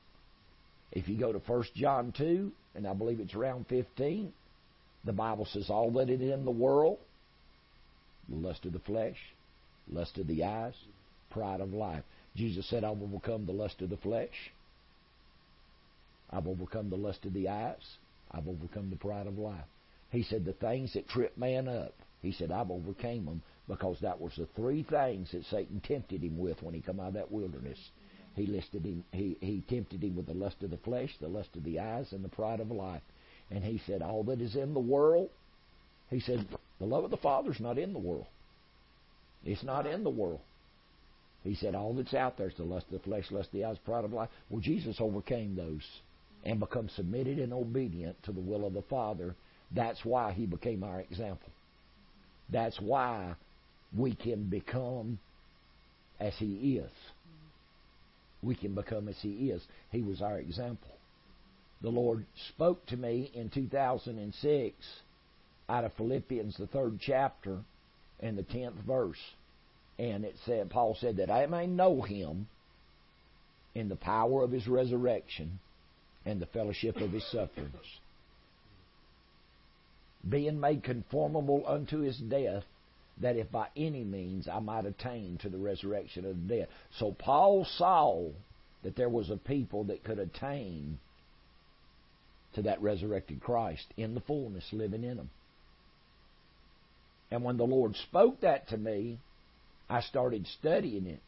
If 0.92 1.08
you 1.08 1.18
go 1.18 1.32
to 1.32 1.38
1 1.38 1.64
John 1.74 2.12
2, 2.16 2.52
and 2.74 2.86
I 2.86 2.94
believe 2.94 3.20
it's 3.20 3.34
around 3.34 3.66
15, 3.68 4.32
the 5.04 5.12
Bible 5.12 5.46
says 5.46 5.68
all 5.68 5.90
that 5.92 6.08
is 6.10 6.20
in 6.20 6.44
the 6.44 6.50
world, 6.50 6.98
the 8.28 8.36
lust 8.36 8.64
of 8.64 8.72
the 8.72 8.78
flesh, 8.78 9.16
lust 9.90 10.16
of 10.18 10.26
the 10.26 10.44
eyes, 10.44 10.74
pride 11.30 11.60
of 11.60 11.72
life. 11.72 12.04
Jesus 12.36 12.68
said, 12.68 12.84
I've 12.84 13.02
overcome 13.02 13.46
the 13.46 13.52
lust 13.52 13.80
of 13.82 13.90
the 13.90 13.96
flesh. 13.96 14.52
I've 16.30 16.46
overcome 16.46 16.88
the 16.88 16.96
lust 16.96 17.24
of 17.24 17.34
the 17.34 17.48
eyes. 17.48 17.82
I've 18.30 18.48
overcome 18.48 18.90
the 18.90 18.96
pride 18.96 19.26
of 19.26 19.38
life. 19.38 19.64
He 20.10 20.22
said, 20.22 20.44
the 20.44 20.52
things 20.52 20.94
that 20.94 21.08
trip 21.08 21.36
man 21.36 21.68
up, 21.68 21.94
he 22.22 22.32
said, 22.32 22.50
I've 22.50 22.70
overcame 22.70 23.26
them 23.26 23.42
because 23.68 23.98
that 24.00 24.20
was 24.20 24.32
the 24.36 24.46
three 24.56 24.84
things 24.84 25.30
that 25.32 25.44
Satan 25.46 25.80
tempted 25.80 26.22
him 26.22 26.38
with 26.38 26.62
when 26.62 26.74
he 26.74 26.80
come 26.80 27.00
out 27.00 27.08
of 27.08 27.14
that 27.14 27.32
wilderness. 27.32 27.78
He 28.34 28.46
listed 28.46 28.84
him. 28.84 29.04
He 29.12 29.36
he 29.40 29.62
tempted 29.68 30.02
him 30.02 30.16
with 30.16 30.26
the 30.26 30.34
lust 30.34 30.62
of 30.62 30.70
the 30.70 30.78
flesh, 30.78 31.10
the 31.20 31.28
lust 31.28 31.50
of 31.56 31.64
the 31.64 31.80
eyes, 31.80 32.12
and 32.12 32.24
the 32.24 32.28
pride 32.28 32.60
of 32.60 32.70
life. 32.70 33.02
And 33.50 33.62
he 33.62 33.82
said, 33.86 34.00
all 34.00 34.22
that 34.24 34.40
is 34.40 34.56
in 34.56 34.72
the 34.72 34.80
world. 34.80 35.28
He 36.08 36.20
said, 36.20 36.46
the 36.78 36.86
love 36.86 37.04
of 37.04 37.10
the 37.10 37.16
Father 37.18 37.50
is 37.50 37.60
not 37.60 37.76
in 37.78 37.92
the 37.92 37.98
world. 37.98 38.26
It's 39.44 39.62
not 39.62 39.86
in 39.86 40.04
the 40.04 40.10
world. 40.10 40.40
He 41.42 41.54
said, 41.56 41.74
all 41.74 41.92
that's 41.94 42.14
out 42.14 42.38
there 42.38 42.48
is 42.48 42.56
the 42.56 42.62
lust 42.62 42.86
of 42.86 42.92
the 42.92 42.98
flesh, 43.00 43.24
lust 43.30 43.48
of 43.48 43.52
the 43.52 43.64
eyes, 43.64 43.76
pride 43.84 44.04
of 44.04 44.12
life. 44.12 44.30
Well, 44.48 44.60
Jesus 44.60 44.96
overcame 45.00 45.56
those 45.56 45.86
and 46.44 46.60
become 46.60 46.88
submitted 46.88 47.38
and 47.38 47.52
obedient 47.52 48.22
to 48.24 48.32
the 48.32 48.40
will 48.40 48.66
of 48.66 48.74
the 48.74 48.82
Father. 48.82 49.34
That's 49.74 50.04
why 50.04 50.32
he 50.32 50.46
became 50.46 50.84
our 50.84 51.00
example. 51.00 51.50
That's 52.52 52.80
why 52.80 53.34
we 53.96 54.14
can 54.14 54.44
become 54.44 55.18
as 56.20 56.34
he 56.38 56.76
is 56.76 56.90
we 58.42 58.54
can 58.54 58.74
become 58.74 59.08
as 59.08 59.16
He 59.20 59.50
is. 59.50 59.62
He 59.90 60.02
was 60.02 60.20
our 60.20 60.38
example. 60.38 60.90
The 61.80 61.90
Lord 61.90 62.26
spoke 62.48 62.84
to 62.86 62.96
me 62.96 63.30
in 63.34 63.50
2006 63.50 64.74
out 65.68 65.84
of 65.84 65.92
Philippians, 65.94 66.56
the 66.56 66.66
third 66.66 66.98
chapter, 67.00 67.58
and 68.20 68.36
the 68.36 68.42
tenth 68.42 68.76
verse. 68.86 69.18
And 69.98 70.24
it 70.24 70.34
said, 70.44 70.70
Paul 70.70 70.96
said, 71.00 71.16
that 71.16 71.30
I 71.30 71.46
may 71.46 71.66
know 71.66 72.02
Him 72.02 72.48
in 73.74 73.88
the 73.88 73.96
power 73.96 74.42
of 74.42 74.50
His 74.50 74.66
resurrection 74.66 75.58
and 76.24 76.40
the 76.40 76.46
fellowship 76.46 76.96
of 76.96 77.12
His 77.12 77.24
sufferings. 77.30 77.74
Being 80.28 80.60
made 80.60 80.84
conformable 80.84 81.64
unto 81.66 82.00
His 82.00 82.18
death, 82.18 82.64
that 83.20 83.36
if 83.36 83.50
by 83.50 83.68
any 83.76 84.04
means 84.04 84.48
I 84.48 84.60
might 84.60 84.86
attain 84.86 85.38
to 85.42 85.48
the 85.48 85.58
resurrection 85.58 86.24
of 86.24 86.48
the 86.48 86.56
dead. 86.56 86.68
So 86.98 87.12
Paul 87.12 87.64
saw 87.64 88.30
that 88.82 88.96
there 88.96 89.08
was 89.08 89.30
a 89.30 89.36
people 89.36 89.84
that 89.84 90.04
could 90.04 90.18
attain 90.18 90.98
to 92.54 92.62
that 92.62 92.82
resurrected 92.82 93.40
Christ 93.40 93.86
in 93.96 94.14
the 94.14 94.20
fullness 94.20 94.64
living 94.72 95.04
in 95.04 95.16
them. 95.16 95.30
And 97.30 97.42
when 97.42 97.56
the 97.56 97.64
Lord 97.64 97.96
spoke 97.96 98.40
that 98.40 98.68
to 98.68 98.76
me, 98.76 99.18
I 99.88 100.02
started 100.02 100.46
studying 100.58 101.06
it. 101.06 101.20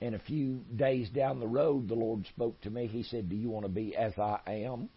And 0.00 0.14
a 0.14 0.18
few 0.18 0.60
days 0.74 1.08
down 1.08 1.40
the 1.40 1.46
road, 1.46 1.88
the 1.88 1.94
Lord 1.94 2.26
spoke 2.26 2.60
to 2.62 2.70
me. 2.70 2.86
He 2.86 3.02
said, 3.02 3.30
Do 3.30 3.36
you 3.36 3.48
want 3.48 3.64
to 3.64 3.70
be 3.70 3.96
as 3.96 4.12
I 4.18 4.40
am, 4.46 4.90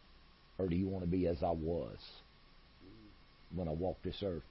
or 0.59 0.67
do 0.67 0.75
you 0.75 0.87
want 0.87 1.03
to 1.03 1.09
be 1.09 1.25
as 1.25 1.41
I 1.41 1.51
was? 1.51 1.97
when 3.53 3.67
I 3.67 3.71
walked 3.71 4.03
this 4.03 4.21
earth. 4.23 4.43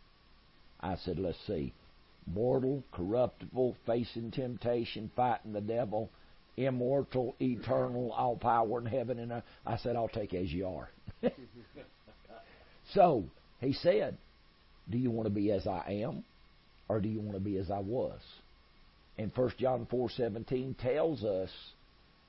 I 0.81 0.97
said, 1.05 1.19
let's 1.19 1.39
see. 1.47 1.73
Mortal, 2.27 2.83
corruptible, 2.93 3.77
facing 3.87 4.31
temptation, 4.31 5.11
fighting 5.17 5.53
the 5.53 5.61
devil, 5.61 6.11
immortal, 6.57 7.35
eternal, 7.41 8.13
all 8.13 8.37
power 8.37 8.81
in 8.81 8.87
heaven 8.87 9.19
and 9.19 9.33
earth. 9.33 9.45
I 9.67 9.79
said, 9.79 9.97
I'll 9.97 10.09
take 10.09 10.35
as 10.35 10.53
you 10.53 10.67
are. 10.67 10.91
so, 12.93 13.25
he 13.61 13.73
said, 13.73 14.19
Do 14.91 14.99
you 14.99 15.11
want 15.11 15.27
to 15.27 15.35
be 15.35 15.51
as 15.53 15.67
I 15.67 16.03
am? 16.05 16.25
Or 16.89 17.01
do 17.01 17.09
you 17.09 17.21
want 17.21 17.35
to 17.35 17.41
be 17.41 17.57
as 17.57 17.71
I 17.71 17.81
was? 17.81 18.21
And 19.17 19.33
1 19.35 19.53
John 19.59 19.87
4:17 19.91 20.79
tells 20.79 21.25
us 21.25 21.51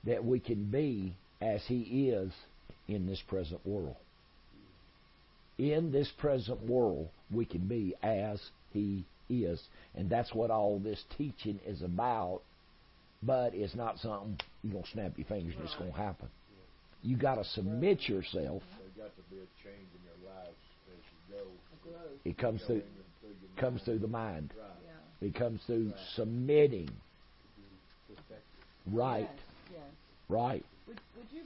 that 0.04 0.24
we 0.24 0.40
can 0.40 0.64
be 0.64 1.14
as 1.40 1.62
he 1.66 2.10
is 2.10 2.32
in 2.88 3.06
this 3.06 3.22
present 3.28 3.64
world 3.66 3.96
in 5.60 5.92
this 5.92 6.10
present 6.18 6.66
world, 6.66 7.08
we 7.30 7.44
can 7.44 7.66
be 7.66 7.94
as 8.02 8.40
He 8.72 9.04
is. 9.28 9.60
And 9.94 10.08
that's 10.08 10.34
what 10.34 10.50
all 10.50 10.78
this 10.78 11.02
teaching 11.18 11.60
is 11.66 11.82
about. 11.82 12.40
But 13.22 13.54
it's 13.54 13.74
not 13.74 13.98
something 13.98 14.38
you're 14.62 14.72
going 14.72 14.84
to 14.84 14.90
snap 14.90 15.12
your 15.16 15.26
fingers 15.26 15.54
and 15.54 15.64
it's 15.64 15.74
going 15.74 15.92
to 15.92 15.96
happen. 15.96 16.28
you 17.02 17.16
got 17.16 17.34
to 17.34 17.44
submit 17.44 18.08
yourself. 18.08 18.62
There's 18.78 19.08
got 19.08 19.14
to 19.16 19.22
be 19.30 19.36
a 19.36 19.48
change 19.62 19.88
in 19.94 20.00
your 20.06 20.32
lives 20.32 20.56
as 20.88 21.02
you 21.28 21.36
go. 21.36 22.00
It 22.24 22.38
comes 22.38 22.62
through, 22.66 22.82
comes 23.58 23.82
through 23.82 23.98
the 23.98 24.08
mind. 24.08 24.54
Right. 24.58 25.28
It 25.28 25.34
comes 25.34 25.60
through 25.66 25.88
Right. 25.88 26.06
submitting. 26.16 26.88
Right. 28.90 29.28
Yes, 29.30 29.40
yes. 29.72 29.80
Right. 30.30 30.64
Would, 30.88 31.00
would 31.16 31.26
you 31.30 31.42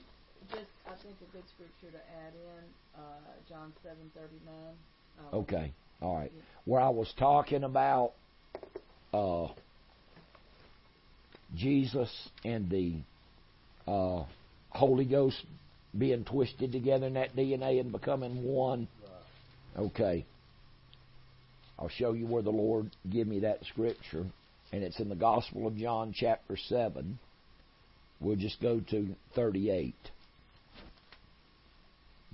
just, 0.54 0.70
I 0.86 0.94
think 1.02 1.16
a 1.20 1.32
good 1.32 1.44
scripture 1.54 1.96
to 1.96 2.02
add 2.26 2.32
in, 2.34 3.00
uh, 3.00 3.32
John 3.48 3.72
seven 3.82 4.10
thirty 4.14 4.40
nine. 4.46 4.76
Um, 5.18 5.40
Okay. 5.40 5.72
All 6.00 6.16
right. 6.16 6.32
Where 6.64 6.80
I 6.80 6.88
was 6.88 7.12
talking 7.18 7.64
about 7.64 8.12
uh, 9.12 9.48
Jesus 11.54 12.10
and 12.44 12.68
the 12.68 12.94
uh, 13.86 14.24
Holy 14.70 15.04
Ghost 15.04 15.42
being 15.96 16.24
twisted 16.24 16.72
together 16.72 17.06
in 17.06 17.14
that 17.14 17.36
DNA 17.36 17.80
and 17.80 17.92
becoming 17.92 18.44
one? 18.44 18.88
Okay. 19.76 20.24
I'll 21.78 21.88
show 21.88 22.12
you 22.12 22.26
where 22.26 22.42
the 22.42 22.50
Lord 22.50 22.90
give 23.10 23.26
me 23.26 23.40
that 23.40 23.64
scripture, 23.64 24.24
and 24.72 24.82
it's 24.84 25.00
in 25.00 25.08
the 25.08 25.16
Gospel 25.16 25.66
of 25.66 25.76
John, 25.76 26.14
chapter 26.16 26.56
7. 26.56 27.18
We'll 28.20 28.36
just 28.36 28.60
go 28.60 28.80
to 28.90 29.08
38. 29.34 29.94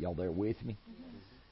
Y'all 0.00 0.14
there 0.14 0.32
with 0.32 0.62
me? 0.64 0.76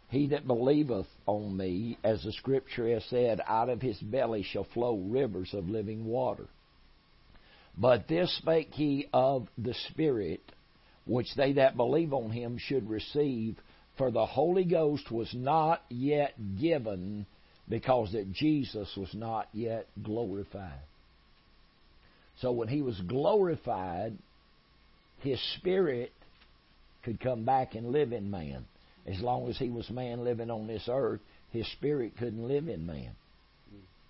He 0.08 0.28
that 0.28 0.46
believeth 0.46 1.06
on 1.26 1.54
me, 1.54 1.98
as 2.02 2.22
the 2.22 2.32
scripture 2.32 2.88
has 2.94 3.04
said, 3.10 3.40
out 3.46 3.68
of 3.68 3.82
his 3.82 3.98
belly 3.98 4.42
shall 4.42 4.64
flow 4.72 4.96
rivers 4.96 5.52
of 5.52 5.68
living 5.68 6.06
water. 6.06 6.46
But 7.76 8.08
this 8.08 8.34
spake 8.38 8.70
he 8.72 9.06
of 9.12 9.48
the 9.58 9.74
Spirit, 9.90 10.40
which 11.06 11.28
they 11.36 11.52
that 11.54 11.76
believe 11.76 12.14
on 12.14 12.30
him 12.30 12.58
should 12.58 12.88
receive, 12.88 13.58
for 13.98 14.10
the 14.10 14.24
Holy 14.24 14.64
Ghost 14.64 15.10
was 15.10 15.32
not 15.34 15.82
yet 15.90 16.34
given, 16.58 17.26
because 17.68 18.12
that 18.12 18.32
Jesus 18.32 18.90
was 18.96 19.12
not 19.12 19.48
yet 19.52 19.86
glorified. 20.02 20.80
So 22.40 22.52
when 22.52 22.68
he 22.68 22.80
was 22.80 22.98
glorified, 23.00 24.16
his 25.18 25.40
spirit 25.56 26.12
could 27.04 27.20
come 27.20 27.44
back 27.44 27.74
and 27.74 27.90
live 27.90 28.12
in 28.12 28.30
man. 28.30 28.64
As 29.06 29.20
long 29.20 29.48
as 29.48 29.56
he 29.56 29.70
was 29.70 29.88
man 29.90 30.24
living 30.24 30.50
on 30.50 30.66
this 30.66 30.88
earth, 30.90 31.20
his 31.50 31.70
spirit 31.72 32.12
couldn't 32.18 32.46
live 32.46 32.68
in 32.68 32.86
man. 32.86 33.12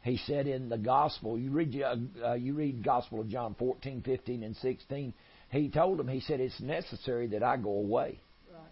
He 0.02 0.16
said 0.26 0.46
in 0.46 0.68
the 0.68 0.78
gospel, 0.78 1.38
you 1.38 1.50
read 1.50 1.82
uh, 2.24 2.34
you 2.34 2.54
read 2.54 2.84
Gospel 2.84 3.20
of 3.20 3.28
John 3.28 3.54
14, 3.58 4.02
15, 4.02 4.42
and 4.42 4.56
16. 4.56 5.12
He 5.50 5.68
told 5.68 6.00
him, 6.00 6.08
he 6.08 6.20
said, 6.20 6.40
it's 6.40 6.60
necessary 6.60 7.26
that 7.28 7.42
I 7.42 7.56
go 7.56 7.70
away. 7.70 8.18
Right. 8.52 8.62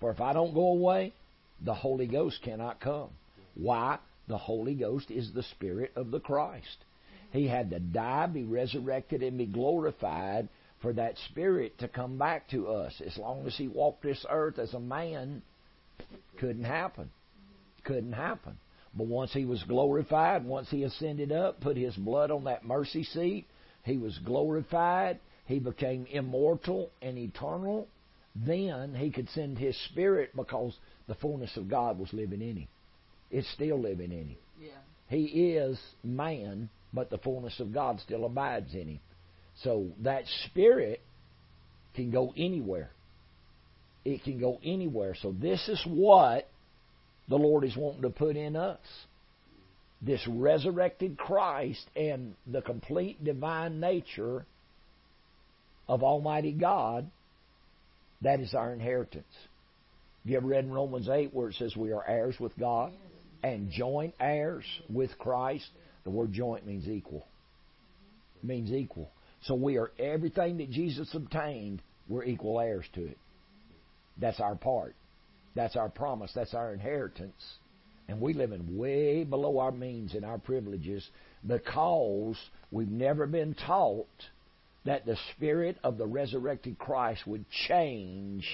For 0.00 0.10
if 0.10 0.20
I 0.20 0.32
don't 0.32 0.54
go 0.54 0.68
away, 0.68 1.12
the 1.64 1.74
Holy 1.74 2.06
Ghost 2.06 2.40
cannot 2.42 2.80
come. 2.80 3.10
Why? 3.54 3.98
The 4.28 4.38
Holy 4.38 4.74
Ghost 4.74 5.10
is 5.10 5.32
the 5.32 5.42
Spirit 5.42 5.92
of 5.96 6.10
the 6.10 6.20
Christ. 6.20 6.76
He 7.32 7.46
had 7.46 7.70
to 7.70 7.78
die, 7.78 8.26
be 8.26 8.44
resurrected, 8.44 9.22
and 9.22 9.38
be 9.38 9.46
glorified 9.46 10.48
for 10.80 10.92
that 10.94 11.16
Spirit 11.30 11.78
to 11.78 11.88
come 11.88 12.18
back 12.18 12.48
to 12.50 12.68
us. 12.68 13.00
As 13.04 13.16
long 13.16 13.46
as 13.46 13.56
He 13.56 13.68
walked 13.68 14.02
this 14.02 14.24
earth 14.28 14.58
as 14.58 14.74
a 14.74 14.80
man, 14.80 15.42
couldn't 16.38 16.64
happen. 16.64 17.10
Couldn't 17.84 18.12
happen. 18.12 18.58
But 18.94 19.06
once 19.06 19.32
He 19.32 19.44
was 19.44 19.62
glorified, 19.64 20.44
once 20.44 20.68
He 20.70 20.82
ascended 20.84 21.32
up, 21.32 21.60
put 21.60 21.76
His 21.76 21.96
blood 21.96 22.30
on 22.30 22.44
that 22.44 22.64
mercy 22.64 23.04
seat, 23.04 23.46
He 23.84 23.96
was 23.96 24.18
glorified, 24.18 25.20
He 25.46 25.58
became 25.58 26.06
immortal 26.06 26.90
and 27.02 27.18
eternal. 27.18 27.86
Then 28.34 28.94
He 28.94 29.10
could 29.10 29.28
send 29.30 29.58
His 29.58 29.76
Spirit 29.90 30.30
because 30.34 30.76
the 31.06 31.14
fullness 31.16 31.56
of 31.56 31.68
God 31.68 31.98
was 31.98 32.12
living 32.12 32.42
in 32.42 32.56
Him. 32.56 32.68
It's 33.30 33.50
still 33.52 33.80
living 33.80 34.12
in 34.12 34.28
Him. 34.28 34.36
Yeah. 34.60 34.68
He 35.10 35.24
is 35.24 35.78
man, 36.04 36.70
but 36.92 37.10
the 37.10 37.18
fullness 37.18 37.58
of 37.58 37.72
God 37.72 38.00
still 38.00 38.24
abides 38.24 38.74
in 38.74 38.86
him. 38.86 39.00
So 39.62 39.88
that 40.02 40.24
spirit 40.46 41.02
can 41.94 42.10
go 42.10 42.32
anywhere. 42.36 42.90
It 44.04 44.24
can 44.24 44.40
go 44.40 44.58
anywhere. 44.64 45.14
So 45.20 45.32
this 45.38 45.68
is 45.68 45.82
what 45.86 46.48
the 47.28 47.36
Lord 47.36 47.64
is 47.64 47.76
wanting 47.76 48.02
to 48.02 48.10
put 48.10 48.36
in 48.36 48.56
us. 48.56 48.78
This 50.02 50.26
resurrected 50.26 51.18
Christ 51.18 51.84
and 51.94 52.34
the 52.46 52.62
complete 52.62 53.22
divine 53.22 53.80
nature 53.80 54.46
of 55.86 56.02
Almighty 56.02 56.52
God, 56.52 57.10
that 58.22 58.40
is 58.40 58.54
our 58.54 58.72
inheritance. 58.72 59.26
You 60.24 60.36
ever 60.38 60.46
read 60.46 60.64
in 60.64 60.70
Romans 60.70 61.08
8 61.08 61.34
where 61.34 61.48
it 61.48 61.56
says 61.56 61.76
we 61.76 61.92
are 61.92 62.06
heirs 62.06 62.36
with 62.38 62.56
God 62.58 62.92
and 63.42 63.70
joint 63.70 64.14
heirs 64.18 64.64
with 64.88 65.18
Christ? 65.18 65.68
The 66.04 66.10
word 66.10 66.32
joint 66.32 66.66
means 66.66 66.88
equal. 66.88 67.26
It 68.42 68.46
means 68.46 68.72
equal. 68.72 69.10
So 69.42 69.54
we 69.54 69.78
are 69.78 69.90
everything 69.98 70.58
that 70.58 70.70
Jesus 70.70 71.14
obtained, 71.14 71.82
we're 72.08 72.24
equal 72.24 72.60
heirs 72.60 72.86
to 72.94 73.06
it. 73.06 73.18
That's 74.18 74.40
our 74.40 74.54
part. 74.54 74.94
That's 75.54 75.76
our 75.76 75.88
promise. 75.88 76.30
That's 76.34 76.54
our 76.54 76.72
inheritance. 76.72 77.42
And 78.08 78.20
we 78.20 78.34
live 78.34 78.52
in 78.52 78.76
way 78.76 79.24
below 79.24 79.58
our 79.58 79.72
means 79.72 80.14
and 80.14 80.24
our 80.24 80.38
privileges 80.38 81.08
because 81.46 82.36
we've 82.70 82.90
never 82.90 83.26
been 83.26 83.54
taught 83.54 84.06
that 84.84 85.06
the 85.06 85.16
spirit 85.36 85.78
of 85.84 85.96
the 85.98 86.06
resurrected 86.06 86.78
Christ 86.78 87.26
would 87.26 87.44
change 87.68 88.46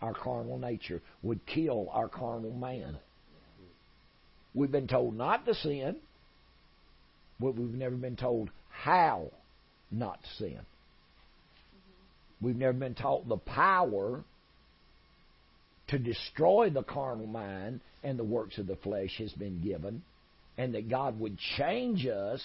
our 0.00 0.14
carnal 0.14 0.58
nature, 0.58 1.02
would 1.22 1.44
kill 1.46 1.88
our 1.92 2.08
carnal 2.08 2.52
man. 2.52 2.96
We've 4.54 4.70
been 4.72 4.88
told 4.88 5.16
not 5.16 5.44
to 5.46 5.54
sin, 5.54 5.96
but 7.38 7.56
we've 7.56 7.74
never 7.74 7.96
been 7.96 8.16
told 8.16 8.50
how 8.70 9.30
not 9.90 10.18
sin. 10.38 10.60
We've 12.40 12.56
never 12.56 12.72
been 12.72 12.94
taught 12.94 13.28
the 13.28 13.36
power 13.36 14.24
to 15.88 15.98
destroy 15.98 16.70
the 16.70 16.82
carnal 16.82 17.26
mind 17.26 17.80
and 18.02 18.18
the 18.18 18.24
works 18.24 18.58
of 18.58 18.66
the 18.66 18.76
flesh 18.76 19.16
has 19.18 19.32
been 19.32 19.60
given, 19.60 20.02
and 20.56 20.74
that 20.74 20.88
God 20.88 21.18
would 21.20 21.36
change 21.58 22.06
us 22.06 22.42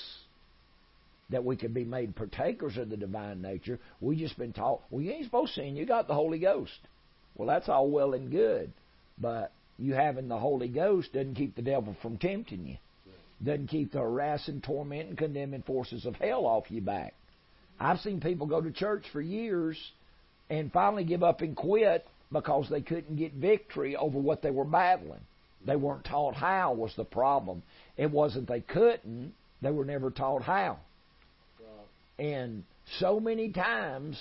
that 1.30 1.44
we 1.44 1.56
could 1.56 1.74
be 1.74 1.86
made 1.86 2.16
partakers 2.16 2.78
of 2.78 2.90
the 2.90 2.98
divine 2.98 3.42
nature. 3.42 3.80
We've 4.02 4.18
just 4.18 4.38
been 4.38 4.54
taught, 4.54 4.82
well, 4.90 5.02
you 5.02 5.12
ain't 5.12 5.26
supposed 5.26 5.56
to 5.56 5.62
sin. 5.62 5.76
You 5.76 5.86
got 5.86 6.08
the 6.08 6.14
Holy 6.14 6.40
Ghost. 6.40 6.78
Well, 7.36 7.48
that's 7.48 7.70
all 7.70 7.90
well 7.90 8.14
and 8.14 8.30
good, 8.30 8.72
but 9.18 9.52
you 9.78 9.94
having 9.94 10.28
the 10.28 10.38
Holy 10.38 10.68
Ghost 10.68 11.14
doesn't 11.14 11.36
keep 11.36 11.56
the 11.56 11.62
devil 11.62 11.96
from 12.02 12.18
tempting 12.18 12.66
you. 12.66 12.78
Doesn't 13.44 13.68
keep 13.68 13.92
the 13.92 14.00
harassing, 14.00 14.62
tormenting, 14.62 15.16
condemning 15.16 15.64
forces 15.64 16.06
of 16.06 16.16
hell 16.16 16.46
off 16.46 16.72
you 16.72 16.82
back. 16.82 17.14
I've 17.80 18.00
seen 18.00 18.20
people 18.22 18.48
go 18.48 18.62
to 18.62 18.72
church 18.72 19.04
for 19.12 19.22
years 19.22 19.78
and 20.50 20.72
finally 20.72 21.04
give 21.04 21.24
up 21.24 21.42
and 21.42 21.56
quit 21.56 22.08
because 22.32 22.68
they 22.70 22.82
couldn't 22.82 23.16
get 23.16 23.34
victory 23.34 23.96
over 23.96 24.20
what 24.20 24.42
they 24.42 24.52
were 24.52 24.66
battling. 24.66 25.22
They 25.66 25.76
weren't 25.76 26.06
taught 26.06 26.36
how 26.36 26.74
was 26.74 26.94
the 26.96 27.06
problem. 27.06 27.64
It 27.98 28.12
wasn't 28.12 28.48
they 28.48 28.62
couldn't, 28.62 29.34
they 29.62 29.72
were 29.72 29.86
never 29.86 30.12
taught 30.12 30.44
how. 30.44 30.78
And 32.24 32.64
so 33.00 33.20
many 33.20 33.52
times, 33.52 34.20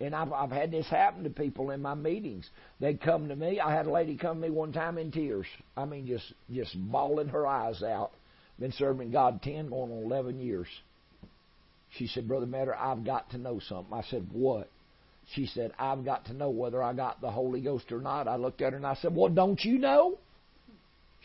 and 0.00 0.14
I've, 0.14 0.32
I've 0.32 0.50
had 0.50 0.70
this 0.70 0.86
happen 0.86 1.24
to 1.24 1.30
people 1.30 1.70
in 1.70 1.82
my 1.82 1.94
meetings. 1.94 2.48
They'd 2.80 3.00
come 3.00 3.28
to 3.28 3.36
me. 3.36 3.60
I 3.60 3.72
had 3.72 3.86
a 3.86 3.92
lady 3.92 4.16
come 4.16 4.40
to 4.40 4.48
me 4.48 4.54
one 4.54 4.72
time 4.72 4.98
in 4.98 5.10
tears. 5.10 5.46
I 5.76 5.84
mean, 5.84 6.06
just 6.06 6.32
just 6.50 6.74
bawling 6.76 7.28
her 7.28 7.46
eyes 7.46 7.82
out. 7.82 8.12
Been 8.58 8.72
serving 8.72 9.10
God 9.10 9.42
ten, 9.42 9.68
going 9.68 9.92
on 9.92 10.04
eleven 10.04 10.40
years. 10.40 10.68
She 11.98 12.06
said, 12.08 12.26
Brother 12.26 12.46
Metter, 12.46 12.74
I've 12.74 13.04
got 13.04 13.30
to 13.30 13.38
know 13.38 13.60
something. 13.68 13.92
I 13.92 14.02
said, 14.10 14.26
What? 14.32 14.70
She 15.34 15.46
said, 15.46 15.72
I've 15.78 16.04
got 16.04 16.26
to 16.26 16.34
know 16.34 16.50
whether 16.50 16.82
I 16.82 16.92
got 16.92 17.20
the 17.20 17.30
Holy 17.30 17.60
Ghost 17.60 17.90
or 17.92 18.00
not. 18.00 18.28
I 18.28 18.36
looked 18.36 18.60
at 18.60 18.72
her 18.72 18.76
and 18.76 18.86
I 18.86 18.94
said, 18.94 19.14
Well, 19.14 19.30
don't 19.30 19.62
you 19.64 19.78
know? 19.78 20.18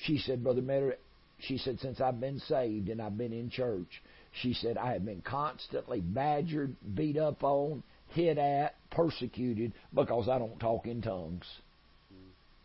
She 0.06 0.18
said, 0.18 0.44
Brother 0.44 0.62
Metter, 0.62 0.96
she 1.40 1.58
said, 1.58 1.80
since 1.80 2.00
I've 2.00 2.20
been 2.20 2.40
saved 2.40 2.90
and 2.90 3.02
I've 3.02 3.18
been 3.18 3.34
in 3.34 3.50
church, 3.50 4.02
she 4.42 4.54
said, 4.54 4.78
I 4.78 4.94
have 4.94 5.06
been 5.06 5.22
constantly 5.22 6.00
badgered, 6.02 6.76
beat 6.96 7.18
up 7.18 7.44
on, 7.44 7.84
hit 8.10 8.38
at, 8.38 8.76
persecuted 8.92 9.74
because 9.94 10.30
I 10.30 10.40
don't 10.40 10.60
talk 10.60 10.86
in 10.86 11.02
tongues. 11.02 11.46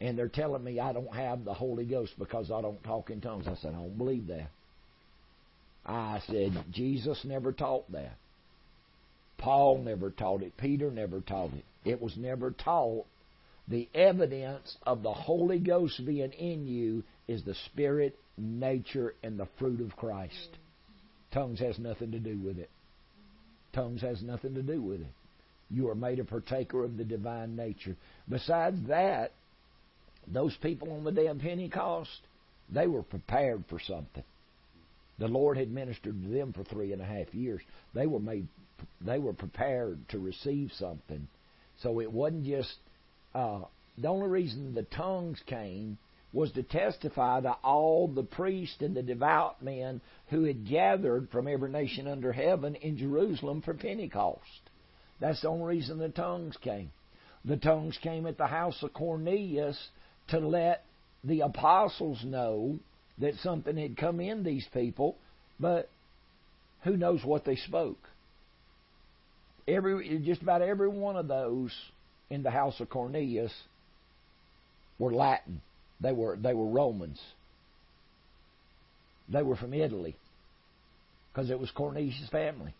And 0.00 0.18
they're 0.18 0.28
telling 0.28 0.62
me 0.62 0.80
I 0.80 0.92
don't 0.92 1.14
have 1.14 1.44
the 1.44 1.54
Holy 1.54 1.84
Ghost 1.84 2.12
because 2.18 2.50
I 2.50 2.60
don't 2.60 2.82
talk 2.84 3.10
in 3.10 3.20
tongues. 3.20 3.46
I 3.48 3.54
said, 3.54 3.70
I 3.70 3.78
don't 3.78 3.96
believe 3.96 4.26
that. 4.26 4.50
I 5.86 6.20
said, 6.26 6.52
Jesus 6.70 7.24
never 7.24 7.52
taught 7.52 7.90
that. 7.92 8.16
Paul 9.38 9.78
never 9.78 10.10
taught 10.10 10.42
it. 10.42 10.56
Peter 10.56 10.90
never 10.90 11.20
taught 11.20 11.52
it. 11.52 11.64
It 11.84 12.00
was 12.00 12.16
never 12.16 12.50
taught. 12.50 13.06
The 13.68 13.88
evidence 13.94 14.76
of 14.84 15.02
the 15.02 15.12
Holy 15.12 15.58
Ghost 15.58 16.04
being 16.04 16.32
in 16.32 16.66
you 16.66 17.02
is 17.28 17.42
the 17.42 17.54
spirit, 17.66 18.18
nature, 18.38 19.14
and 19.22 19.38
the 19.38 19.48
fruit 19.58 19.80
of 19.80 19.96
Christ. 19.96 20.58
Tongues 21.32 21.60
has 21.60 21.78
nothing 21.78 22.12
to 22.12 22.18
do 22.18 22.38
with 22.38 22.58
it. 22.58 22.70
Tongues 23.72 24.02
has 24.02 24.22
nothing 24.22 24.54
to 24.54 24.62
do 24.62 24.80
with 24.80 25.00
it. 25.00 25.12
You 25.70 25.88
are 25.90 25.94
made 25.94 26.20
a 26.20 26.24
partaker 26.24 26.84
of 26.84 26.96
the 26.96 27.04
divine 27.04 27.56
nature. 27.56 27.96
Besides 28.28 28.78
that, 28.88 29.32
those 30.26 30.56
people 30.62 30.92
on 30.92 31.04
the 31.04 31.12
day 31.12 31.26
of 31.26 31.38
Pentecost, 31.38 32.20
they 32.70 32.86
were 32.86 33.02
prepared 33.02 33.64
for 33.68 33.80
something. 33.80 34.24
The 35.18 35.28
Lord 35.28 35.56
had 35.56 35.70
ministered 35.70 36.22
to 36.22 36.28
them 36.28 36.52
for 36.52 36.64
three 36.64 36.92
and 36.92 37.00
a 37.00 37.04
half 37.04 37.32
years. 37.34 37.62
They 37.94 38.06
were 38.06 38.20
made, 38.20 38.48
they 39.00 39.18
were 39.18 39.32
prepared 39.32 40.08
to 40.08 40.18
receive 40.18 40.72
something. 40.72 41.28
So 41.82 42.00
it 42.00 42.10
wasn't 42.10 42.44
just 42.44 42.74
uh, 43.34 43.62
the 43.98 44.08
only 44.08 44.28
reason 44.28 44.74
the 44.74 44.82
tongues 44.82 45.40
came 45.46 45.98
was 46.32 46.50
to 46.52 46.64
testify 46.64 47.40
to 47.40 47.52
all 47.62 48.08
the 48.08 48.24
priests 48.24 48.80
and 48.80 48.96
the 48.96 49.02
devout 49.02 49.62
men 49.62 50.00
who 50.30 50.44
had 50.44 50.68
gathered 50.68 51.30
from 51.30 51.46
every 51.46 51.70
nation 51.70 52.08
under 52.08 52.32
heaven 52.32 52.74
in 52.74 52.96
Jerusalem 52.96 53.62
for 53.62 53.72
Pentecost. 53.72 54.40
That's 55.20 55.40
the 55.42 55.48
only 55.48 55.76
reason 55.76 55.98
the 55.98 56.08
tongues 56.08 56.56
came. 56.60 56.90
The 57.44 57.56
tongues 57.56 57.96
came 58.02 58.26
at 58.26 58.36
the 58.36 58.48
house 58.48 58.82
of 58.82 58.92
Cornelius 58.92 59.78
to 60.28 60.40
let 60.40 60.84
the 61.22 61.42
apostles 61.42 62.24
know 62.24 62.80
that 63.18 63.34
something 63.42 63.76
had 63.76 63.96
come 63.96 64.20
in 64.20 64.42
these 64.42 64.66
people, 64.72 65.16
but 65.60 65.88
who 66.82 66.96
knows 66.96 67.24
what 67.24 67.44
they 67.44 67.56
spoke? 67.56 67.98
Every 69.66 70.18
just 70.24 70.42
about 70.42 70.62
every 70.62 70.88
one 70.88 71.16
of 71.16 71.28
those 71.28 71.72
in 72.28 72.42
the 72.42 72.50
house 72.50 72.80
of 72.80 72.90
Cornelius 72.90 73.52
were 74.98 75.12
Latin. 75.12 75.60
They 76.00 76.12
were 76.12 76.36
they 76.36 76.52
were 76.52 76.66
Romans. 76.66 77.20
They 79.28 79.42
were 79.42 79.56
from 79.56 79.72
Italy 79.72 80.16
because 81.32 81.50
it 81.50 81.58
was 81.58 81.70
Cornelius' 81.70 82.28
family 82.30 82.74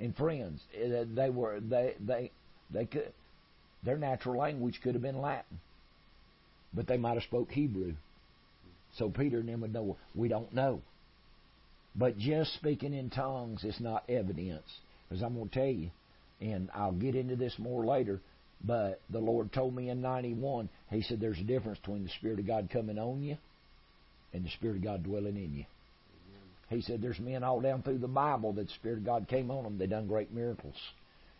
and 0.00 0.16
friends. 0.16 0.62
They 0.72 1.28
were 1.30 1.60
they 1.60 1.94
they 2.00 2.30
they 2.72 2.86
could 2.86 3.12
their 3.82 3.98
natural 3.98 4.38
language 4.38 4.80
could 4.82 4.94
have 4.94 5.02
been 5.02 5.20
Latin, 5.20 5.60
but 6.72 6.86
they 6.86 6.96
might 6.96 7.14
have 7.14 7.24
spoke 7.24 7.50
Hebrew. 7.50 7.94
So 8.98 9.08
Peter 9.08 9.38
and 9.38 9.48
them 9.48 9.60
would 9.60 9.72
know. 9.72 9.96
We 10.14 10.28
don't 10.28 10.52
know. 10.52 10.82
But 11.94 12.18
just 12.18 12.54
speaking 12.54 12.94
in 12.94 13.10
tongues 13.10 13.64
is 13.64 13.80
not 13.80 14.04
evidence. 14.08 14.68
Because 15.08 15.22
I'm 15.22 15.34
going 15.34 15.48
to 15.48 15.54
tell 15.54 15.66
you, 15.66 15.90
and 16.40 16.70
I'll 16.74 16.92
get 16.92 17.14
into 17.14 17.36
this 17.36 17.54
more 17.58 17.84
later, 17.84 18.20
but 18.62 19.00
the 19.10 19.18
Lord 19.18 19.52
told 19.52 19.74
me 19.74 19.88
in 19.88 20.00
91, 20.00 20.68
He 20.90 21.02
said 21.02 21.20
there's 21.20 21.38
a 21.38 21.44
difference 21.44 21.78
between 21.78 22.04
the 22.04 22.10
Spirit 22.10 22.38
of 22.38 22.46
God 22.46 22.68
coming 22.72 22.98
on 22.98 23.22
you 23.22 23.36
and 24.32 24.44
the 24.44 24.50
Spirit 24.50 24.76
of 24.76 24.84
God 24.84 25.04
dwelling 25.04 25.36
in 25.36 25.54
you. 25.54 25.64
He 26.68 26.82
said 26.82 27.00
there's 27.00 27.18
men 27.18 27.42
all 27.42 27.60
down 27.60 27.82
through 27.82 27.98
the 27.98 28.08
Bible 28.08 28.52
that 28.52 28.66
the 28.66 28.74
Spirit 28.74 28.98
of 28.98 29.06
God 29.06 29.26
came 29.26 29.50
on 29.50 29.64
them. 29.64 29.78
They 29.78 29.86
done 29.86 30.06
great 30.06 30.32
miracles. 30.32 30.76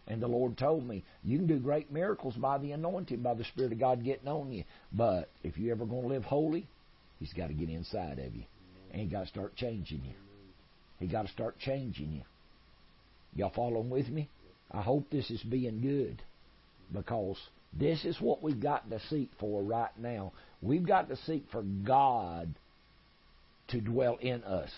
And 0.07 0.23
the 0.23 0.27
Lord 0.27 0.57
told 0.57 0.89
me, 0.89 1.05
you 1.23 1.37
can 1.37 1.47
do 1.47 1.59
great 1.59 1.93
miracles 1.93 2.35
by 2.35 2.57
the 2.57 2.73
anointing, 2.73 3.21
by 3.21 3.35
the 3.35 3.45
Spirit 3.45 3.73
of 3.73 3.79
God 3.79 4.03
getting 4.03 4.29
on 4.29 4.51
you. 4.51 4.65
But 4.91 5.29
if 5.45 5.59
you're 5.59 5.75
ever 5.75 5.85
going 5.85 6.03
to 6.03 6.09
live 6.09 6.25
holy, 6.25 6.67
He's 7.19 7.33
got 7.33 7.49
to 7.49 7.55
get 7.55 7.69
inside 7.69 8.19
of 8.19 8.35
you. 8.35 8.45
And 8.93 9.01
He 9.03 9.09
got 9.09 9.23
to 9.23 9.29
start 9.29 9.57
changing 9.57 10.05
you. 10.05 10.15
He 10.99 11.07
got 11.07 11.27
to 11.27 11.33
start 11.33 11.59
changing 11.59 12.13
you. 12.13 12.23
Y'all 13.35 13.53
following 13.55 13.91
with 13.91 14.09
me? 14.09 14.29
I 14.71 14.83
hope 14.83 15.11
this 15.11 15.31
is 15.31 15.43
being 15.43 15.81
good 15.81 16.23
because 16.93 17.39
this 17.73 18.05
is 18.05 18.21
what 18.21 18.43
we've 18.43 18.61
got 18.61 18.89
to 18.91 19.01
seek 19.09 19.31
for 19.39 19.63
right 19.63 19.97
now. 19.99 20.33
We've 20.63 20.87
got 20.87 21.09
to 21.09 21.17
seek 21.17 21.45
for 21.51 21.63
God 21.63 22.55
to 23.69 23.81
dwell 23.81 24.17
in 24.21 24.43
us, 24.45 24.71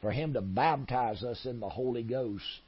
for 0.00 0.10
Him 0.10 0.32
to 0.34 0.40
baptize 0.40 1.22
us 1.22 1.46
in 1.46 1.60
the 1.60 1.68
Holy 1.68 2.02
Ghost. 2.02 2.60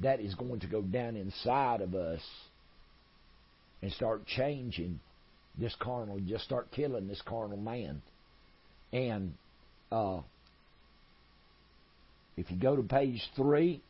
That 0.00 0.20
is 0.20 0.34
going 0.34 0.60
to 0.60 0.66
go 0.66 0.82
down 0.82 1.16
inside 1.16 1.80
of 1.80 1.94
us 1.94 2.20
and 3.80 3.92
start 3.92 4.26
changing 4.26 5.00
this 5.58 5.74
carnal, 5.78 6.18
just 6.20 6.44
start 6.44 6.70
killing 6.72 7.08
this 7.08 7.22
carnal 7.24 7.56
man. 7.56 8.02
And 8.92 9.34
uh, 9.92 10.20
if 12.36 12.50
you 12.50 12.56
go 12.56 12.76
to 12.76 12.82
page 12.82 13.22
three, 13.36 13.80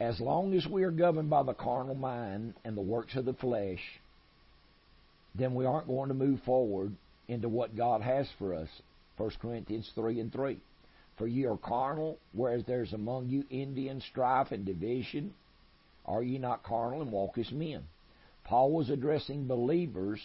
as 0.00 0.20
long 0.20 0.54
as 0.54 0.66
we 0.66 0.82
are 0.82 0.90
governed 0.90 1.30
by 1.30 1.42
the 1.42 1.54
carnal 1.54 1.94
mind 1.94 2.54
and 2.64 2.76
the 2.76 2.82
works 2.82 3.16
of 3.16 3.24
the 3.24 3.32
flesh, 3.34 3.80
then 5.34 5.54
we 5.54 5.64
aren't 5.64 5.86
going 5.86 6.08
to 6.08 6.14
move 6.14 6.40
forward 6.44 6.92
into 7.28 7.48
what 7.48 7.76
God 7.76 8.02
has 8.02 8.28
for 8.38 8.54
us. 8.54 8.68
1 9.16 9.30
Corinthians 9.40 9.90
3 9.94 10.20
and 10.20 10.32
3. 10.32 10.58
For 11.16 11.26
ye 11.26 11.46
are 11.46 11.56
carnal, 11.56 12.18
whereas 12.32 12.64
there's 12.66 12.92
among 12.92 13.28
you 13.28 13.44
envy 13.50 13.90
strife 14.10 14.50
and 14.50 14.64
division. 14.64 15.32
Are 16.06 16.22
ye 16.22 16.38
not 16.38 16.64
carnal 16.64 17.02
and 17.02 17.12
walk 17.12 17.38
as 17.38 17.50
men? 17.52 17.84
Paul 18.44 18.72
was 18.72 18.90
addressing 18.90 19.46
believers, 19.46 20.20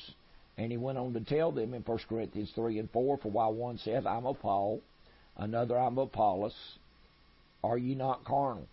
and 0.58 0.72
he 0.72 0.78
went 0.78 0.98
on 0.98 1.14
to 1.14 1.22
tell 1.22 1.52
them 1.52 1.74
in 1.74 1.82
1 1.82 2.00
Corinthians 2.10 2.52
3 2.54 2.80
and 2.80 2.92
4 2.92 3.18
For 3.18 3.32
while 3.32 3.54
one 3.54 3.78
saith, 3.78 4.06
I'm 4.06 4.26
of 4.26 4.40
Paul, 4.40 4.82
another, 5.38 5.78
I'm 5.78 5.98
of 5.98 6.10
Apollos, 6.10 6.56
are 7.64 7.78
ye 7.78 7.96
not 7.96 8.26
carnal? 8.26 8.68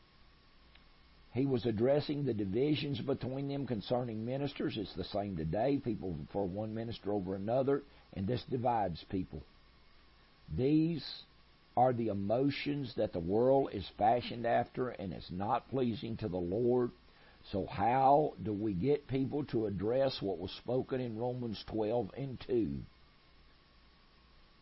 He 1.32 1.44
was 1.44 1.66
addressing 1.66 2.24
the 2.24 2.32
divisions 2.32 2.98
between 3.00 3.48
them 3.48 3.66
concerning 3.66 4.24
ministers. 4.24 4.78
It's 4.78 4.94
the 4.94 5.04
same 5.04 5.36
today. 5.36 5.76
People 5.76 6.16
for 6.32 6.46
one 6.46 6.74
minister 6.74 7.12
over 7.12 7.34
another, 7.34 7.82
and 8.14 8.26
this 8.26 8.42
divides 8.50 9.04
people. 9.10 9.42
These 10.56 11.04
are 11.76 11.92
the 11.92 12.08
emotions 12.08 12.94
that 12.96 13.12
the 13.12 13.20
world 13.20 13.68
is 13.74 13.86
fashioned 13.98 14.46
after 14.46 14.88
and 14.88 15.12
is 15.12 15.26
not 15.30 15.68
pleasing 15.68 16.16
to 16.16 16.28
the 16.28 16.38
Lord. 16.38 16.90
So, 17.52 17.66
how 17.66 18.34
do 18.42 18.52
we 18.52 18.72
get 18.72 19.06
people 19.08 19.44
to 19.46 19.66
address 19.66 20.18
what 20.20 20.38
was 20.38 20.50
spoken 20.52 21.00
in 21.00 21.18
Romans 21.18 21.62
12 21.68 22.10
and 22.16 22.38
2? 22.46 22.78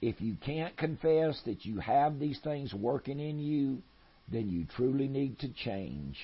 If 0.03 0.21
you 0.21 0.37
can't 0.45 0.77
confess 0.77 1.41
that 1.47 1.65
you 1.65 1.79
have 1.79 2.19
these 2.19 2.39
things 2.41 2.75
working 2.75 3.21
in 3.21 3.39
you, 3.39 3.83
then 4.31 4.51
you 4.51 4.67
truly 4.77 5.09
need 5.09 5.39
to 5.39 5.49
change 5.49 6.19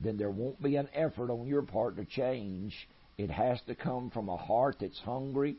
then 0.00 0.16
there 0.16 0.30
won't 0.30 0.62
be 0.62 0.76
an 0.76 0.88
effort 0.94 1.30
on 1.30 1.46
your 1.46 1.62
part 1.62 1.96
to 1.96 2.04
change. 2.04 2.74
It 3.16 3.30
has 3.30 3.60
to 3.66 3.74
come 3.74 4.10
from 4.10 4.28
a 4.28 4.36
heart 4.36 4.76
that's 4.80 4.98
hungry 5.00 5.56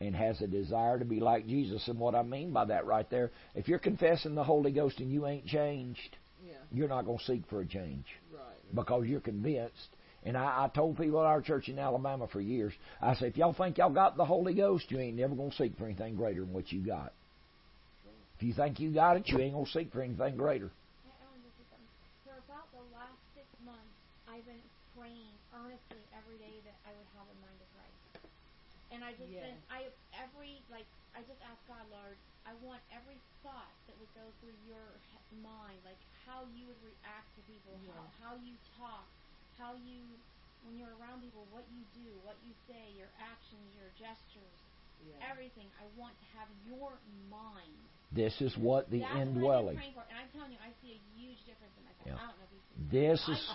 and 0.00 0.14
has 0.14 0.40
a 0.40 0.46
desire 0.46 0.98
to 0.98 1.04
be 1.04 1.20
like 1.20 1.46
Jesus. 1.46 1.86
And 1.88 1.98
what 1.98 2.14
I 2.14 2.22
mean 2.22 2.52
by 2.52 2.66
that 2.66 2.86
right 2.86 3.08
there, 3.10 3.30
if 3.54 3.68
you're 3.68 3.78
confessing 3.78 4.34
the 4.34 4.44
Holy 4.44 4.70
Ghost 4.70 5.00
and 5.00 5.10
you 5.10 5.26
ain't 5.26 5.46
changed, 5.46 6.16
yeah. 6.46 6.54
you're 6.72 6.88
not 6.88 7.04
going 7.04 7.18
to 7.18 7.24
seek 7.24 7.42
for 7.48 7.60
a 7.60 7.66
change. 7.66 8.06
Right. 8.32 8.42
Because 8.74 9.06
you're 9.06 9.20
convinced. 9.20 9.96
And 10.24 10.36
I, 10.36 10.64
I 10.64 10.70
told 10.74 10.98
people 10.98 11.20
at 11.20 11.26
our 11.26 11.40
church 11.40 11.68
in 11.68 11.78
Alabama 11.78 12.28
for 12.28 12.40
years, 12.40 12.72
I 13.00 13.14
said, 13.14 13.28
if 13.28 13.36
y'all 13.36 13.54
think 13.54 13.78
y'all 13.78 13.90
got 13.90 14.16
the 14.16 14.24
Holy 14.24 14.54
Ghost, 14.54 14.90
you 14.90 14.98
ain't 14.98 15.16
never 15.16 15.34
going 15.34 15.50
to 15.50 15.56
seek 15.56 15.76
for 15.78 15.86
anything 15.86 16.16
greater 16.16 16.40
than 16.40 16.52
what 16.52 16.70
you 16.70 16.80
got. 16.84 17.12
If 18.36 18.42
you 18.42 18.52
think 18.54 18.80
you 18.80 18.90
got 18.90 19.16
it, 19.16 19.28
you 19.28 19.38
ain't 19.38 19.54
going 19.54 19.66
to 19.66 19.72
seek 19.72 19.92
for 19.92 20.02
anything 20.02 20.36
greater. 20.36 20.70
I've 24.40 24.46
been 24.46 24.62
praying 24.96 25.34
earnestly 25.52 26.00
every 26.16 26.38
day 26.38 26.56
that 26.64 26.76
I 26.86 26.96
would 26.96 27.08
have 27.18 27.28
a 27.28 27.36
mind. 27.44 27.59
And 28.90 29.06
I 29.06 29.14
just 29.14 29.30
yes. 29.30 29.46
been 29.46 29.58
I 29.70 29.86
every 30.18 30.58
like 30.70 30.86
I 31.14 31.22
just 31.26 31.38
ask 31.46 31.58
God, 31.70 31.86
Lord, 31.94 32.18
I 32.46 32.54
want 32.62 32.82
every 32.90 33.18
thought 33.42 33.70
that 33.86 33.94
would 33.98 34.10
go 34.18 34.26
through 34.42 34.56
your 34.66 34.86
mind, 35.42 35.78
like 35.86 35.98
how 36.26 36.42
you 36.58 36.66
would 36.66 36.82
react 36.82 37.30
to 37.38 37.42
people, 37.46 37.78
yes. 37.82 37.94
how 37.94 38.02
how 38.18 38.32
you 38.42 38.54
talk, 38.74 39.06
how 39.58 39.78
you 39.86 40.02
when 40.66 40.76
you're 40.76 40.92
around 41.00 41.24
people, 41.24 41.46
what 41.54 41.64
you 41.72 41.82
do, 41.96 42.10
what 42.26 42.36
you 42.44 42.52
say, 42.68 42.92
your 42.98 43.08
actions, 43.16 43.64
your 43.78 43.88
gestures, 43.96 44.60
yes. 45.06 45.16
everything. 45.30 45.66
I 45.80 45.86
want 45.98 46.14
to 46.18 46.26
have 46.38 46.48
your 46.66 46.92
mind. 47.30 47.76
This 48.12 48.34
is 48.40 48.56
what 48.56 48.90
the 48.90 49.00
That's 49.00 49.16
indwelling. 49.16 49.76
What 49.94 50.06
I'm 50.10 50.10
and 50.10 50.18
I'm 50.18 50.30
telling 50.34 50.52
you, 50.52 50.58
I 50.58 50.74
see 50.82 50.98
a 50.98 51.00
huge 51.14 51.38
difference 51.46 51.74
in 51.78 51.84
myself. 51.86 52.06
Yeah. 52.06 52.18
I 52.18 52.26
don't 52.26 52.38
know 52.38 52.46
if 52.46 52.52
you 52.52 52.60
this 52.88 53.28
is 53.28 53.50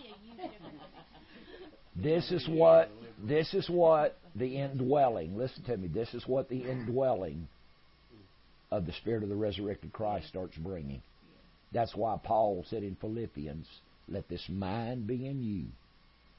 this 1.95 2.31
is 2.31 2.47
what 2.47 2.89
this 3.23 3.53
is 3.53 3.69
what 3.69 4.17
the 4.35 4.57
indwelling. 4.57 5.37
Listen 5.37 5.63
to 5.63 5.77
me. 5.77 5.87
This 5.87 6.13
is 6.13 6.23
what 6.27 6.49
the 6.49 6.63
indwelling 6.63 7.47
of 8.71 8.85
the 8.85 8.93
Spirit 8.93 9.23
of 9.23 9.29
the 9.29 9.35
resurrected 9.35 9.93
Christ 9.93 10.27
starts 10.27 10.55
bringing. 10.57 11.01
That's 11.71 11.95
why 11.95 12.19
Paul 12.23 12.63
said 12.69 12.83
in 12.83 12.95
Philippians, 12.95 13.67
"Let 14.07 14.29
this 14.29 14.47
mind 14.47 15.07
be 15.07 15.27
in 15.27 15.43
you, 15.43 15.65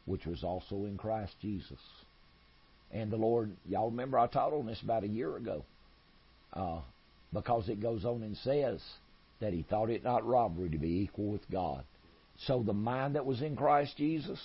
which 0.06 0.26
was 0.26 0.44
also 0.44 0.84
in 0.84 0.96
Christ 0.96 1.34
Jesus." 1.40 1.80
And 2.92 3.10
the 3.10 3.16
Lord, 3.16 3.52
y'all 3.66 3.90
remember 3.90 4.18
I 4.18 4.26
taught 4.26 4.52
on 4.52 4.66
this 4.66 4.80
about 4.82 5.04
a 5.04 5.08
year 5.08 5.36
ago, 5.36 5.64
uh, 6.52 6.80
because 7.32 7.68
it 7.68 7.80
goes 7.80 8.04
on 8.04 8.22
and 8.22 8.36
says 8.38 8.80
that 9.40 9.52
he 9.52 9.62
thought 9.62 9.90
it 9.90 10.04
not 10.04 10.26
robbery 10.26 10.70
to 10.70 10.78
be 10.78 11.00
equal 11.02 11.26
with 11.26 11.50
God. 11.50 11.84
So 12.46 12.62
the 12.62 12.72
mind 12.72 13.14
that 13.16 13.26
was 13.26 13.42
in 13.42 13.56
Christ 13.56 13.96
Jesus, 13.96 14.40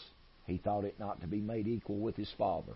he 0.48 0.58
thought 0.58 0.86
it 0.86 1.00
not 1.00 1.22
to 1.22 1.28
be 1.28 1.40
made 1.40 1.68
equal 1.68 1.98
with 1.98 2.16
his 2.16 2.32
Father. 2.38 2.74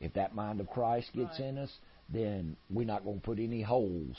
If 0.00 0.14
that 0.14 0.34
mind 0.34 0.60
of 0.60 0.68
Christ 0.68 1.10
gets 1.14 1.38
right. 1.40 1.48
in 1.48 1.58
us, 1.58 1.72
then 2.12 2.56
we're 2.70 2.86
not 2.86 3.04
going 3.04 3.20
to 3.20 3.24
put 3.24 3.38
any 3.38 3.62
holes. 3.62 4.16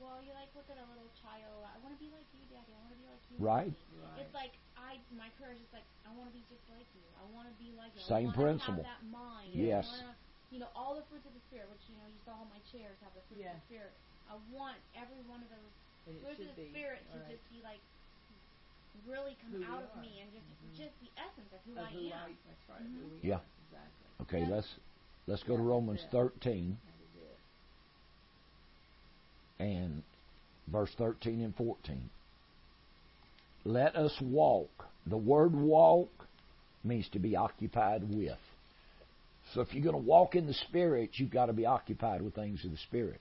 Well, 0.00 0.18
you 0.24 0.32
like 0.32 0.48
look 0.54 0.64
at 0.70 0.78
a 0.78 0.86
little 0.88 1.10
child. 1.20 1.66
I 1.66 1.76
want 1.82 1.94
to 1.94 2.00
be 2.00 2.10
like 2.10 2.26
you, 2.32 2.46
Daddy. 2.48 2.72
I 2.72 2.80
want 2.82 2.94
to 2.94 3.00
be 3.00 3.06
like 3.10 3.22
you. 3.28 3.36
Right. 3.38 3.74
right. 3.74 4.22
It's 4.22 4.34
like 4.34 4.52
I, 4.76 4.98
my 5.14 5.28
prayer 5.38 5.54
is 5.54 5.60
just 5.60 5.74
like 5.74 5.86
I 6.06 6.10
want 6.14 6.30
to 6.30 6.34
be 6.34 6.42
just 6.46 6.62
like 6.70 6.86
you. 6.94 7.04
I 7.18 7.24
want 7.34 7.46
to 7.50 7.56
be 7.58 7.70
like 7.74 7.90
you. 7.94 8.02
Same 8.06 8.30
I 8.30 8.36
principle. 8.36 8.84
Have 8.84 9.00
that 9.00 9.04
mind. 9.10 9.54
Yes. 9.54 9.86
I 9.86 10.06
wanna, 10.06 10.16
you 10.50 10.58
know 10.58 10.70
all 10.74 10.98
the 10.98 11.06
fruits 11.10 11.26
of 11.26 11.34
the 11.34 11.44
spirit, 11.50 11.70
which 11.70 11.82
you 11.90 11.96
know 11.98 12.06
you 12.06 12.18
saw 12.26 12.38
all 12.38 12.50
my 12.50 12.62
chairs 12.70 12.94
have 13.02 13.14
the 13.14 13.24
fruits 13.30 13.46
yeah. 13.46 13.54
of 13.54 13.62
the 13.62 13.66
spirit. 13.70 13.92
I 14.30 14.38
want 14.54 14.78
every 14.94 15.22
one 15.26 15.42
of 15.42 15.50
those 15.50 15.72
fruits 16.06 16.42
of 16.42 16.54
the 16.54 16.66
be. 16.66 16.74
spirit 16.74 17.02
to 17.10 17.18
right. 17.18 17.34
just 17.34 17.44
be 17.50 17.62
like 17.62 17.82
really 19.08 19.34
come 19.40 19.58
who 19.58 19.64
out 19.66 19.86
of 19.86 19.92
me 20.02 20.20
and 20.20 20.28
just 20.30 20.44
mm-hmm. 20.44 20.76
just 20.76 20.94
the 21.00 21.10
essence 21.18 21.50
of 21.50 21.60
who 21.66 21.74
of 21.78 21.86
I 21.86 21.90
who 21.90 22.04
am. 22.10 22.26
I, 22.26 22.38
that's 22.46 22.64
right. 22.70 22.84
Mm-hmm. 22.84 23.26
yeah. 23.26 23.42
Exactly. 23.66 24.06
Okay, 24.26 24.42
yeah. 24.46 24.54
let's 24.54 24.70
Let's 25.30 25.44
go 25.44 25.56
to 25.56 25.62
Romans 25.62 26.00
it. 26.02 26.10
13 26.10 26.76
and 29.60 30.02
verse 30.66 30.90
13 30.98 31.40
and 31.42 31.54
14. 31.54 32.10
Let 33.64 33.96
us 33.96 34.16
walk. 34.22 34.70
The 35.06 35.16
word 35.16 35.54
walk 35.54 36.10
means 36.82 37.08
to 37.12 37.18
be 37.18 37.36
occupied 37.36 38.02
with. 38.08 38.38
So 39.54 39.60
if 39.60 39.72
you're 39.74 39.82
going 39.82 39.96
to 39.96 40.08
walk 40.08 40.34
in 40.34 40.46
the 40.46 40.54
Spirit, 40.54 41.10
you've 41.14 41.30
got 41.30 41.46
to 41.46 41.52
be 41.52 41.66
occupied 41.66 42.22
with 42.22 42.34
things 42.34 42.64
of 42.64 42.70
the 42.70 42.76
Spirit. 42.88 43.20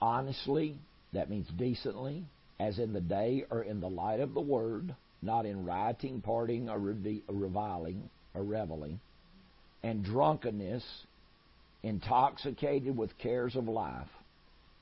Honestly, 0.00 0.76
that 1.12 1.30
means 1.30 1.46
decently, 1.56 2.24
as 2.60 2.78
in 2.78 2.92
the 2.92 3.00
day 3.00 3.44
or 3.50 3.62
in 3.62 3.80
the 3.80 3.88
light 3.88 4.20
of 4.20 4.34
the 4.34 4.40
Word, 4.40 4.94
not 5.22 5.46
in 5.46 5.64
rioting, 5.64 6.22
partying, 6.26 6.68
or 6.68 6.78
reviling, 7.32 8.10
or 8.34 8.42
reveling, 8.42 9.00
and 9.82 10.04
drunkenness, 10.04 10.84
intoxicated 11.82 12.96
with 12.96 13.16
cares 13.18 13.56
of 13.56 13.66
life, 13.68 14.08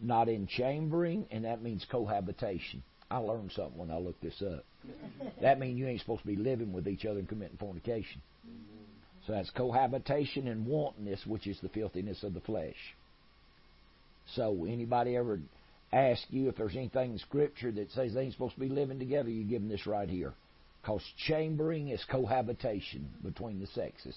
not 0.00 0.28
in 0.28 0.46
chambering, 0.46 1.26
and 1.30 1.44
that 1.44 1.62
means 1.62 1.86
cohabitation. 1.90 2.82
I 3.10 3.18
learned 3.18 3.52
something 3.52 3.78
when 3.78 3.90
I 3.90 3.98
looked 3.98 4.22
this 4.22 4.42
up. 4.42 4.64
that 5.40 5.58
means 5.58 5.78
you 5.78 5.86
ain't 5.86 6.00
supposed 6.00 6.22
to 6.22 6.26
be 6.26 6.36
living 6.36 6.72
with 6.72 6.88
each 6.88 7.04
other 7.04 7.18
and 7.18 7.28
committing 7.28 7.56
fornication. 7.56 8.20
So 9.26 9.32
that's 9.32 9.50
cohabitation 9.50 10.46
and 10.46 10.66
wantonness, 10.66 11.26
which 11.26 11.46
is 11.46 11.58
the 11.60 11.68
filthiness 11.68 12.22
of 12.22 12.34
the 12.34 12.40
flesh. 12.40 12.76
So 14.34 14.64
anybody 14.68 15.16
ever 15.16 15.40
ask 15.92 16.22
you 16.30 16.48
if 16.48 16.56
there's 16.56 16.76
anything 16.76 17.12
in 17.12 17.18
Scripture 17.18 17.72
that 17.72 17.90
says 17.90 18.14
they 18.14 18.22
ain't 18.22 18.32
supposed 18.32 18.54
to 18.54 18.60
be 18.60 18.68
living 18.68 18.98
together, 18.98 19.28
you 19.28 19.44
give 19.44 19.62
them 19.62 19.68
this 19.68 19.86
right 19.86 20.08
here. 20.08 20.32
Because 20.80 21.02
chambering 21.26 21.88
is 21.88 22.04
cohabitation 22.08 23.08
between 23.24 23.58
the 23.58 23.66
sexes. 23.68 24.16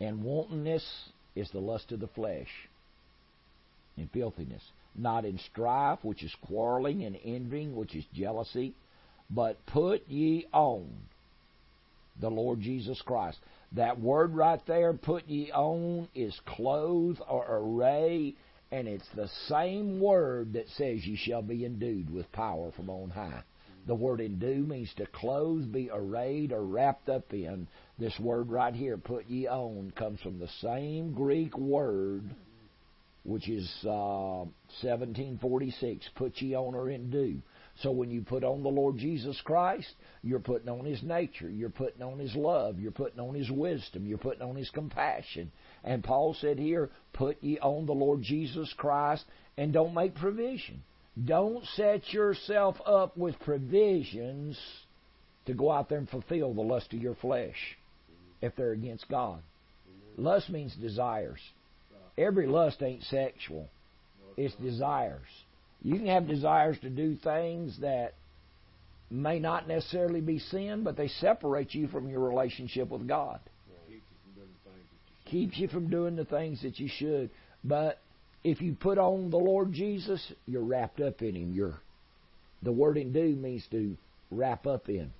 And 0.00 0.24
wantonness 0.24 0.84
is 1.34 1.50
the 1.50 1.60
lust 1.60 1.92
of 1.92 2.00
the 2.00 2.08
flesh 2.08 2.48
and 3.96 4.10
filthiness. 4.10 4.62
Not 4.94 5.24
in 5.24 5.38
strife, 5.38 6.00
which 6.02 6.22
is 6.22 6.34
quarreling, 6.46 7.04
and 7.04 7.16
envying, 7.24 7.74
which 7.74 7.94
is 7.94 8.04
jealousy, 8.12 8.74
but 9.30 9.64
put 9.66 10.06
ye 10.08 10.46
on 10.52 10.88
the 12.20 12.30
Lord 12.30 12.60
Jesus 12.60 13.00
Christ. 13.02 13.38
That 13.72 13.98
word 13.98 14.34
right 14.34 14.60
there, 14.66 14.92
put 14.92 15.26
ye 15.26 15.50
on, 15.50 16.08
is 16.14 16.38
clothe 16.44 17.18
or 17.26 17.46
array, 17.48 18.34
and 18.70 18.86
it's 18.86 19.08
the 19.14 19.30
same 19.48 19.98
word 19.98 20.52
that 20.52 20.68
says 20.76 21.06
ye 21.06 21.16
shall 21.16 21.42
be 21.42 21.64
endued 21.64 22.12
with 22.12 22.30
power 22.32 22.70
from 22.72 22.90
on 22.90 23.10
high. 23.10 23.42
The 23.86 23.94
word 23.94 24.20
endue 24.20 24.64
means 24.64 24.92
to 24.96 25.06
clothe, 25.06 25.72
be 25.72 25.90
arrayed, 25.92 26.52
or 26.52 26.62
wrapped 26.64 27.08
up 27.08 27.32
in. 27.32 27.66
This 27.98 28.18
word 28.20 28.50
right 28.50 28.74
here, 28.74 28.96
put 28.96 29.26
ye 29.28 29.48
on, 29.48 29.92
comes 29.96 30.20
from 30.20 30.38
the 30.38 30.48
same 30.60 31.12
Greek 31.14 31.56
word, 31.58 32.22
which 33.24 33.48
is 33.48 33.70
uh, 33.84 34.44
1746, 34.82 36.08
put 36.16 36.36
ye 36.40 36.54
on 36.54 36.74
or 36.74 36.90
endue. 36.90 37.40
So 37.80 37.90
when 37.90 38.10
you 38.10 38.22
put 38.22 38.44
on 38.44 38.62
the 38.62 38.68
Lord 38.68 38.98
Jesus 38.98 39.40
Christ, 39.44 39.94
you're 40.22 40.40
putting 40.40 40.68
on 40.68 40.84
His 40.84 41.02
nature, 41.02 41.48
you're 41.48 41.70
putting 41.70 42.02
on 42.02 42.18
His 42.18 42.34
love, 42.34 42.78
you're 42.78 42.90
putting 42.90 43.20
on 43.20 43.34
His 43.34 43.50
wisdom, 43.50 44.06
you're 44.06 44.18
putting 44.18 44.42
on 44.42 44.56
His 44.56 44.70
compassion. 44.70 45.50
And 45.84 46.04
Paul 46.04 46.34
said 46.38 46.58
here, 46.58 46.90
put 47.12 47.42
ye 47.42 47.58
on 47.60 47.86
the 47.86 47.92
Lord 47.92 48.22
Jesus 48.22 48.72
Christ 48.76 49.24
and 49.56 49.72
don't 49.72 49.94
make 49.94 50.14
provision. 50.14 50.82
Don't 51.22 51.64
set 51.76 52.12
yourself 52.12 52.76
up 52.86 53.16
with 53.16 53.38
provisions 53.40 54.58
to 55.46 55.54
go 55.54 55.70
out 55.70 55.88
there 55.88 55.98
and 55.98 56.08
fulfill 56.08 56.54
the 56.54 56.60
lust 56.60 56.92
of 56.92 57.00
your 57.00 57.14
flesh 57.16 57.76
if 58.40 58.54
they're 58.56 58.72
against 58.72 59.08
God. 59.08 59.42
Lust 60.16 60.50
means 60.50 60.74
desires. 60.74 61.40
Every 62.18 62.46
lust 62.46 62.82
ain't 62.82 63.02
sexual. 63.04 63.68
It's 64.36 64.54
desires. 64.56 65.26
You 65.82 65.96
can 65.96 66.06
have 66.06 66.26
desires 66.26 66.78
to 66.82 66.90
do 66.90 67.16
things 67.16 67.78
that 67.80 68.14
may 69.10 69.38
not 69.38 69.68
necessarily 69.68 70.20
be 70.20 70.38
sin, 70.38 70.84
but 70.84 70.96
they 70.96 71.08
separate 71.08 71.74
you 71.74 71.88
from 71.88 72.08
your 72.08 72.20
relationship 72.20 72.88
with 72.88 73.06
God. 73.06 73.40
Keeps 75.26 75.58
you 75.58 75.68
from 75.68 75.88
doing 75.88 76.16
the 76.16 76.24
things 76.24 76.62
that 76.62 76.78
you 76.78 76.88
should. 76.88 77.30
But 77.64 77.98
if 78.44 78.60
you 78.60 78.74
put 78.74 78.98
on 78.98 79.30
the 79.30 79.38
Lord 79.38 79.72
Jesus, 79.72 80.32
you're 80.46 80.64
wrapped 80.64 81.00
up 81.00 81.22
in 81.22 81.34
Him. 81.34 81.52
You're 81.52 81.80
the 82.62 82.72
word 82.72 82.96
endue 82.96 83.34
means 83.34 83.66
to 83.72 83.96
wrap 84.30 84.66
up 84.66 84.88
in. 84.88 85.12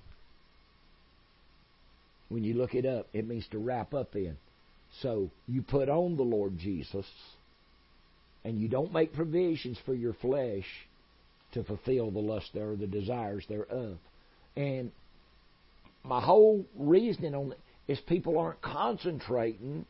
When 2.28 2.44
you 2.44 2.54
look 2.54 2.74
it 2.74 2.86
up, 2.86 3.08
it 3.12 3.26
means 3.26 3.46
to 3.50 3.58
wrap 3.58 3.92
up 3.94 4.14
in. 4.14 4.36
So 5.00 5.30
you 5.48 5.62
put 5.62 5.88
on 5.88 6.16
the 6.16 6.22
Lord 6.22 6.58
Jesus, 6.58 7.06
and 8.44 8.58
you 8.58 8.68
don't 8.68 8.92
make 8.92 9.14
provisions 9.14 9.78
for 9.86 9.94
your 9.94 10.14
flesh 10.14 10.66
to 11.52 11.64
fulfill 11.64 12.10
the 12.10 12.18
lust 12.18 12.50
there 12.54 12.70
or 12.70 12.76
the 12.76 12.86
desires 12.86 13.44
thereof. 13.48 13.96
And 14.56 14.92
my 16.04 16.20
whole 16.20 16.66
reasoning 16.76 17.34
on 17.34 17.52
it 17.52 17.58
is 17.88 18.00
people 18.00 18.38
aren't 18.38 18.60
concentrating 18.62 19.86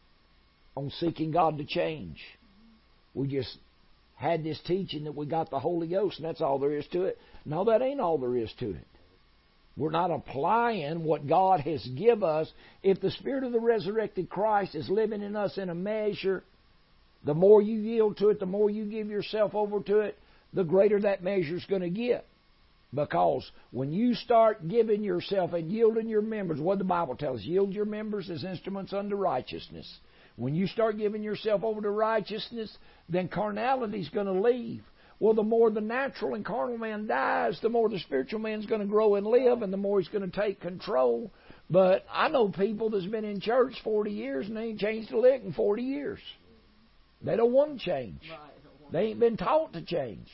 on 0.76 0.90
seeking 0.98 1.30
God 1.30 1.58
to 1.58 1.64
change. 1.64 2.18
We 3.14 3.28
just 3.28 3.56
had 4.16 4.44
this 4.44 4.60
teaching 4.66 5.04
that 5.04 5.14
we 5.14 5.26
got 5.26 5.50
the 5.50 5.58
Holy 5.58 5.88
Ghost 5.88 6.18
and 6.18 6.26
that's 6.26 6.40
all 6.40 6.58
there 6.58 6.72
is 6.72 6.86
to 6.92 7.04
it. 7.04 7.18
No, 7.44 7.64
that 7.64 7.82
ain't 7.82 8.00
all 8.00 8.18
there 8.18 8.36
is 8.36 8.52
to 8.60 8.70
it. 8.70 8.86
We're 9.76 9.90
not 9.90 10.10
applying 10.10 11.04
what 11.04 11.26
God 11.26 11.60
has 11.60 11.86
give 11.96 12.22
us. 12.22 12.50
If 12.82 13.00
the 13.00 13.10
Spirit 13.10 13.44
of 13.44 13.52
the 13.52 13.60
resurrected 13.60 14.28
Christ 14.28 14.74
is 14.74 14.88
living 14.88 15.22
in 15.22 15.34
us 15.34 15.56
in 15.56 15.70
a 15.70 15.74
measure, 15.74 16.44
the 17.24 17.34
more 17.34 17.62
you 17.62 17.78
yield 17.78 18.18
to 18.18 18.28
it, 18.28 18.40
the 18.40 18.46
more 18.46 18.68
you 18.68 18.84
give 18.84 19.08
yourself 19.08 19.54
over 19.54 19.80
to 19.80 20.00
it, 20.00 20.18
the 20.52 20.64
greater 20.64 21.00
that 21.00 21.22
measure 21.22 21.56
is 21.56 21.64
going 21.64 21.82
to 21.82 21.90
get. 21.90 22.26
Because 22.94 23.50
when 23.70 23.90
you 23.90 24.14
start 24.14 24.68
giving 24.68 25.02
yourself 25.02 25.54
and 25.54 25.72
yielding 25.72 26.08
your 26.08 26.20
members, 26.20 26.60
what 26.60 26.76
the 26.76 26.84
Bible 26.84 27.16
tells, 27.16 27.42
yield 27.42 27.72
your 27.72 27.86
members 27.86 28.28
as 28.28 28.44
instruments 28.44 28.92
unto 28.92 29.16
righteousness. 29.16 29.90
When 30.36 30.54
you 30.54 30.66
start 30.66 30.98
giving 30.98 31.22
yourself 31.22 31.64
over 31.64 31.80
to 31.80 31.90
righteousness, 31.90 32.76
then 33.08 33.28
carnality 33.28 34.00
is 34.00 34.10
going 34.10 34.26
to 34.26 34.32
leave. 34.32 34.82
Well, 35.22 35.34
the 35.34 35.44
more 35.44 35.70
the 35.70 35.80
natural 35.80 36.34
and 36.34 36.44
carnal 36.44 36.78
man 36.78 37.06
dies, 37.06 37.56
the 37.62 37.68
more 37.68 37.88
the 37.88 38.00
spiritual 38.00 38.40
man's 38.40 38.66
going 38.66 38.80
to 38.80 38.88
grow 38.88 39.14
and 39.14 39.24
live, 39.24 39.62
and 39.62 39.72
the 39.72 39.76
more 39.76 40.00
he's 40.00 40.08
going 40.08 40.28
to 40.28 40.40
take 40.40 40.60
control. 40.60 41.30
But 41.70 42.04
I 42.12 42.26
know 42.26 42.48
people 42.48 42.90
that's 42.90 43.06
been 43.06 43.24
in 43.24 43.38
church 43.40 43.74
40 43.84 44.10
years 44.10 44.48
and 44.48 44.56
they 44.56 44.62
ain't 44.62 44.80
changed 44.80 45.12
a 45.12 45.20
lick 45.20 45.44
in 45.44 45.52
40 45.52 45.80
years. 45.80 46.18
They 47.24 47.36
don't 47.36 47.52
want 47.52 47.78
to 47.78 47.84
change. 47.84 48.20
They 48.90 49.02
ain't 49.10 49.20
been 49.20 49.36
taught 49.36 49.74
to 49.74 49.82
change. 49.82 50.26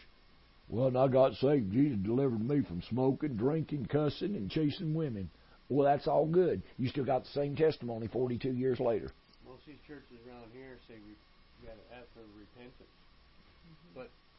Well, 0.71 0.97
I 0.97 1.07
got 1.09 1.35
saved. 1.35 1.71
Jesus 1.71 1.99
delivered 2.03 2.41
me 2.41 2.63
from 2.63 2.83
smoking, 2.89 3.37
drinking, 3.37 3.89
cussing, 3.93 4.37
and 4.37 4.51
chasing 4.51 4.95
women. 4.95 5.29
Well, 5.69 5.85
that's 5.85 6.09
all 6.09 6.25
good. 6.25 6.63
You 6.79 6.89
still 6.89 7.05
got 7.05 7.25
the 7.25 7.31
same 7.33 7.57
testimony 7.57 8.07
42 8.07 8.53
years 8.53 8.81
later. 8.81 9.13
Most 9.45 9.61
of 9.61 9.67
these 9.67 9.85
churches 9.87 10.17
around 10.27 10.47
here 10.55 10.79
say 10.89 10.95
we 11.05 11.67
got 11.67 11.75
to 11.75 11.95
ask 11.95 12.07
for 12.15 12.25
repentance, 12.41 12.73
but 12.79 12.89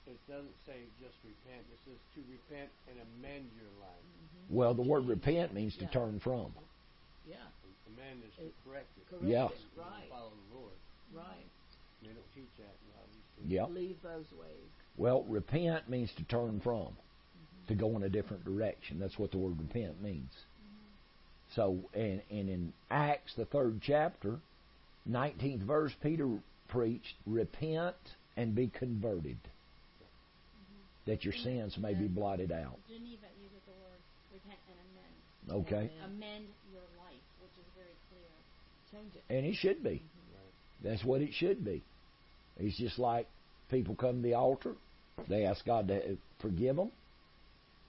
it 0.09 0.19
doesn't 0.27 0.57
say 0.65 0.77
just 0.99 1.15
repent. 1.23 1.61
It 1.69 1.79
says 1.85 1.99
to 2.15 2.19
repent 2.25 2.69
and 2.89 2.97
amend 2.97 3.45
your 3.55 3.71
life. 3.79 4.03
Mm-hmm. 4.03 4.55
Well, 4.55 4.73
the 4.73 4.81
word 4.81 5.07
repent 5.07 5.53
means 5.53 5.75
to 5.77 5.85
turn 5.87 6.19
from. 6.19 6.51
Yeah, 7.27 7.35
Amend 7.93 8.23
is 8.25 8.33
to 8.37 8.49
correct 8.65 8.89
it. 8.97 9.09
correct 9.09 9.25
Yeah. 9.25 9.45
it, 9.45 9.57
right, 9.77 10.09
Follow 10.09 10.33
the 10.49 10.57
Lord. 10.57 10.73
right. 11.13 11.45
They 12.01 12.09
don't 12.09 12.33
teach 12.33 12.49
that 12.57 12.73
in 12.73 12.87
a 12.89 12.97
lot 12.97 13.05
of 13.05 13.43
these. 13.43 13.51
Yep. 13.51 13.69
Leave 13.71 13.97
those 14.01 14.31
ways. 14.39 14.69
Well, 14.97 15.23
repent 15.27 15.89
means 15.89 16.11
to 16.17 16.23
turn 16.23 16.59
from, 16.59 16.89
mm-hmm. 16.89 17.67
to 17.67 17.75
go 17.75 17.95
in 17.95 18.03
a 18.03 18.09
different 18.09 18.45
direction. 18.45 18.99
That's 18.99 19.19
what 19.19 19.31
the 19.31 19.37
word 19.37 19.59
repent 19.59 20.01
means. 20.01 20.31
Mm-hmm. 20.31 21.55
So, 21.55 21.77
and, 21.93 22.21
and 22.29 22.49
in 22.49 22.73
Acts, 22.89 23.33
the 23.35 23.45
third 23.45 23.81
chapter, 23.81 24.39
19th 25.09 25.61
verse, 25.61 25.93
Peter 26.01 26.29
preached, 26.67 27.15
Repent 27.25 27.95
and 28.37 28.55
be 28.55 28.67
converted, 28.67 29.37
that 31.09 31.23
your 31.23 31.33
sins 31.33 31.75
may 31.79 31.93
be 31.93 32.07
blotted 32.07 32.51
out. 32.51 32.77
Geneva 32.87 33.27
uses 33.41 33.61
the 33.65 33.73
word 33.81 33.99
repent 34.31 34.59
and 34.69 34.77
amend. 34.85 35.65
Okay? 35.65 35.91
Amend 36.05 36.45
your 36.71 36.85
life, 36.97 37.25
which 37.41 37.51
is 37.57 37.65
very 37.75 37.97
clear. 38.09 38.29
Change 38.91 39.15
it. 39.15 39.23
And 39.33 39.45
it 39.45 39.55
should 39.55 39.83
be. 39.83 40.03
That's 40.83 41.03
what 41.03 41.21
it 41.21 41.31
should 41.33 41.65
be. 41.65 41.83
It's 42.57 42.77
just 42.77 42.99
like 42.99 43.27
people 43.69 43.95
come 43.95 44.17
to 44.17 44.21
the 44.21 44.35
altar, 44.35 44.75
they 45.27 45.45
ask 45.45 45.65
God 45.65 45.87
to 45.89 46.17
forgive 46.41 46.75
them, 46.75 46.91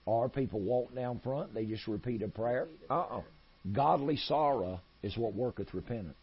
or 0.05 0.27
people 0.27 0.59
walk 0.59 0.93
down 0.95 1.19
front, 1.19 1.53
they 1.53 1.65
just 1.65 1.87
repeat 1.87 2.21
a 2.23 2.27
prayer. 2.27 2.63
Repeat 2.63 2.85
a 2.89 2.93
Uh 2.93 3.07
prayer. 3.07 3.19
uh 3.19 3.23
Godly 3.71 4.17
sorrow 4.17 4.81
is 5.03 5.15
what 5.15 5.35
worketh 5.35 5.73
repentance. 5.73 6.15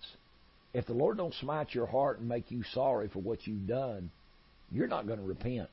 If 0.74 0.86
the 0.86 0.92
Lord 0.92 1.16
don't 1.16 1.34
smite 1.34 1.72
your 1.72 1.86
heart 1.86 2.18
and 2.18 2.28
make 2.28 2.50
you 2.50 2.62
sorry 2.74 3.08
for 3.08 3.20
what 3.20 3.46
you've 3.46 3.66
done, 3.68 4.10
you're 4.70 4.88
not 4.88 5.06
going 5.06 5.20
to 5.20 5.24
repent. 5.24 5.70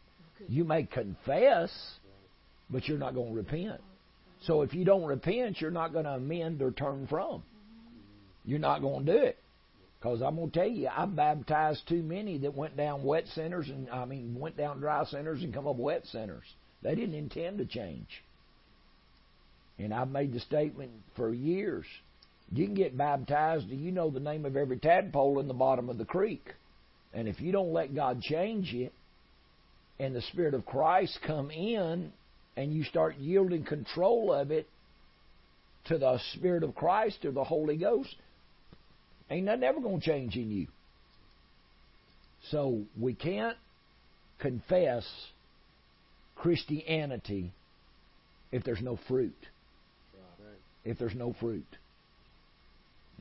You 0.48 0.64
may 0.64 0.84
confess, 0.84 1.72
but 2.70 2.88
you're 2.88 2.98
not 2.98 3.16
going 3.16 3.30
to 3.30 3.36
repent. 3.36 3.82
So 4.44 4.62
if 4.62 4.74
you 4.74 4.86
don't 4.86 5.06
repent, 5.06 5.60
you're 5.60 5.72
not 5.72 5.94
going 5.94 6.06
to 6.06 6.12
amend 6.12 6.62
or 6.62 6.72
turn 6.72 7.08
from. 7.08 7.44
You're 8.44 8.60
not 8.60 8.82
going 8.82 9.06
to 9.06 9.12
do 9.12 9.18
it. 9.18 9.38
Because 10.00 10.22
I'm 10.22 10.36
going 10.36 10.52
to 10.52 10.60
tell 10.60 10.68
you, 10.68 10.88
I 10.88 11.06
baptized 11.06 11.88
too 11.88 12.04
many 12.04 12.38
that 12.40 12.54
went 12.54 12.78
down 12.78 13.04
wet 13.04 13.26
centers 13.34 13.70
and, 13.70 13.90
I 13.90 14.06
mean, 14.06 14.40
went 14.40 14.56
down 14.56 14.80
dry 14.80 15.04
centers 15.06 15.42
and 15.42 15.54
come 15.54 15.68
up 15.68 15.78
wet 15.78 16.06
centers. 16.12 16.44
They 16.84 16.94
didn't 16.94 17.16
intend 17.16 17.58
to 17.58 17.66
change. 17.66 18.08
And 19.80 19.94
I've 19.94 20.10
made 20.10 20.32
the 20.32 20.40
statement 20.42 20.92
for 21.16 21.34
years. 21.34 21.86
You 22.52 22.66
can 22.66 22.76
get 22.76 22.96
baptized, 22.96 23.68
you 23.70 23.92
know 23.92 24.12
the 24.12 24.20
name 24.20 24.46
of 24.46 24.56
every 24.56 24.78
tadpole 24.78 25.40
in 25.40 25.48
the 25.48 25.56
bottom 25.56 25.90
of 25.90 25.98
the 25.98 26.06
creek. 26.06 26.54
And 27.14 27.28
if 27.28 27.42
you 27.42 27.52
don't 27.52 27.74
let 27.74 27.96
God 27.96 28.22
change 28.22 28.72
you, 28.72 28.92
and 30.00 30.16
the 30.16 30.22
Spirit 30.22 30.54
of 30.54 30.66
Christ 30.66 31.20
come 31.26 31.52
in, 31.52 32.12
and 32.58 32.74
you 32.74 32.84
start 32.84 33.18
yielding 33.18 33.64
control 33.64 34.34
of 34.34 34.52
it 34.52 34.68
to 35.86 35.98
the 35.98 36.20
Spirit 36.34 36.64
of 36.64 36.76
Christ 36.76 37.24
or 37.26 37.32
the 37.32 37.44
Holy 37.44 37.78
Ghost, 37.78 38.16
ain't 39.30 39.46
nothing 39.46 39.64
ever 39.64 39.80
going 39.80 40.00
to 40.00 40.06
change 40.06 40.36
in 40.36 40.52
you. 40.52 40.68
So 42.52 42.84
we 43.00 43.14
can't 43.14 43.58
confess 44.40 45.06
Christianity 46.36 47.52
if 48.52 48.64
there's 48.64 48.82
no 48.82 49.00
fruit. 49.08 49.36
If 50.84 51.00
there's 51.00 51.16
no 51.16 51.34
fruit. 51.40 51.66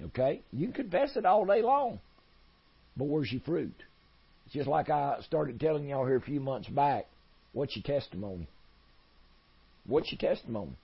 Okay? 0.06 0.42
You 0.52 0.66
can 0.66 0.74
confess 0.74 1.16
it 1.16 1.24
all 1.24 1.46
day 1.46 1.62
long. 1.62 2.00
But 2.96 3.04
where's 3.04 3.32
your 3.32 3.40
fruit? 3.42 3.74
Just 4.52 4.68
like 4.68 4.90
I 4.90 5.18
started 5.26 5.58
telling 5.58 5.88
y'all 5.88 6.06
here 6.06 6.16
a 6.16 6.20
few 6.20 6.40
months 6.40 6.68
back. 6.68 7.06
What's 7.52 7.76
your 7.76 7.82
testimony? 7.82 8.48
What's 9.86 10.10
your 10.12 10.18
testimony? 10.18 10.76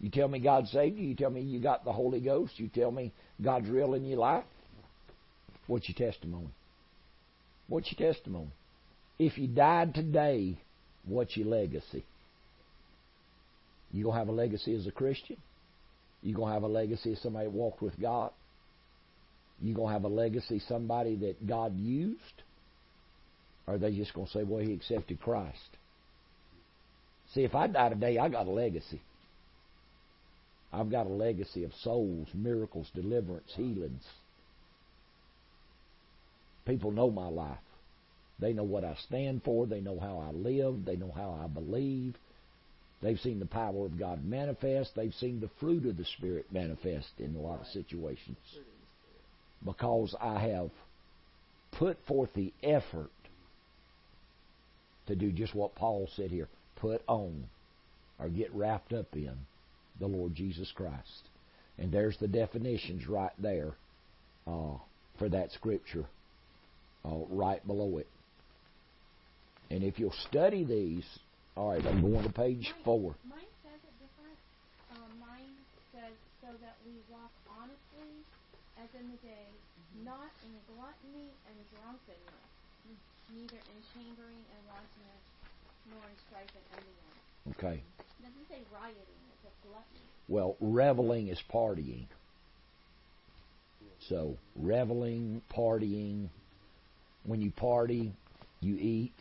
You 0.00 0.10
tell 0.10 0.28
me 0.28 0.38
God 0.38 0.66
saved 0.68 0.96
you. 0.96 1.08
You 1.08 1.14
tell 1.14 1.30
me 1.30 1.40
you 1.40 1.60
got 1.60 1.84
the 1.84 1.92
Holy 1.92 2.20
Ghost. 2.20 2.58
You 2.58 2.68
tell 2.68 2.90
me 2.90 3.12
God's 3.42 3.68
real 3.68 3.94
in 3.94 4.04
your 4.04 4.18
life. 4.18 4.44
What's 5.66 5.88
your 5.88 6.10
testimony? 6.10 6.48
What's 7.68 7.92
your 7.92 8.12
testimony? 8.12 8.50
If 9.18 9.36
you 9.36 9.48
died 9.48 9.94
today, 9.94 10.58
what's 11.04 11.36
your 11.36 11.48
legacy? 11.48 12.04
You 13.92 14.04
gonna 14.04 14.18
have 14.18 14.28
a 14.28 14.32
legacy 14.32 14.74
as 14.74 14.86
a 14.86 14.92
Christian? 14.92 15.36
You 16.22 16.34
gonna 16.34 16.52
have 16.52 16.62
a 16.62 16.68
legacy 16.68 17.12
as 17.12 17.20
somebody 17.20 17.46
that 17.46 17.52
walked 17.52 17.82
with 17.82 17.98
God? 18.00 18.30
You 19.60 19.74
gonna 19.74 19.92
have 19.92 20.04
a 20.04 20.08
legacy 20.08 20.60
somebody 20.68 21.16
that 21.16 21.46
God 21.46 21.76
used? 21.76 22.42
Or 23.68 23.74
are 23.74 23.78
they 23.78 23.94
just 23.94 24.14
gonna 24.14 24.28
say, 24.28 24.44
well, 24.44 24.64
he 24.64 24.72
accepted 24.72 25.20
Christ? 25.20 25.76
See, 27.34 27.44
if 27.44 27.54
I 27.54 27.66
die 27.66 27.90
today, 27.90 28.16
I 28.16 28.30
got 28.30 28.46
a 28.46 28.50
legacy. 28.50 29.02
I've 30.72 30.90
got 30.90 31.06
a 31.06 31.10
legacy 31.10 31.64
of 31.64 31.72
souls, 31.82 32.28
miracles, 32.32 32.90
deliverance, 32.94 33.52
healings. 33.54 34.02
People 36.66 36.92
know 36.92 37.10
my 37.10 37.28
life. 37.28 37.58
They 38.38 38.54
know 38.54 38.64
what 38.64 38.84
I 38.84 38.96
stand 39.06 39.42
for. 39.44 39.66
They 39.66 39.80
know 39.80 39.98
how 40.00 40.18
I 40.18 40.30
live. 40.30 40.86
They 40.86 40.96
know 40.96 41.12
how 41.14 41.38
I 41.42 41.46
believe. 41.46 42.16
They've 43.02 43.20
seen 43.20 43.38
the 43.38 43.46
power 43.46 43.84
of 43.84 43.98
God 43.98 44.24
manifest. 44.24 44.92
They've 44.96 45.14
seen 45.14 45.40
the 45.40 45.50
fruit 45.60 45.84
of 45.86 45.96
the 45.98 46.04
Spirit 46.16 46.46
manifest 46.52 47.08
in 47.18 47.34
a 47.34 47.40
lot 47.40 47.60
of 47.60 47.66
situations. 47.66 48.38
Because 49.62 50.14
I 50.20 50.38
have 50.40 50.70
put 51.72 51.98
forth 52.06 52.30
the 52.34 52.52
effort 52.62 53.10
to 55.08 55.16
do 55.16 55.32
just 55.32 55.54
what 55.54 55.74
Paul 55.74 56.08
said 56.14 56.30
here 56.30 56.48
put 56.76 57.02
on 57.08 57.44
or 58.18 58.28
get 58.28 58.54
wrapped 58.54 58.92
up 58.92 59.14
in 59.14 59.34
the 60.00 60.06
Lord 60.06 60.34
Jesus 60.34 60.70
Christ. 60.74 61.28
And 61.78 61.92
there's 61.92 62.16
the 62.18 62.28
definitions 62.28 63.06
right 63.06 63.32
there 63.38 63.74
uh, 64.46 64.78
for 65.18 65.28
that 65.28 65.52
scripture, 65.52 66.04
uh, 67.04 67.24
right 67.30 67.64
below 67.66 67.98
it. 67.98 68.06
And 69.70 69.84
if 69.84 69.98
you'll 69.98 70.14
study 70.28 70.64
these, 70.64 71.04
all 71.56 71.70
right, 71.70 71.84
I'm 71.84 72.00
going 72.00 72.24
to 72.24 72.32
page 72.32 72.72
Mine- 72.74 72.84
four. 72.84 73.14
Mine 73.28 73.52
says 73.62 73.80
it 73.84 73.94
different. 74.00 74.38
Um, 74.96 75.10
mine 75.20 75.54
says 75.92 76.14
so 76.40 76.48
that 76.62 76.76
we 76.86 76.94
walk 77.10 77.30
honestly 77.60 78.10
as 78.82 78.88
in 78.98 79.10
the 79.10 79.20
day, 79.26 79.46
not 80.04 80.30
in 80.46 80.54
gluttony 80.70 81.28
and 81.50 81.56
drunkenness, 81.74 82.50
neither 83.34 83.56
in 83.56 83.78
chambering 83.94 84.42
and 84.54 84.60
wantonness, 84.66 85.24
nor 85.90 86.02
in 86.04 86.16
strife 86.28 86.50
and 86.54 86.66
envying. 86.76 87.56
Okay. 87.56 87.82
It 87.82 88.22
doesn't 88.22 88.48
say 88.48 88.60
rioting, 88.72 88.98
it 88.98 89.38
says 89.42 89.56
gluttony. 89.62 90.06
Well, 90.28 90.56
reveling 90.60 91.28
is 91.28 91.40
partying. 91.52 92.06
So, 94.08 94.36
reveling, 94.56 95.42
partying. 95.54 96.28
When 97.24 97.40
you 97.40 97.50
party, 97.50 98.12
you 98.60 98.76
eat. 98.76 99.12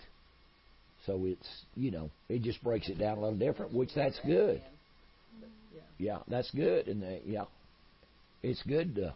So 1.05 1.25
it's, 1.25 1.47
you 1.75 1.91
know, 1.91 2.09
it 2.29 2.41
just 2.41 2.63
breaks 2.63 2.89
it 2.89 2.97
down 2.97 3.17
a 3.17 3.21
little 3.21 3.37
different, 3.37 3.73
which 3.73 3.89
that's 3.95 4.19
good. 4.25 4.61
Yeah, 5.97 6.19
that's 6.27 6.51
good. 6.51 6.87
And, 6.87 7.03
uh, 7.03 7.19
yeah, 7.25 7.45
it's 8.43 8.61
good 8.63 8.95
to, 8.95 9.15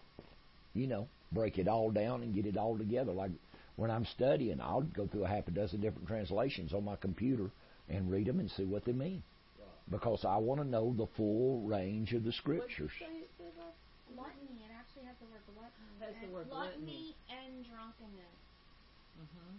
you 0.74 0.88
know, 0.88 1.08
break 1.32 1.58
it 1.58 1.68
all 1.68 1.92
down 1.92 2.24
and 2.24 2.34
get 2.34 2.46
it 2.46 2.58
all 2.58 2.78
together. 2.78 3.12
Like 3.12 3.32
when 3.76 3.90
I'm 3.90 4.06
studying, 4.06 4.62
I'll 4.62 4.82
go 4.82 5.08
through 5.08 5.26
a 5.26 5.28
half 5.28 5.48
a 5.48 5.52
dozen 5.52 5.82
different 5.82 6.08
translations 6.08 6.74
on 6.74 6.84
my 6.86 6.96
computer 6.96 7.50
and 7.90 8.12
read 8.12 8.28
them 8.28 8.40
and 8.40 8.50
see 8.52 8.66
what 8.66 8.86
they 8.86 8.94
mean. 8.94 9.24
Because 9.90 10.24
I 10.24 10.38
want 10.38 10.62
to 10.62 10.68
know 10.68 10.94
the 10.96 11.08
full 11.18 11.62
range 11.62 12.14
of 12.14 12.24
the 12.24 12.32
scriptures. 12.32 12.92
Gluttony, 14.16 14.64
it 14.64 14.72
actually 14.78 15.04
has 15.08 15.16
the 15.20 15.28
word 15.32 15.42
gluttony. 15.48 15.92
Has 16.00 16.14
the 16.20 16.26
and 16.26 16.34
word 16.34 16.50
gluttony 16.50 17.16
and 17.28 17.66
drunkenness. 17.66 18.38
Mm-hmm. 19.20 19.56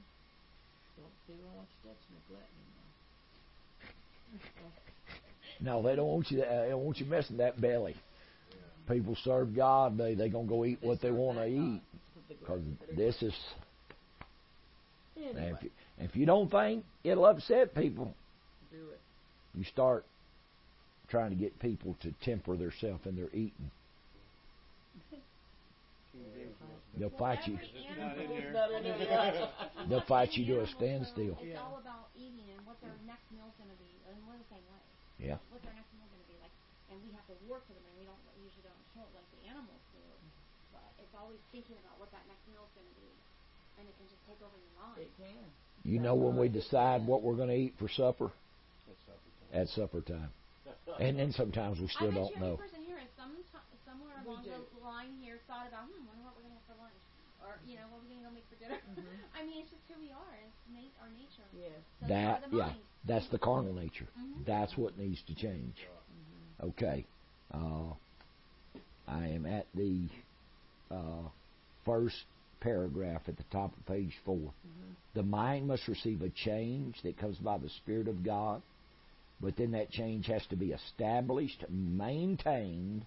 Don't 1.01 1.17
see 1.27 1.37
how 1.43 1.61
much 1.61 1.73
that's 1.85 2.07
neglecting 2.15 2.73
No, 5.61 5.83
they 5.83 5.97
don't 5.97 6.09
want 6.09 6.31
you. 6.31 6.39
To, 6.39 6.47
uh, 6.47 6.63
they 6.63 6.69
don't 6.71 6.85
want 6.85 6.99
you 6.99 7.07
messing 7.07 7.37
that 7.39 7.61
belly. 7.61 7.97
People 8.89 9.17
serve 9.25 9.55
God. 9.55 9.97
They 9.97 10.15
they 10.15 10.29
gonna 10.29 10.49
go 10.49 10.65
eat 10.65 10.79
what 10.81 11.01
they 11.01 11.11
want 11.11 11.39
to 11.39 11.47
eat. 11.47 11.83
Because 12.29 12.61
this 12.97 13.21
is. 13.23 13.35
And 15.29 15.39
Anyway, 15.39 15.59
If 15.59 15.63
you, 15.65 15.71
if 15.99 16.17
you 16.17 16.27
don't 16.27 16.51
think 16.51 16.85
it'll 17.05 17.27
upset 17.27 17.75
people, 17.75 18.15
do 18.71 18.79
it. 18.93 19.01
you 19.55 19.65
start 19.65 20.05
trying 21.09 21.31
to 21.31 21.37
get 21.37 21.59
people 21.61 21.97
to 22.03 22.13
temper 22.25 22.57
themselves 22.57 23.05
in 23.07 23.17
their 23.17 23.29
eating. 23.33 23.71
King 26.13 26.25
James 26.37 26.57
was- 26.61 26.81
They'll 26.97 27.11
fight 27.17 27.47
you. 27.49 27.55
every 27.57 27.69
It's 27.73 27.97
not 27.97 28.17
in 28.19 28.29
animal- 28.29 28.37
there. 28.37 28.53
Not 28.53 28.71
in 28.73 28.83
there. 28.85 29.49
They'll 29.89 30.01
fight 30.09 30.33
you 30.37 30.45
to 30.53 30.61
a 30.61 30.67
standstill. 30.69 31.37
It's 31.41 31.57
all 31.59 31.79
about 31.81 32.09
eating 32.17 32.45
and 32.53 32.61
what 32.69 32.77
their 32.85 32.93
next 33.09 33.25
meal's 33.33 33.53
going 33.57 33.71
to 33.73 33.81
be, 33.81 33.93
and 34.09 34.17
we're 34.29 34.37
the 34.37 34.49
same 34.53 34.65
way. 34.69 34.85
Yeah. 35.33 35.39
What's 35.49 35.65
our 35.65 35.73
next 35.73 35.89
meal 35.97 36.05
going 36.13 36.21
to 36.21 36.29
be 36.33 36.37
like? 36.45 36.53
And 36.93 37.01
we 37.01 37.09
have 37.17 37.25
to 37.33 37.37
work 37.49 37.65
for 37.65 37.73
them, 37.73 37.85
and 37.89 37.97
we 37.97 38.05
don't 38.05 38.21
we 38.37 38.45
usually 38.45 38.65
don't 38.69 38.85
show 38.93 39.05
it 39.09 39.13
like 39.17 39.29
the 39.41 39.49
animals 39.49 39.81
do. 39.97 40.05
But 40.77 40.85
it's 41.01 41.15
always 41.17 41.41
thinking 41.49 41.77
about 41.81 41.97
what 41.97 42.13
that 42.13 42.25
next 42.29 42.45
meal's 42.53 42.69
going 42.77 42.89
to 42.89 42.97
be, 43.01 43.09
and 43.79 43.85
it 43.89 43.95
can 43.99 44.07
just 44.09 44.23
take 44.29 44.41
over 44.43 44.55
your 44.57 44.75
mind. 44.81 44.99
It 45.01 45.13
can. 45.19 45.45
You 45.85 45.99
know 45.99 46.15
when 46.15 46.37
we 46.37 46.49
decide 46.49 47.07
what 47.07 47.23
we're 47.23 47.35
going 47.35 47.51
to 47.51 47.59
eat 47.59 47.75
for 47.79 47.89
supper 47.89 48.31
That's 48.87 49.03
supper 49.03 49.29
time. 49.43 49.61
at 49.63 49.67
supper 49.75 50.01
time, 50.01 50.31
and 51.03 51.19
then 51.19 51.33
sometimes 51.33 51.81
we 51.81 51.89
still 51.89 52.11
I 52.11 52.15
don't 52.15 52.37
know. 52.39 52.55
every 52.55 52.69
person 52.71 52.83
here 52.87 52.99
is 53.03 53.11
some 53.19 53.35
somewhere 53.85 54.15
We 54.23 54.31
along 54.31 54.45
do. 54.47 54.55
the 54.79 54.85
line 54.87 55.13
here 55.21 55.39
thought 55.51 55.67
about, 55.67 55.91
hmm, 55.91 56.07
wonder 56.07 56.23
what 56.23 56.39
we're 56.39 56.47
going 56.47 56.55
to 56.55 56.63
have 56.63 56.69
for 56.71 56.79
lunch, 56.79 56.95
or 57.43 57.59
you 57.67 57.75
know, 57.77 57.87
what 57.91 57.99
we're 58.07 58.15
going 58.15 58.23
to 58.23 58.29
go 58.31 58.35
make 58.39 58.47
for 58.47 58.59
dinner. 58.63 58.79
Mhm. 58.95 59.03
I 59.39 59.43
mean, 59.43 59.59
it's 59.67 59.71
just 59.75 59.83
who 59.91 59.99
we 59.99 60.15
are. 60.15 60.35
It's 60.39 60.63
na- 60.71 60.95
our 61.03 61.11
nature. 61.19 61.49
Yes. 61.59 61.83
So 62.01 62.07
That 62.09 62.47
the 62.51 62.57
yeah, 62.57 62.73
that's 63.05 63.27
the 63.35 63.39
carnal 63.43 63.75
nature. 63.75 64.07
Mhm. 64.15 64.47
That's 64.47 64.77
what 64.79 64.95
needs 64.97 65.19
to 65.27 65.35
change. 65.35 65.83
Okay. 66.63 67.05
Uh, 67.53 67.91
I 69.09 69.27
am 69.35 69.47
at 69.47 69.67
the 69.75 70.07
uh, 70.91 71.27
first 71.85 72.23
paragraph 72.63 73.23
at 73.29 73.37
the 73.37 73.45
top 73.51 73.77
of 73.77 73.87
page 73.87 74.15
4 74.25 74.37
mm-hmm. 74.37 74.93
The 75.15 75.23
mind 75.23 75.67
must 75.67 75.89
receive 75.89 76.23
a 76.23 76.31
change 76.31 76.97
that 77.03 77.19
comes 77.19 77.37
by 77.37 77.59
the 77.59 77.69
Spirit 77.69 78.09
of 78.09 78.25
God, 78.25 78.63
but 79.41 79.57
then 79.57 79.73
that 79.73 79.91
change 79.91 80.27
has 80.27 80.43
to 80.49 80.57
be 80.57 80.73
established, 80.73 81.65
maintained, 81.69 83.05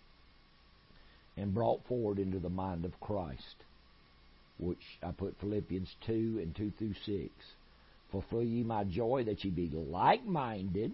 and 1.38 1.54
brought 1.54 1.86
forward 1.88 2.20
into 2.20 2.40
the 2.40 2.50
mind 2.50 2.86
of 2.86 3.00
Christ, 3.00 3.56
which 4.60 4.78
I 5.02 5.12
put 5.12 5.40
Philippians 5.40 5.90
2 6.06 6.40
and 6.42 6.56
2 6.56 6.72
through 6.78 6.94
6. 7.06 7.30
Fulfill 8.12 8.44
ye 8.44 8.64
my 8.64 8.84
joy 8.84 9.24
that 9.26 9.44
ye 9.44 9.50
be 9.50 9.70
like 9.74 10.26
minded, 10.26 10.94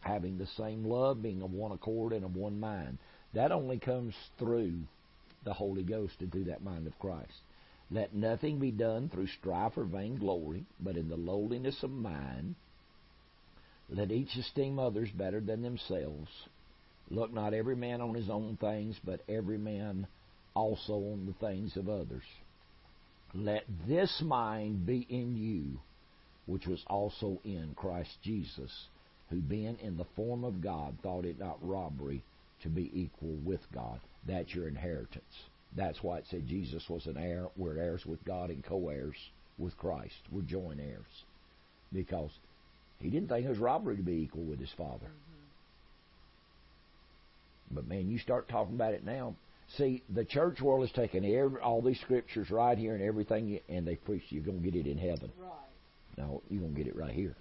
having 0.00 0.38
the 0.38 0.48
same 0.56 0.84
love, 0.84 1.22
being 1.22 1.42
of 1.42 1.52
one 1.52 1.72
accord 1.72 2.12
and 2.12 2.24
of 2.24 2.34
one 2.34 2.58
mind. 2.58 2.98
That 3.34 3.52
only 3.52 3.78
comes 3.78 4.14
through 4.38 4.74
the 5.44 5.52
Holy 5.52 5.82
Ghost 5.82 6.14
and 6.20 6.32
through 6.32 6.44
that 6.44 6.64
mind 6.64 6.86
of 6.86 6.98
Christ. 6.98 7.40
Let 7.90 8.14
nothing 8.14 8.60
be 8.60 8.70
done 8.70 9.08
through 9.08 9.26
strife 9.26 9.76
or 9.76 9.84
vainglory, 9.84 10.64
but 10.78 10.96
in 10.96 11.08
the 11.08 11.16
lowliness 11.16 11.82
of 11.82 11.90
mind. 11.90 12.54
Let 13.88 14.12
each 14.12 14.36
esteem 14.36 14.78
others 14.78 15.10
better 15.10 15.40
than 15.40 15.62
themselves. 15.62 16.30
Look 17.10 17.32
not 17.32 17.52
every 17.52 17.74
man 17.74 18.00
on 18.00 18.14
his 18.14 18.30
own 18.30 18.56
things, 18.60 18.96
but 19.04 19.20
every 19.28 19.58
man 19.58 20.06
also 20.54 20.94
on 20.94 21.26
the 21.26 21.46
things 21.46 21.76
of 21.76 21.88
others. 21.88 22.22
Let 23.34 23.64
this 23.88 24.22
mind 24.24 24.86
be 24.86 25.06
in 25.08 25.36
you, 25.36 25.80
which 26.46 26.66
was 26.66 26.84
also 26.86 27.40
in 27.44 27.74
Christ 27.74 28.10
Jesus, 28.22 28.86
who 29.30 29.40
being 29.40 29.78
in 29.80 29.96
the 29.96 30.06
form 30.16 30.44
of 30.44 30.60
God 30.60 30.96
thought 31.02 31.24
it 31.24 31.38
not 31.40 31.58
robbery 31.60 32.22
to 32.62 32.68
be 32.68 32.90
equal 32.94 33.36
with 33.44 33.60
God. 33.72 34.00
That's 34.26 34.54
your 34.54 34.68
inheritance. 34.68 35.49
That's 35.76 36.02
why 36.02 36.18
it 36.18 36.26
said 36.30 36.46
Jesus 36.46 36.88
was 36.88 37.06
an 37.06 37.16
heir. 37.16 37.46
We're 37.56 37.78
heirs 37.78 38.04
with 38.04 38.24
God 38.24 38.50
and 38.50 38.64
co-heirs 38.64 39.16
with 39.58 39.76
Christ. 39.76 40.16
We're 40.30 40.42
joint 40.42 40.80
heirs. 40.80 41.24
Because 41.92 42.30
he 43.00 43.10
didn't 43.10 43.28
think 43.28 43.46
it 43.46 43.48
was 43.48 43.58
robbery 43.58 43.96
to 43.96 44.02
be 44.02 44.12
equal 44.14 44.44
with 44.44 44.58
his 44.58 44.72
Father. 44.76 45.06
Mm-hmm. 45.06 45.40
But 47.72 47.88
man, 47.88 48.10
you 48.10 48.18
start 48.18 48.48
talking 48.48 48.74
about 48.74 48.94
it 48.94 49.04
now. 49.04 49.36
See, 49.76 50.02
the 50.12 50.24
church 50.24 50.60
world 50.60 50.80
has 50.80 50.90
taken 50.92 51.24
every, 51.24 51.60
all 51.60 51.80
these 51.80 52.00
scriptures 52.00 52.50
right 52.50 52.76
here 52.76 52.94
and 52.94 53.02
everything, 53.02 53.60
and 53.68 53.86
they 53.86 53.94
preach 53.94 54.24
you're 54.30 54.42
going 54.42 54.60
to 54.60 54.70
get 54.70 54.74
it 54.74 54.90
in 54.90 54.98
heaven. 54.98 55.30
Right. 55.40 55.50
No, 56.18 56.42
you're 56.50 56.60
going 56.60 56.74
to 56.74 56.78
get 56.78 56.88
it 56.88 56.96
right 56.96 57.14
here. 57.14 57.36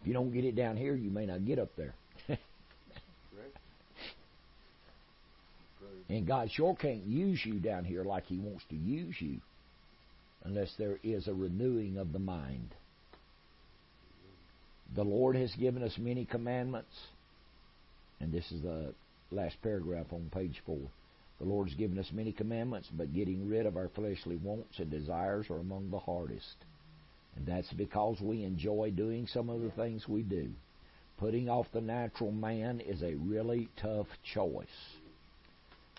If 0.00 0.08
you 0.08 0.14
don't 0.14 0.32
get 0.32 0.44
it 0.44 0.56
down 0.56 0.78
here, 0.78 0.94
you 0.94 1.10
may 1.10 1.26
not 1.26 1.44
get 1.44 1.58
up 1.58 1.70
there. 1.76 1.94
and 6.08 6.26
God 6.26 6.50
sure 6.50 6.74
can't 6.74 7.04
use 7.04 7.40
you 7.44 7.54
down 7.54 7.84
here 7.84 8.04
like 8.04 8.26
He 8.26 8.38
wants 8.38 8.64
to 8.70 8.76
use 8.76 9.14
you 9.20 9.40
unless 10.44 10.72
there 10.78 10.98
is 11.02 11.26
a 11.26 11.34
renewing 11.34 11.96
of 11.96 12.12
the 12.12 12.18
mind. 12.18 12.74
The 14.94 15.04
Lord 15.04 15.36
has 15.36 15.52
given 15.54 15.82
us 15.82 15.96
many 15.98 16.24
commandments, 16.24 16.94
and 18.20 18.30
this 18.30 18.50
is 18.52 18.62
the 18.62 18.92
last 19.30 19.56
paragraph 19.62 20.06
on 20.12 20.30
page 20.32 20.62
four. 20.66 20.90
The 21.40 21.46
Lord 21.46 21.68
has 21.68 21.76
given 21.76 21.98
us 21.98 22.10
many 22.12 22.32
commandments, 22.32 22.88
but 22.92 23.14
getting 23.14 23.48
rid 23.48 23.66
of 23.66 23.76
our 23.76 23.88
fleshly 23.88 24.36
wants 24.36 24.78
and 24.78 24.90
desires 24.90 25.46
are 25.50 25.58
among 25.58 25.90
the 25.90 25.98
hardest. 25.98 26.54
And 27.36 27.46
that's 27.46 27.72
because 27.72 28.20
we 28.20 28.44
enjoy 28.44 28.92
doing 28.94 29.26
some 29.26 29.50
of 29.50 29.60
the 29.60 29.70
things 29.70 30.06
we 30.08 30.22
do. 30.22 30.50
Putting 31.18 31.48
off 31.48 31.66
the 31.72 31.80
natural 31.80 32.30
man 32.30 32.80
is 32.80 33.02
a 33.02 33.14
really 33.14 33.68
tough 33.80 34.06
choice. 34.32 34.66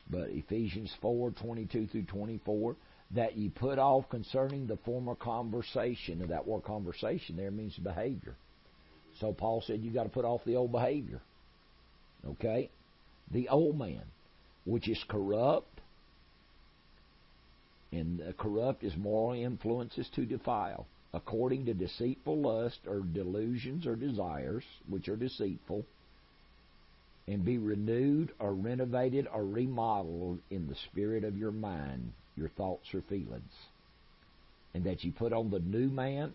But 0.10 0.30
Ephesians 0.30 0.94
4 1.02 1.32
22 1.32 1.88
through 1.88 2.03
24, 2.03 2.76
that 3.11 3.38
ye 3.38 3.49
put 3.49 3.80
off 3.80 4.10
concerning 4.10 4.68
the 4.68 4.77
former 4.77 5.15
conversation, 5.15 6.22
and 6.22 6.30
that 6.32 6.48
word 6.48 6.64
conversation 6.64 7.38
there 7.38 7.52
means 7.52 7.76
behavior. 7.77 8.36
So 9.19 9.34
Paul 9.34 9.64
said 9.65 9.82
you 9.82 9.91
got 9.91 10.03
to 10.03 10.10
put 10.10 10.26
off 10.26 10.41
the 10.45 10.56
old 10.56 10.72
behavior. 10.72 11.22
Okay? 12.27 12.69
The 13.32 13.49
old 13.49 13.77
man, 13.77 14.03
which 14.65 14.88
is 14.88 15.03
corrupt, 15.07 15.82
and 17.91 18.22
corrupt 18.38 18.84
is 18.84 18.95
moral 18.98 19.40
influences 19.40 20.10
to 20.15 20.26
defile, 20.26 20.86
according 21.14 21.65
to 21.65 21.73
deceitful 21.73 22.41
lust 22.41 22.80
or 22.88 22.99
delusions 22.99 23.88
or 23.88 23.95
desires, 23.95 24.64
which 24.88 25.07
are 25.07 25.15
deceitful, 25.15 25.86
and 27.28 27.44
be 27.44 27.58
renewed 27.58 28.32
or 28.40 28.54
renovated 28.54 29.28
or 29.34 29.44
remodeled 29.44 30.40
in 30.50 30.68
the 30.68 30.76
spirit 30.92 31.24
of 31.24 31.38
your 31.38 31.52
mind, 31.52 32.14
your 32.36 32.50
thoughts 32.50 32.94
or 32.94 33.02
feelings. 33.02 33.52
And 34.74 34.84
that 34.84 35.04
you 35.04 35.12
put 35.12 35.34
on 35.34 35.50
the 35.50 35.60
new 35.60 35.90
man, 35.90 36.34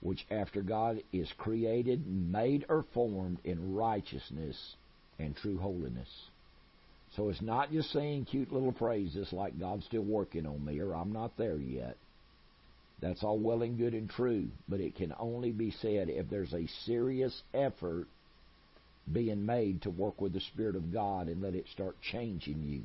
which 0.00 0.26
after 0.30 0.62
God 0.62 1.02
is 1.12 1.30
created, 1.38 2.06
made 2.06 2.64
or 2.68 2.84
formed 2.94 3.38
in 3.44 3.74
righteousness 3.74 4.56
and 5.18 5.36
true 5.36 5.58
holiness. 5.58 6.08
So 7.16 7.28
it's 7.28 7.42
not 7.42 7.70
just 7.70 7.92
saying 7.92 8.26
cute 8.26 8.52
little 8.52 8.72
phrases 8.72 9.32
like 9.32 9.58
God's 9.58 9.84
still 9.84 10.02
working 10.02 10.46
on 10.46 10.64
me 10.64 10.80
or 10.80 10.94
I'm 10.94 11.12
not 11.12 11.36
there 11.36 11.56
yet. 11.56 11.96
That's 13.00 13.22
all 13.22 13.38
well 13.38 13.62
and 13.62 13.78
good 13.78 13.94
and 13.94 14.08
true, 14.08 14.48
but 14.68 14.80
it 14.80 14.94
can 14.94 15.14
only 15.18 15.52
be 15.52 15.70
said 15.82 16.08
if 16.08 16.28
there's 16.28 16.52
a 16.52 16.66
serious 16.84 17.42
effort 17.54 18.06
being 19.12 19.44
made 19.44 19.82
to 19.82 19.90
work 19.90 20.20
with 20.20 20.32
the 20.32 20.40
Spirit 20.40 20.76
of 20.76 20.92
God 20.92 21.28
and 21.28 21.42
let 21.42 21.54
it 21.54 21.66
start 21.72 21.96
changing 22.12 22.62
you. 22.62 22.82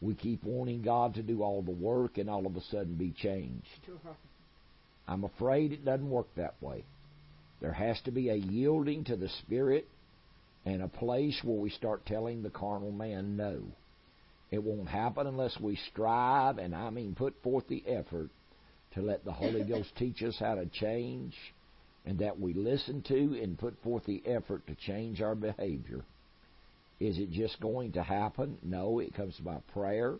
We 0.00 0.14
keep 0.14 0.42
wanting 0.44 0.82
God 0.82 1.14
to 1.14 1.22
do 1.22 1.42
all 1.42 1.62
the 1.62 1.70
work 1.70 2.18
and 2.18 2.30
all 2.30 2.46
of 2.46 2.56
a 2.56 2.60
sudden 2.70 2.94
be 2.94 3.10
changed. 3.10 3.66
I'm 5.06 5.24
afraid 5.24 5.72
it 5.72 5.84
doesn't 5.84 6.08
work 6.08 6.28
that 6.36 6.54
way. 6.60 6.84
There 7.60 7.72
has 7.72 8.00
to 8.02 8.10
be 8.10 8.30
a 8.30 8.34
yielding 8.34 9.04
to 9.04 9.16
the 9.16 9.28
Spirit 9.42 9.86
and 10.64 10.82
a 10.82 10.88
place 10.88 11.38
where 11.42 11.58
we 11.58 11.70
start 11.70 12.06
telling 12.06 12.42
the 12.42 12.50
carnal 12.50 12.92
man 12.92 13.36
no. 13.36 13.62
It 14.50 14.62
won't 14.62 14.88
happen 14.88 15.26
unless 15.26 15.58
we 15.60 15.78
strive, 15.92 16.58
and 16.58 16.74
I 16.74 16.90
mean 16.90 17.14
put 17.14 17.40
forth 17.42 17.68
the 17.68 17.84
effort 17.86 18.30
to 18.94 19.02
let 19.02 19.24
the 19.24 19.32
Holy 19.32 19.62
Ghost 19.68 19.90
teach 19.96 20.22
us 20.22 20.36
how 20.38 20.54
to 20.54 20.66
change 20.66 21.34
and 22.06 22.18
that 22.18 22.40
we 22.40 22.52
listen 22.54 23.02
to 23.02 23.38
and 23.40 23.58
put 23.58 23.80
forth 23.82 24.04
the 24.06 24.22
effort 24.26 24.66
to 24.66 24.74
change 24.74 25.20
our 25.20 25.34
behavior. 25.34 26.02
Is 26.98 27.18
it 27.18 27.30
just 27.30 27.60
going 27.60 27.92
to 27.92 28.02
happen? 28.02 28.58
No, 28.62 28.98
it 28.98 29.14
comes 29.14 29.36
by 29.38 29.58
prayer 29.72 30.16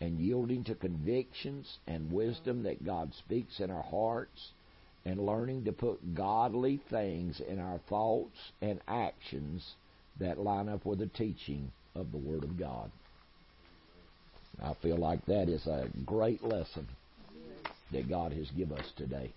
and 0.00 0.18
yielding 0.18 0.64
to 0.64 0.74
convictions 0.74 1.78
and 1.86 2.10
wisdom 2.10 2.64
that 2.64 2.84
God 2.84 3.12
speaks 3.14 3.60
in 3.60 3.70
our 3.70 3.84
hearts 3.84 4.50
and 5.04 5.24
learning 5.24 5.64
to 5.64 5.72
put 5.72 6.14
godly 6.14 6.80
things 6.90 7.40
in 7.40 7.58
our 7.58 7.78
thoughts 7.88 8.36
and 8.60 8.80
actions 8.88 9.74
that 10.18 10.38
line 10.38 10.68
up 10.68 10.84
with 10.84 10.98
the 10.98 11.06
teaching 11.06 11.70
of 11.94 12.10
the 12.10 12.18
Word 12.18 12.42
of 12.44 12.58
God. 12.58 12.90
I 14.62 14.74
feel 14.82 14.96
like 14.96 15.24
that 15.26 15.48
is 15.48 15.66
a 15.66 15.88
great 16.04 16.42
lesson 16.42 16.86
that 17.92 18.08
God 18.08 18.32
has 18.32 18.50
given 18.50 18.78
us 18.78 18.92
today. 18.96 19.32